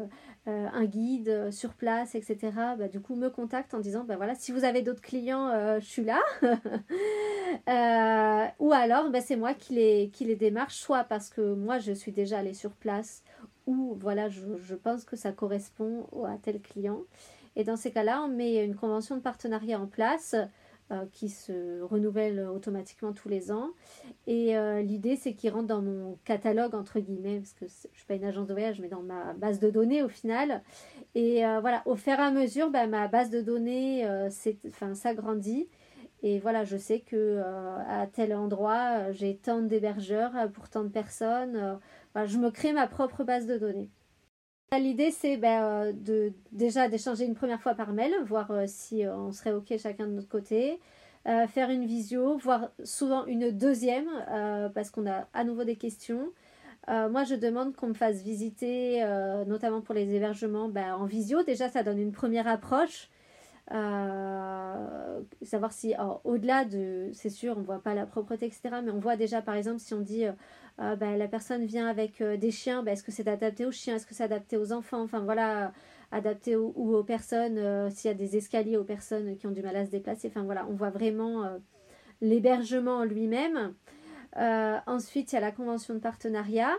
euh, 0.47 0.67
un 0.73 0.85
guide 0.85 1.51
sur 1.51 1.73
place 1.73 2.15
etc 2.15 2.53
bah, 2.77 2.87
du 2.87 3.01
coup 3.01 3.15
me 3.15 3.29
contacte 3.29 3.73
en 3.73 3.79
disant 3.79 4.05
bah 4.05 4.15
voilà 4.15 4.33
si 4.33 4.53
vous 4.53 4.63
avez 4.63 4.81
d'autres 4.81 5.01
clients 5.01 5.51
je 5.79 5.85
suis 5.85 6.05
là. 6.05 6.21
Ou 8.59 8.71
alors 8.71 9.09
bah, 9.09 9.19
c'est 9.19 9.35
moi 9.35 9.53
qui 9.53 9.73
les, 9.73 10.09
qui 10.13 10.23
les 10.23 10.37
démarche 10.37 10.75
soit 10.75 11.03
parce 11.03 11.29
que 11.29 11.53
moi 11.53 11.79
je 11.79 11.91
suis 11.91 12.13
déjà 12.13 12.39
allée 12.39 12.53
sur 12.53 12.71
place 12.71 13.23
ou 13.67 13.97
voilà 13.99 14.29
je, 14.29 14.39
je 14.63 14.75
pense 14.75 15.03
que 15.03 15.17
ça 15.17 15.33
correspond 15.33 16.07
à 16.25 16.37
tel 16.41 16.61
client. 16.61 17.01
Et 17.55 17.63
dans 17.63 17.77
ces 17.77 17.91
cas-là, 17.91 18.21
on 18.23 18.27
met 18.27 18.63
une 18.63 18.75
convention 18.75 19.15
de 19.15 19.21
partenariat 19.21 19.79
en 19.79 19.87
place 19.87 20.35
euh, 20.91 21.05
qui 21.11 21.29
se 21.29 21.81
renouvelle 21.81 22.39
automatiquement 22.41 23.11
tous 23.11 23.27
les 23.27 23.51
ans. 23.51 23.71
Et 24.27 24.55
euh, 24.55 24.83
l'idée, 24.83 25.15
c'est 25.15 25.33
qu'il 25.33 25.49
rentre 25.49 25.65
dans 25.65 25.81
mon 25.81 26.19
catalogue, 26.25 26.75
entre 26.75 26.99
guillemets, 26.99 27.39
parce 27.39 27.53
que 27.53 27.65
je 27.65 27.87
ne 27.87 27.95
suis 27.95 28.05
pas 28.07 28.13
une 28.13 28.23
agence 28.23 28.45
de 28.45 28.53
voyage, 28.53 28.79
mais 28.79 28.87
dans 28.87 29.01
ma 29.01 29.33
base 29.33 29.59
de 29.59 29.71
données 29.71 30.03
au 30.03 30.09
final. 30.09 30.61
Et 31.15 31.43
euh, 31.43 31.59
voilà, 31.59 31.81
au 31.87 31.95
fur 31.95 32.13
et 32.13 32.21
à 32.21 32.29
mesure, 32.29 32.69
bah, 32.69 32.85
ma 32.85 33.07
base 33.07 33.31
de 33.31 33.41
données 33.41 34.07
s'agrandit. 34.29 35.67
Et 36.21 36.37
voilà, 36.37 36.63
je 36.65 36.77
sais 36.77 36.99
que 36.99 37.41
à 37.87 38.05
tel 38.05 38.35
endroit, 38.35 39.11
j'ai 39.11 39.37
tant 39.37 39.61
d'hébergeurs 39.63 40.51
pour 40.53 40.69
tant 40.69 40.83
de 40.83 40.89
personnes. 40.89 41.79
je 42.15 42.37
me 42.37 42.51
crée 42.51 42.73
ma 42.73 42.85
propre 42.85 43.23
base 43.23 43.47
de 43.47 43.57
données. 43.57 43.89
L'idée, 44.73 45.11
c'est 45.11 45.37
ben, 45.37 45.63
euh, 45.63 45.93
de, 45.93 46.33
déjà 46.51 46.89
d'échanger 46.89 47.25
une 47.25 47.35
première 47.35 47.61
fois 47.61 47.75
par 47.75 47.93
mail, 47.93 48.13
voir 48.25 48.51
euh, 48.51 48.65
si 48.67 49.05
euh, 49.05 49.15
on 49.15 49.31
serait 49.31 49.53
OK 49.53 49.73
chacun 49.77 50.05
de 50.07 50.11
notre 50.11 50.27
côté, 50.27 50.79
faire 51.49 51.71
une 51.71 51.85
visio, 51.87 52.37
voir 52.37 52.69
souvent 52.83 53.25
une 53.25 53.49
deuxième, 53.49 54.05
parce 54.75 54.91
qu'on 54.91 55.07
a 55.09 55.27
à 55.33 55.43
nouveau 55.43 55.63
des 55.63 55.75
questions. 55.75 56.31
moi, 56.87 57.23
je 57.23 57.33
demande 57.33 57.75
qu'on 57.75 57.87
me 57.87 57.93
fasse 57.95 58.21
visiter, 58.21 59.03
notamment 59.47 59.81
pour 59.81 59.95
les 59.95 60.13
hébergements, 60.13 60.69
ben, 60.69 60.93
en 60.93 61.05
visio. 61.05 61.41
Déjà, 61.41 61.67
ça 61.67 61.81
donne 61.81 61.97
une 61.97 62.11
première 62.11 62.47
approche. 62.47 63.09
savoir 65.41 65.73
si, 65.73 65.95
au-delà 66.25 66.63
de, 66.63 67.09
c'est 67.13 67.31
sûr, 67.31 67.55
on 67.57 67.61
ne 67.61 67.65
voit 67.65 67.81
pas 67.81 67.95
la 67.95 68.05
propreté, 68.05 68.45
etc., 68.45 68.61
mais 68.83 68.91
on 68.91 68.99
voit 68.99 69.15
déjà, 69.15 69.41
par 69.41 69.55
exemple, 69.55 69.79
si 69.79 69.95
on 69.95 70.01
dit 70.01 70.25
ah, 70.77 70.95
bah, 70.97 71.15
la 71.15 71.27
personne 71.29 71.65
vient 71.65 71.87
avec 71.87 72.19
euh, 72.19 72.35
des 72.35 72.51
chiens, 72.51 72.83
bah, 72.83 72.91
est-ce 72.91 73.03
que 73.03 73.11
c'est 73.11 73.27
adapté 73.29 73.65
aux 73.65 73.71
chiens, 73.71 73.95
est-ce 73.95 74.05
que 74.05 74.13
c'est 74.13 74.23
adapté 74.23 74.57
aux 74.57 74.73
enfants, 74.73 75.01
enfin 75.01 75.19
voilà, 75.19 75.71
adapté 76.11 76.57
ou 76.57 76.95
aux 76.95 77.03
personnes, 77.03 77.57
euh, 77.57 77.89
s'il 77.89 78.09
y 78.09 78.13
a 78.13 78.17
des 78.17 78.35
escaliers 78.35 78.75
aux 78.75 78.83
personnes 78.83 79.37
qui 79.37 79.47
ont 79.47 79.51
du 79.51 79.61
mal 79.61 79.75
à 79.77 79.85
se 79.85 79.91
déplacer, 79.91 80.27
enfin 80.27 80.43
voilà, 80.43 80.65
on 80.69 80.73
voit 80.73 80.89
vraiment 80.89 81.45
euh, 81.45 81.57
l'hébergement 82.21 83.05
lui-même. 83.05 83.73
ensuite, 84.35 85.31
il 85.31 85.35
y 85.35 85.37
a 85.37 85.41
la 85.41 85.51
convention 85.51 85.93
de 85.93 85.99
partenariat. 85.99 86.73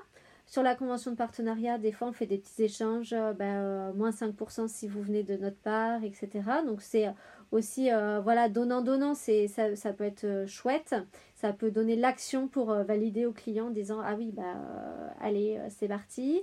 Sur 0.47 0.63
la 0.63 0.77
convention 0.77 1.11
de 1.11 1.17
partenariat, 1.17 1.79
des 1.79 1.91
fois, 1.91 2.09
on 2.09 2.13
fait 2.13 2.27
des 2.27 2.39
petits 2.39 2.63
échanges, 2.65 3.15
bah, 3.37 3.93
moins 3.95 4.11
5% 4.11 4.69
si 4.69 4.87
vous 4.87 5.03
venez 5.03 5.25
de 5.25 5.37
notre 5.37 5.59
part, 5.59 6.05
etc. 6.05 6.29
Donc, 6.67 6.83
c'est 6.83 7.09
aussi, 7.53 7.89
voilà, 8.23 8.49
donnant-donnant, 8.49 9.15
ça, 9.15 9.93
peut 9.93 10.05
être 10.05 10.45
chouette. 10.47 10.95
Ça 11.37 11.53
peut 11.53 11.71
donner 11.71 11.97
l'action 11.97 12.49
pour 12.49 12.73
euh, 12.73 12.83
valider 12.83 13.27
au 13.27 13.33
client 13.33 13.67
en 13.67 13.71
disant 13.71 14.01
ah 14.03 14.15
oui 14.17 14.33
bah 14.33 14.43
euh, 14.43 15.09
allez 15.21 15.59
euh, 15.59 15.67
c'est 15.69 15.87
parti. 15.87 16.43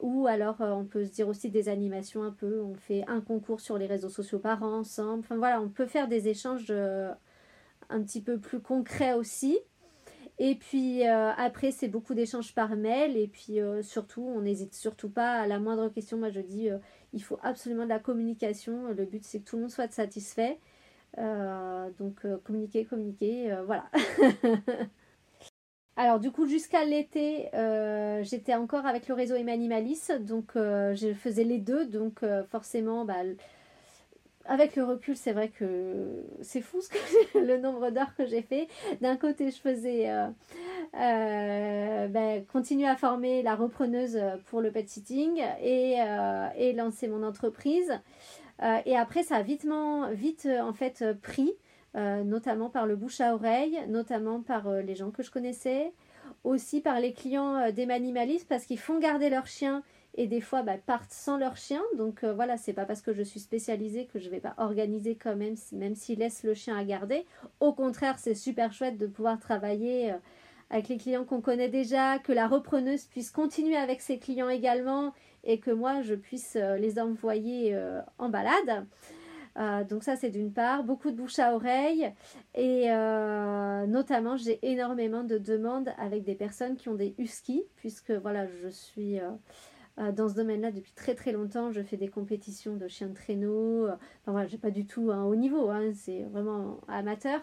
Ou 0.00 0.28
alors 0.28 0.60
on 0.60 0.84
peut 0.84 1.04
se 1.04 1.10
dire 1.10 1.26
aussi 1.28 1.50
des 1.50 1.68
animations 1.68 2.22
un 2.22 2.30
peu 2.30 2.62
on 2.62 2.74
fait 2.76 3.04
un 3.08 3.20
concours 3.20 3.60
sur 3.60 3.76
les 3.76 3.86
réseaux 3.86 4.08
sociaux 4.08 4.38
par 4.38 4.62
an 4.62 4.78
ensemble. 4.78 5.20
Enfin 5.20 5.36
voilà 5.36 5.60
on 5.60 5.68
peut 5.68 5.86
faire 5.86 6.06
des 6.06 6.28
échanges 6.28 6.70
un 6.70 8.02
petit 8.02 8.22
peu 8.22 8.38
plus 8.38 8.60
concrets 8.60 9.14
aussi 9.14 9.58
et 10.38 10.54
puis 10.54 11.04
après, 11.04 11.70
c'est 11.72 11.88
beaucoup 11.88 12.14
d'échanges 12.14 12.54
par 12.54 12.76
mail. 12.76 13.16
Et 13.16 13.28
puis 13.28 13.58
surtout, 13.82 14.22
on 14.22 14.42
n'hésite 14.42 14.74
surtout 14.74 15.10
pas 15.10 15.40
à 15.40 15.46
la 15.46 15.58
moindre 15.58 15.88
question. 15.88 16.16
Moi, 16.16 16.30
je 16.30 16.40
dis, 16.40 16.68
il 17.12 17.22
faut 17.22 17.38
absolument 17.42 17.84
de 17.84 17.88
la 17.88 17.98
communication. 17.98 18.92
Le 18.92 19.04
but, 19.04 19.24
c'est 19.24 19.40
que 19.40 19.44
tout 19.44 19.56
le 19.56 19.62
monde 19.62 19.70
soit 19.70 19.90
satisfait. 19.92 20.58
Euh, 21.16 21.90
donc 21.98 22.24
euh, 22.24 22.38
communiquer, 22.44 22.84
communiquer, 22.84 23.52
euh, 23.52 23.62
voilà. 23.64 23.90
Alors 25.96 26.20
du 26.20 26.30
coup 26.30 26.46
jusqu'à 26.46 26.84
l'été, 26.84 27.48
j'étais 28.22 28.54
encore 28.54 28.86
avec 28.86 29.08
le 29.08 29.14
réseau 29.14 29.34
Emanimalis, 29.34 30.12
donc 30.20 30.52
je 30.54 31.12
faisais 31.12 31.42
les 31.42 31.58
deux, 31.58 31.86
donc 31.86 32.24
forcément, 32.52 33.04
bah, 33.04 33.24
avec 34.48 34.74
le 34.74 34.84
recul, 34.84 35.16
c'est 35.16 35.32
vrai 35.32 35.48
que 35.48 36.24
c'est 36.40 36.60
fou 36.60 36.80
le 37.34 37.58
nombre 37.58 37.90
d'heures 37.90 38.14
que 38.16 38.26
j'ai 38.26 38.42
fait. 38.42 38.66
D'un 39.00 39.16
côté, 39.16 39.50
je 39.50 39.60
faisais 39.60 40.10
bah, 40.92 42.40
continuer 42.52 42.88
à 42.88 42.96
former 42.96 43.42
la 43.42 43.54
repreneuse 43.54 44.18
pour 44.46 44.60
le 44.60 44.70
pet 44.70 44.88
sitting 44.88 45.40
et, 45.62 45.98
et 46.56 46.72
lancer 46.72 47.08
mon 47.08 47.22
entreprise. 47.22 48.00
Euh, 48.62 48.78
et 48.86 48.96
après, 48.96 49.22
ça 49.22 49.36
a 49.36 49.42
vite 49.42 49.66
euh, 49.66 50.60
en 50.60 50.72
fait 50.72 51.02
euh, 51.02 51.14
pris, 51.14 51.52
notamment 51.94 52.70
par 52.70 52.86
le 52.86 52.94
bouche 52.94 53.20
à 53.20 53.34
oreille, 53.34 53.80
notamment 53.88 54.40
par 54.40 54.70
les 54.70 54.94
gens 54.94 55.10
que 55.10 55.24
je 55.24 55.32
connaissais, 55.32 55.92
aussi 56.44 56.80
par 56.80 57.00
les 57.00 57.12
clients 57.12 57.72
des 57.72 57.86
manimalistes 57.86 58.46
parce 58.48 58.66
qu'ils 58.66 58.78
font 58.78 59.00
garder 59.00 59.30
leur 59.30 59.48
chien 59.48 59.82
et 60.18 60.26
des 60.26 60.42
fois 60.42 60.62
bah, 60.62 60.76
partent 60.84 61.12
sans 61.12 61.38
leur 61.38 61.56
chien. 61.56 61.80
Donc 61.96 62.24
voilà, 62.24 62.58
c'est 62.58 62.74
pas 62.74 62.84
parce 62.84 63.00
que 63.00 63.14
je 63.14 63.22
suis 63.22 63.40
spécialisée 63.40 64.04
que 64.06 64.18
je 64.18 64.28
vais 64.28 64.40
pas 64.40 64.54
organiser 64.58 65.14
quand 65.16 65.36
même, 65.36 65.54
même 65.72 65.94
s'ils 65.94 66.18
laissent 66.18 66.42
le 66.42 66.52
chien 66.52 66.76
à 66.76 66.84
garder. 66.84 67.24
Au 67.60 67.72
contraire, 67.72 68.18
c'est 68.18 68.34
super 68.34 68.72
chouette 68.72 68.98
de 68.98 69.06
pouvoir 69.06 69.38
travailler 69.38 70.12
avec 70.70 70.88
les 70.88 70.98
clients 70.98 71.24
qu'on 71.24 71.40
connaît 71.40 71.68
déjà, 71.68 72.18
que 72.18 72.32
la 72.32 72.46
repreneuse 72.46 73.04
puisse 73.06 73.30
continuer 73.30 73.76
avec 73.76 74.00
ses 74.00 74.18
clients 74.18 74.50
également 74.50 75.14
et 75.44 75.60
que 75.60 75.70
moi 75.70 76.02
je 76.02 76.14
puisse 76.14 76.56
euh, 76.56 76.76
les 76.76 76.98
envoyer 76.98 77.74
euh, 77.74 78.00
en 78.18 78.28
balade. 78.28 78.86
Euh, 79.56 79.82
donc 79.82 80.04
ça 80.04 80.14
c'est 80.14 80.30
d'une 80.30 80.52
part, 80.52 80.84
beaucoup 80.84 81.10
de 81.10 81.16
bouche 81.16 81.38
à 81.38 81.54
oreille 81.54 82.12
et 82.54 82.90
euh, 82.90 83.86
notamment 83.86 84.36
j'ai 84.36 84.58
énormément 84.62 85.24
de 85.24 85.38
demandes 85.38 85.88
avec 85.98 86.22
des 86.22 86.34
personnes 86.34 86.76
qui 86.76 86.88
ont 86.88 86.94
des 86.94 87.14
huskies 87.18 87.64
puisque 87.76 88.12
voilà 88.12 88.46
je 88.46 88.68
suis 88.68 89.18
euh, 89.18 89.30
dans 90.14 90.28
ce 90.28 90.34
domaine-là 90.34 90.70
depuis 90.70 90.92
très 90.92 91.14
très 91.14 91.32
longtemps. 91.32 91.72
Je 91.72 91.82
fais 91.82 91.96
des 91.96 92.08
compétitions 92.08 92.76
de 92.76 92.88
chiens 92.88 93.08
de 93.08 93.14
traîneau. 93.14 93.86
Enfin 93.88 94.32
voilà, 94.32 94.46
j'ai 94.46 94.58
pas 94.58 94.70
du 94.70 94.86
tout 94.86 95.10
un 95.10 95.24
haut 95.24 95.36
niveau, 95.36 95.70
hein, 95.70 95.92
c'est 95.94 96.24
vraiment 96.24 96.80
amateur. 96.88 97.40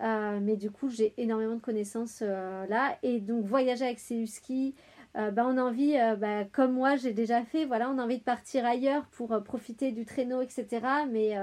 mais 0.00 0.56
du 0.56 0.70
coup 0.70 0.88
j'ai 0.88 1.14
énormément 1.18 1.56
de 1.56 1.60
connaissances 1.60 2.20
là 2.20 2.96
et 3.02 3.20
donc 3.20 3.44
voyager 3.44 3.84
avec 3.84 3.98
ces 3.98 4.16
huskies 4.16 4.74
euh, 5.16 5.30
bah, 5.30 5.46
on 5.46 5.56
a 5.56 5.62
envie, 5.62 5.96
euh, 5.96 6.16
bah, 6.16 6.44
comme 6.44 6.72
moi 6.72 6.96
j'ai 6.96 7.12
déjà 7.12 7.42
fait, 7.44 7.64
voilà, 7.64 7.90
on 7.90 7.98
a 7.98 8.04
envie 8.04 8.18
de 8.18 8.24
partir 8.24 8.64
ailleurs 8.64 9.06
pour 9.06 9.32
euh, 9.32 9.40
profiter 9.40 9.90
du 9.90 10.04
traîneau, 10.04 10.42
etc. 10.42 10.66
Mais 11.10 11.34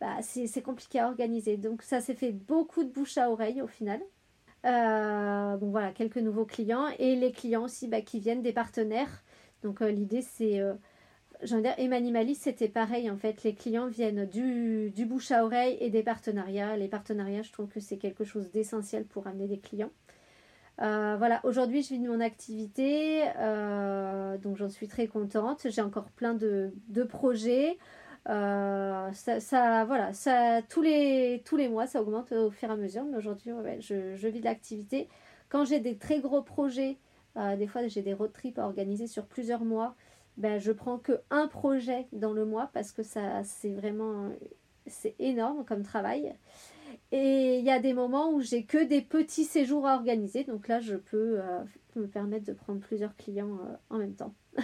bah, 0.00 0.16
c'est 0.22 0.62
compliqué 0.62 1.00
à 1.00 1.08
organiser. 1.08 1.56
Donc 1.56 1.82
ça 1.82 2.00
s'est 2.00 2.14
fait 2.14 2.32
beaucoup 2.32 2.84
de 2.84 2.90
bouche 2.90 3.18
à 3.18 3.30
oreille 3.30 3.62
au 3.62 3.66
final. 3.66 4.00
bon 4.64 5.70
voilà, 5.70 5.92
quelques 5.92 6.18
nouveaux 6.18 6.46
clients 6.46 6.86
et 6.98 7.16
les 7.16 7.32
clients 7.32 7.64
aussi 7.64 7.90
qui 8.04 8.20
viennent 8.20 8.42
des 8.42 8.52
partenaires. 8.52 9.22
Donc 9.62 9.80
l'idée 9.80 10.22
c'est, 10.22 10.60
j'en 11.42 11.60
dire, 11.60 11.74
Emanimalis 11.78 12.36
c'était 12.36 12.68
pareil 12.68 13.10
en 13.10 13.16
fait. 13.16 13.42
Les 13.44 13.54
clients 13.54 13.86
viennent 13.86 14.26
du, 14.26 14.92
bouche 15.06 15.30
à 15.30 15.44
oreille 15.44 15.76
et 15.80 15.90
des 15.90 16.02
partenariats. 16.02 16.76
Les 16.76 16.88
partenariats, 16.88 17.42
je 17.42 17.52
trouve 17.52 17.68
que 17.68 17.80
c'est 17.80 17.98
quelque 17.98 18.24
chose 18.24 18.50
d'essentiel 18.50 19.04
pour 19.04 19.26
amener 19.26 19.46
des 19.46 19.58
clients. 19.58 19.90
Euh, 20.80 21.16
voilà, 21.18 21.40
aujourd'hui 21.44 21.82
je 21.82 21.90
vis 21.90 21.98
de 22.00 22.08
mon 22.08 22.20
activité, 22.20 23.22
euh, 23.38 24.38
donc 24.38 24.56
j'en 24.56 24.68
suis 24.68 24.88
très 24.88 25.06
contente. 25.06 25.66
J'ai 25.68 25.82
encore 25.82 26.10
plein 26.10 26.34
de, 26.34 26.72
projets. 27.08 27.78
Euh, 28.28 29.10
ça, 29.12 29.84
voilà, 29.84 30.12
ça, 30.12 30.60
tous, 30.68 30.82
les, 30.82 31.42
tous 31.44 31.56
les 31.56 31.68
mois 31.68 31.86
ça 31.86 32.00
augmente 32.00 32.32
au 32.32 32.50
fur 32.50 32.68
et 32.70 32.72
à 32.72 32.76
mesure, 32.76 33.04
mais 33.04 33.16
aujourd'hui 33.16 33.52
je, 33.80 34.26
vis 34.26 34.40
de 34.40 34.44
l'activité. 34.44 35.08
Quand 35.50 35.64
j'ai 35.64 35.80
des 35.80 35.96
très 35.96 36.20
gros 36.20 36.42
projets, 36.42 36.96
des 37.34 37.66
fois 37.66 37.86
j'ai 37.86 38.02
des 38.02 38.14
road 38.14 38.32
trips 38.32 38.58
à 38.58 38.64
organiser 38.64 39.06
sur 39.06 39.26
plusieurs 39.26 39.64
mois, 39.64 39.94
ben, 40.36 40.58
je 40.58 40.72
prends 40.72 40.98
que 40.98 41.20
un 41.30 41.46
projet 41.48 42.06
dans 42.12 42.32
le 42.32 42.44
mois 42.44 42.70
parce 42.72 42.92
que 42.92 43.02
ça 43.02 43.44
c'est 43.44 43.72
vraiment 43.72 44.30
c'est 44.86 45.14
énorme 45.18 45.64
comme 45.64 45.82
travail. 45.82 46.34
Et 47.10 47.58
il 47.58 47.64
y 47.64 47.70
a 47.70 47.78
des 47.78 47.92
moments 47.92 48.32
où 48.32 48.40
j'ai 48.40 48.64
que 48.64 48.82
des 48.82 49.02
petits 49.02 49.44
séjours 49.44 49.86
à 49.86 49.94
organiser. 49.94 50.44
Donc 50.44 50.68
là, 50.68 50.80
je 50.80 50.96
peux 50.96 51.40
euh, 51.40 51.62
me 51.94 52.06
permettre 52.06 52.46
de 52.46 52.52
prendre 52.52 52.80
plusieurs 52.80 53.14
clients 53.16 53.58
euh, 53.66 53.76
en 53.90 53.98
même 53.98 54.14
temps. 54.14 54.34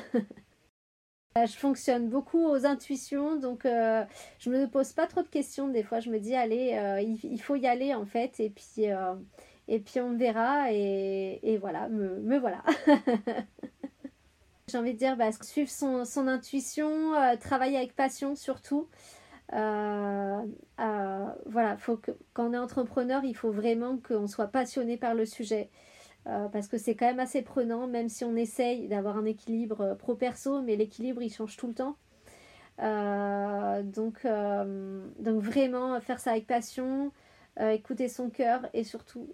Euh, 1.37 1.45
je 1.47 1.57
fonctionne 1.57 2.09
beaucoup 2.09 2.43
aux 2.49 2.65
intuitions, 2.65 3.39
donc 3.39 3.61
je 3.65 4.51
ne 4.51 4.59
me 4.59 4.67
pose 4.67 4.95
pas 4.95 5.07
trop 5.07 5.23
de 5.23 5.29
questions. 5.29 5.69
Des 5.69 5.83
fois, 5.83 6.01
je 6.01 6.11
me 6.11 6.19
dis, 6.19 6.35
allez, 6.35 7.05
il, 7.23 7.39
faut 7.39 7.55
y 7.55 7.67
aller 7.67 7.95
en 7.95 8.07
fait, 8.07 8.41
et 8.41 8.49
puis, 8.49 8.87
et 9.69 9.81
puis 9.81 10.01
on 10.01 10.17
verra, 10.17 10.73
et, 10.73 11.59
voilà, 11.61 11.89
me, 11.89 12.39
voilà. 12.39 12.63
J'ai 14.69 14.79
envie 14.79 14.93
de 14.95 14.99
dire, 14.99 15.17
bah, 15.17 15.31
suivre 15.33 15.71
son, 15.71 16.05
son 16.05 16.27
intuition, 16.29 17.13
travailler 17.41 17.77
avec 17.77 17.95
passion 17.95 18.35
surtout. 18.35 18.89
Euh, 19.55 20.47
euh, 20.81 21.27
voilà, 21.47 21.77
faut 21.79 21.97
que, 21.97 22.11
quand 22.35 22.51
on 22.51 22.53
est 22.53 22.59
entrepreneur, 22.59 23.25
il 23.25 23.35
faut 23.35 23.51
vraiment 23.51 23.99
qu'on 23.99 24.27
soit 24.27 24.49
passionné 24.49 24.97
par 24.97 25.15
le 25.15 25.25
sujet. 25.25 25.71
Euh, 26.27 26.49
parce 26.49 26.69
que 26.69 26.77
c'est 26.79 26.95
quand 26.95 27.07
même 27.07 27.21
assez 27.21 27.43
prenant, 27.43 27.87
même 27.87 28.09
si 28.09 28.25
on 28.25 28.37
essaye 28.37 28.89
d'avoir 28.89 29.17
un 29.17 29.25
équilibre 29.25 29.95
pro-perso, 29.99 30.61
mais 30.63 30.77
l'équilibre 30.77 31.23
il 31.23 31.33
change 31.33 31.57
tout 31.57 31.69
le 31.69 31.75
temps. 31.75 31.97
donc, 33.85 34.27
donc 35.19 35.43
vraiment 35.43 36.01
faire 36.01 36.21
ça 36.21 36.33
avec 36.33 36.47
passion, 36.47 37.13
écouter 37.61 38.09
son 38.09 38.31
cœur 38.31 38.69
et 38.75 38.85
surtout, 38.85 39.29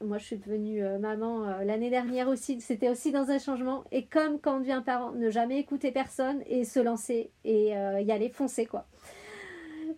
moi 0.00 0.18
je 0.18 0.24
suis 0.24 0.36
devenue 0.36 0.82
maman 0.98 1.46
l'année 1.64 1.90
dernière 1.90 2.28
aussi, 2.28 2.60
c'était 2.60 2.88
aussi 2.88 3.12
dans 3.12 3.30
un 3.30 3.38
changement. 3.38 3.84
Et 3.92 4.06
comme 4.06 4.40
quand 4.40 4.56
on 4.56 4.60
devient 4.60 4.82
parent, 4.84 5.12
ne 5.12 5.30
jamais 5.30 5.58
écouter 5.58 5.92
personne 5.92 6.42
et 6.46 6.64
se 6.64 6.80
lancer 6.80 7.30
et 7.44 7.68
y 7.68 8.12
aller 8.12 8.28
foncer 8.28 8.66
quoi 8.66 8.86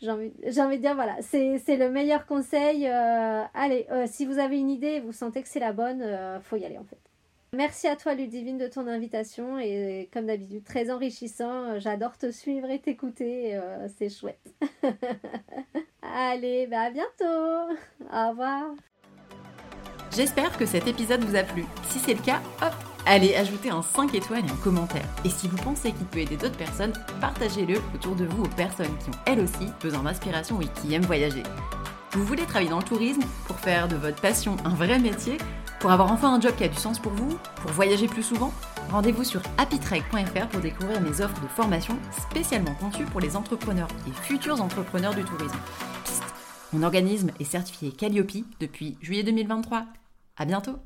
j'ai 0.00 0.10
envie, 0.10 0.76
de 0.76 0.80
dire, 0.80 0.94
voilà, 0.94 1.16
c'est 1.22 1.76
le 1.76 1.90
meilleur 1.90 2.26
conseil. 2.26 2.86
Euh, 2.86 3.42
allez, 3.54 3.86
euh, 3.90 4.06
si 4.06 4.26
vous 4.26 4.38
avez 4.38 4.58
une 4.58 4.70
idée 4.70 5.00
vous 5.00 5.12
sentez 5.12 5.42
que 5.42 5.48
c'est 5.48 5.60
la 5.60 5.72
bonne, 5.72 6.02
euh, 6.02 6.40
faut 6.40 6.56
y 6.56 6.64
aller 6.64 6.78
en 6.78 6.84
fait. 6.84 6.98
Merci 7.52 7.86
à 7.86 7.96
toi 7.96 8.14
Ludivine 8.14 8.58
de 8.58 8.66
ton 8.66 8.86
invitation 8.86 9.58
et 9.58 10.10
comme 10.12 10.26
d'habitude 10.26 10.64
très 10.64 10.90
enrichissant. 10.90 11.78
J'adore 11.78 12.18
te 12.18 12.30
suivre 12.30 12.68
et 12.68 12.80
t'écouter, 12.80 13.58
c'est 13.96 14.10
chouette. 14.10 14.52
Allez, 16.02 16.66
bah 16.66 16.82
à 16.82 16.90
bientôt. 16.90 17.72
Au 18.12 18.30
revoir. 18.30 18.74
J'espère 20.16 20.56
que 20.56 20.64
cet 20.64 20.88
épisode 20.88 21.22
vous 21.24 21.36
a 21.36 21.42
plu. 21.42 21.66
Si 21.90 21.98
c'est 21.98 22.14
le 22.14 22.22
cas, 22.22 22.40
hop 22.62 22.72
Allez, 23.04 23.36
ajoutez 23.36 23.68
un 23.68 23.82
5 23.82 24.14
étoiles 24.14 24.46
et 24.46 24.50
un 24.50 24.56
commentaire. 24.64 25.04
Et 25.26 25.28
si 25.28 25.46
vous 25.46 25.58
pensez 25.58 25.92
qu'il 25.92 26.06
peut 26.06 26.20
aider 26.20 26.38
d'autres 26.38 26.56
personnes, 26.56 26.94
partagez-le 27.20 27.78
autour 27.94 28.16
de 28.16 28.24
vous 28.24 28.44
aux 28.44 28.48
personnes 28.48 28.96
qui 29.04 29.10
ont 29.10 29.20
elles 29.26 29.40
aussi 29.40 29.70
besoin 29.82 30.04
d'inspiration 30.04 30.58
et 30.62 30.68
qui 30.68 30.94
aiment 30.94 31.04
voyager. 31.04 31.42
Vous 32.12 32.24
voulez 32.24 32.44
travailler 32.44 32.70
dans 32.70 32.78
le 32.78 32.84
tourisme 32.84 33.20
pour 33.46 33.58
faire 33.60 33.88
de 33.88 33.96
votre 33.96 34.18
passion 34.22 34.56
un 34.64 34.74
vrai 34.74 34.98
métier 34.98 35.36
Pour 35.80 35.92
avoir 35.92 36.10
enfin 36.10 36.32
un 36.32 36.40
job 36.40 36.54
qui 36.56 36.64
a 36.64 36.68
du 36.68 36.78
sens 36.78 36.98
pour 36.98 37.12
vous 37.12 37.36
Pour 37.60 37.72
voyager 37.72 38.08
plus 38.08 38.22
souvent? 38.22 38.54
Rendez-vous 38.90 39.24
sur 39.24 39.42
happytrek.fr 39.58 40.48
pour 40.48 40.60
découvrir 40.62 41.02
mes 41.02 41.20
offres 41.20 41.42
de 41.42 41.48
formation 41.48 41.98
spécialement 42.30 42.74
conçues 42.80 43.04
pour 43.04 43.20
les 43.20 43.36
entrepreneurs 43.36 43.88
et 44.08 44.12
futurs 44.22 44.62
entrepreneurs 44.62 45.14
du 45.14 45.24
tourisme. 45.24 45.58
Psst, 46.04 46.24
mon 46.72 46.84
organisme 46.84 47.32
est 47.38 47.44
certifié 47.44 47.92
Calliope 47.92 48.46
depuis 48.60 48.96
juillet 49.02 49.22
2023. 49.22 49.84
À 50.36 50.44
bientôt 50.44 50.78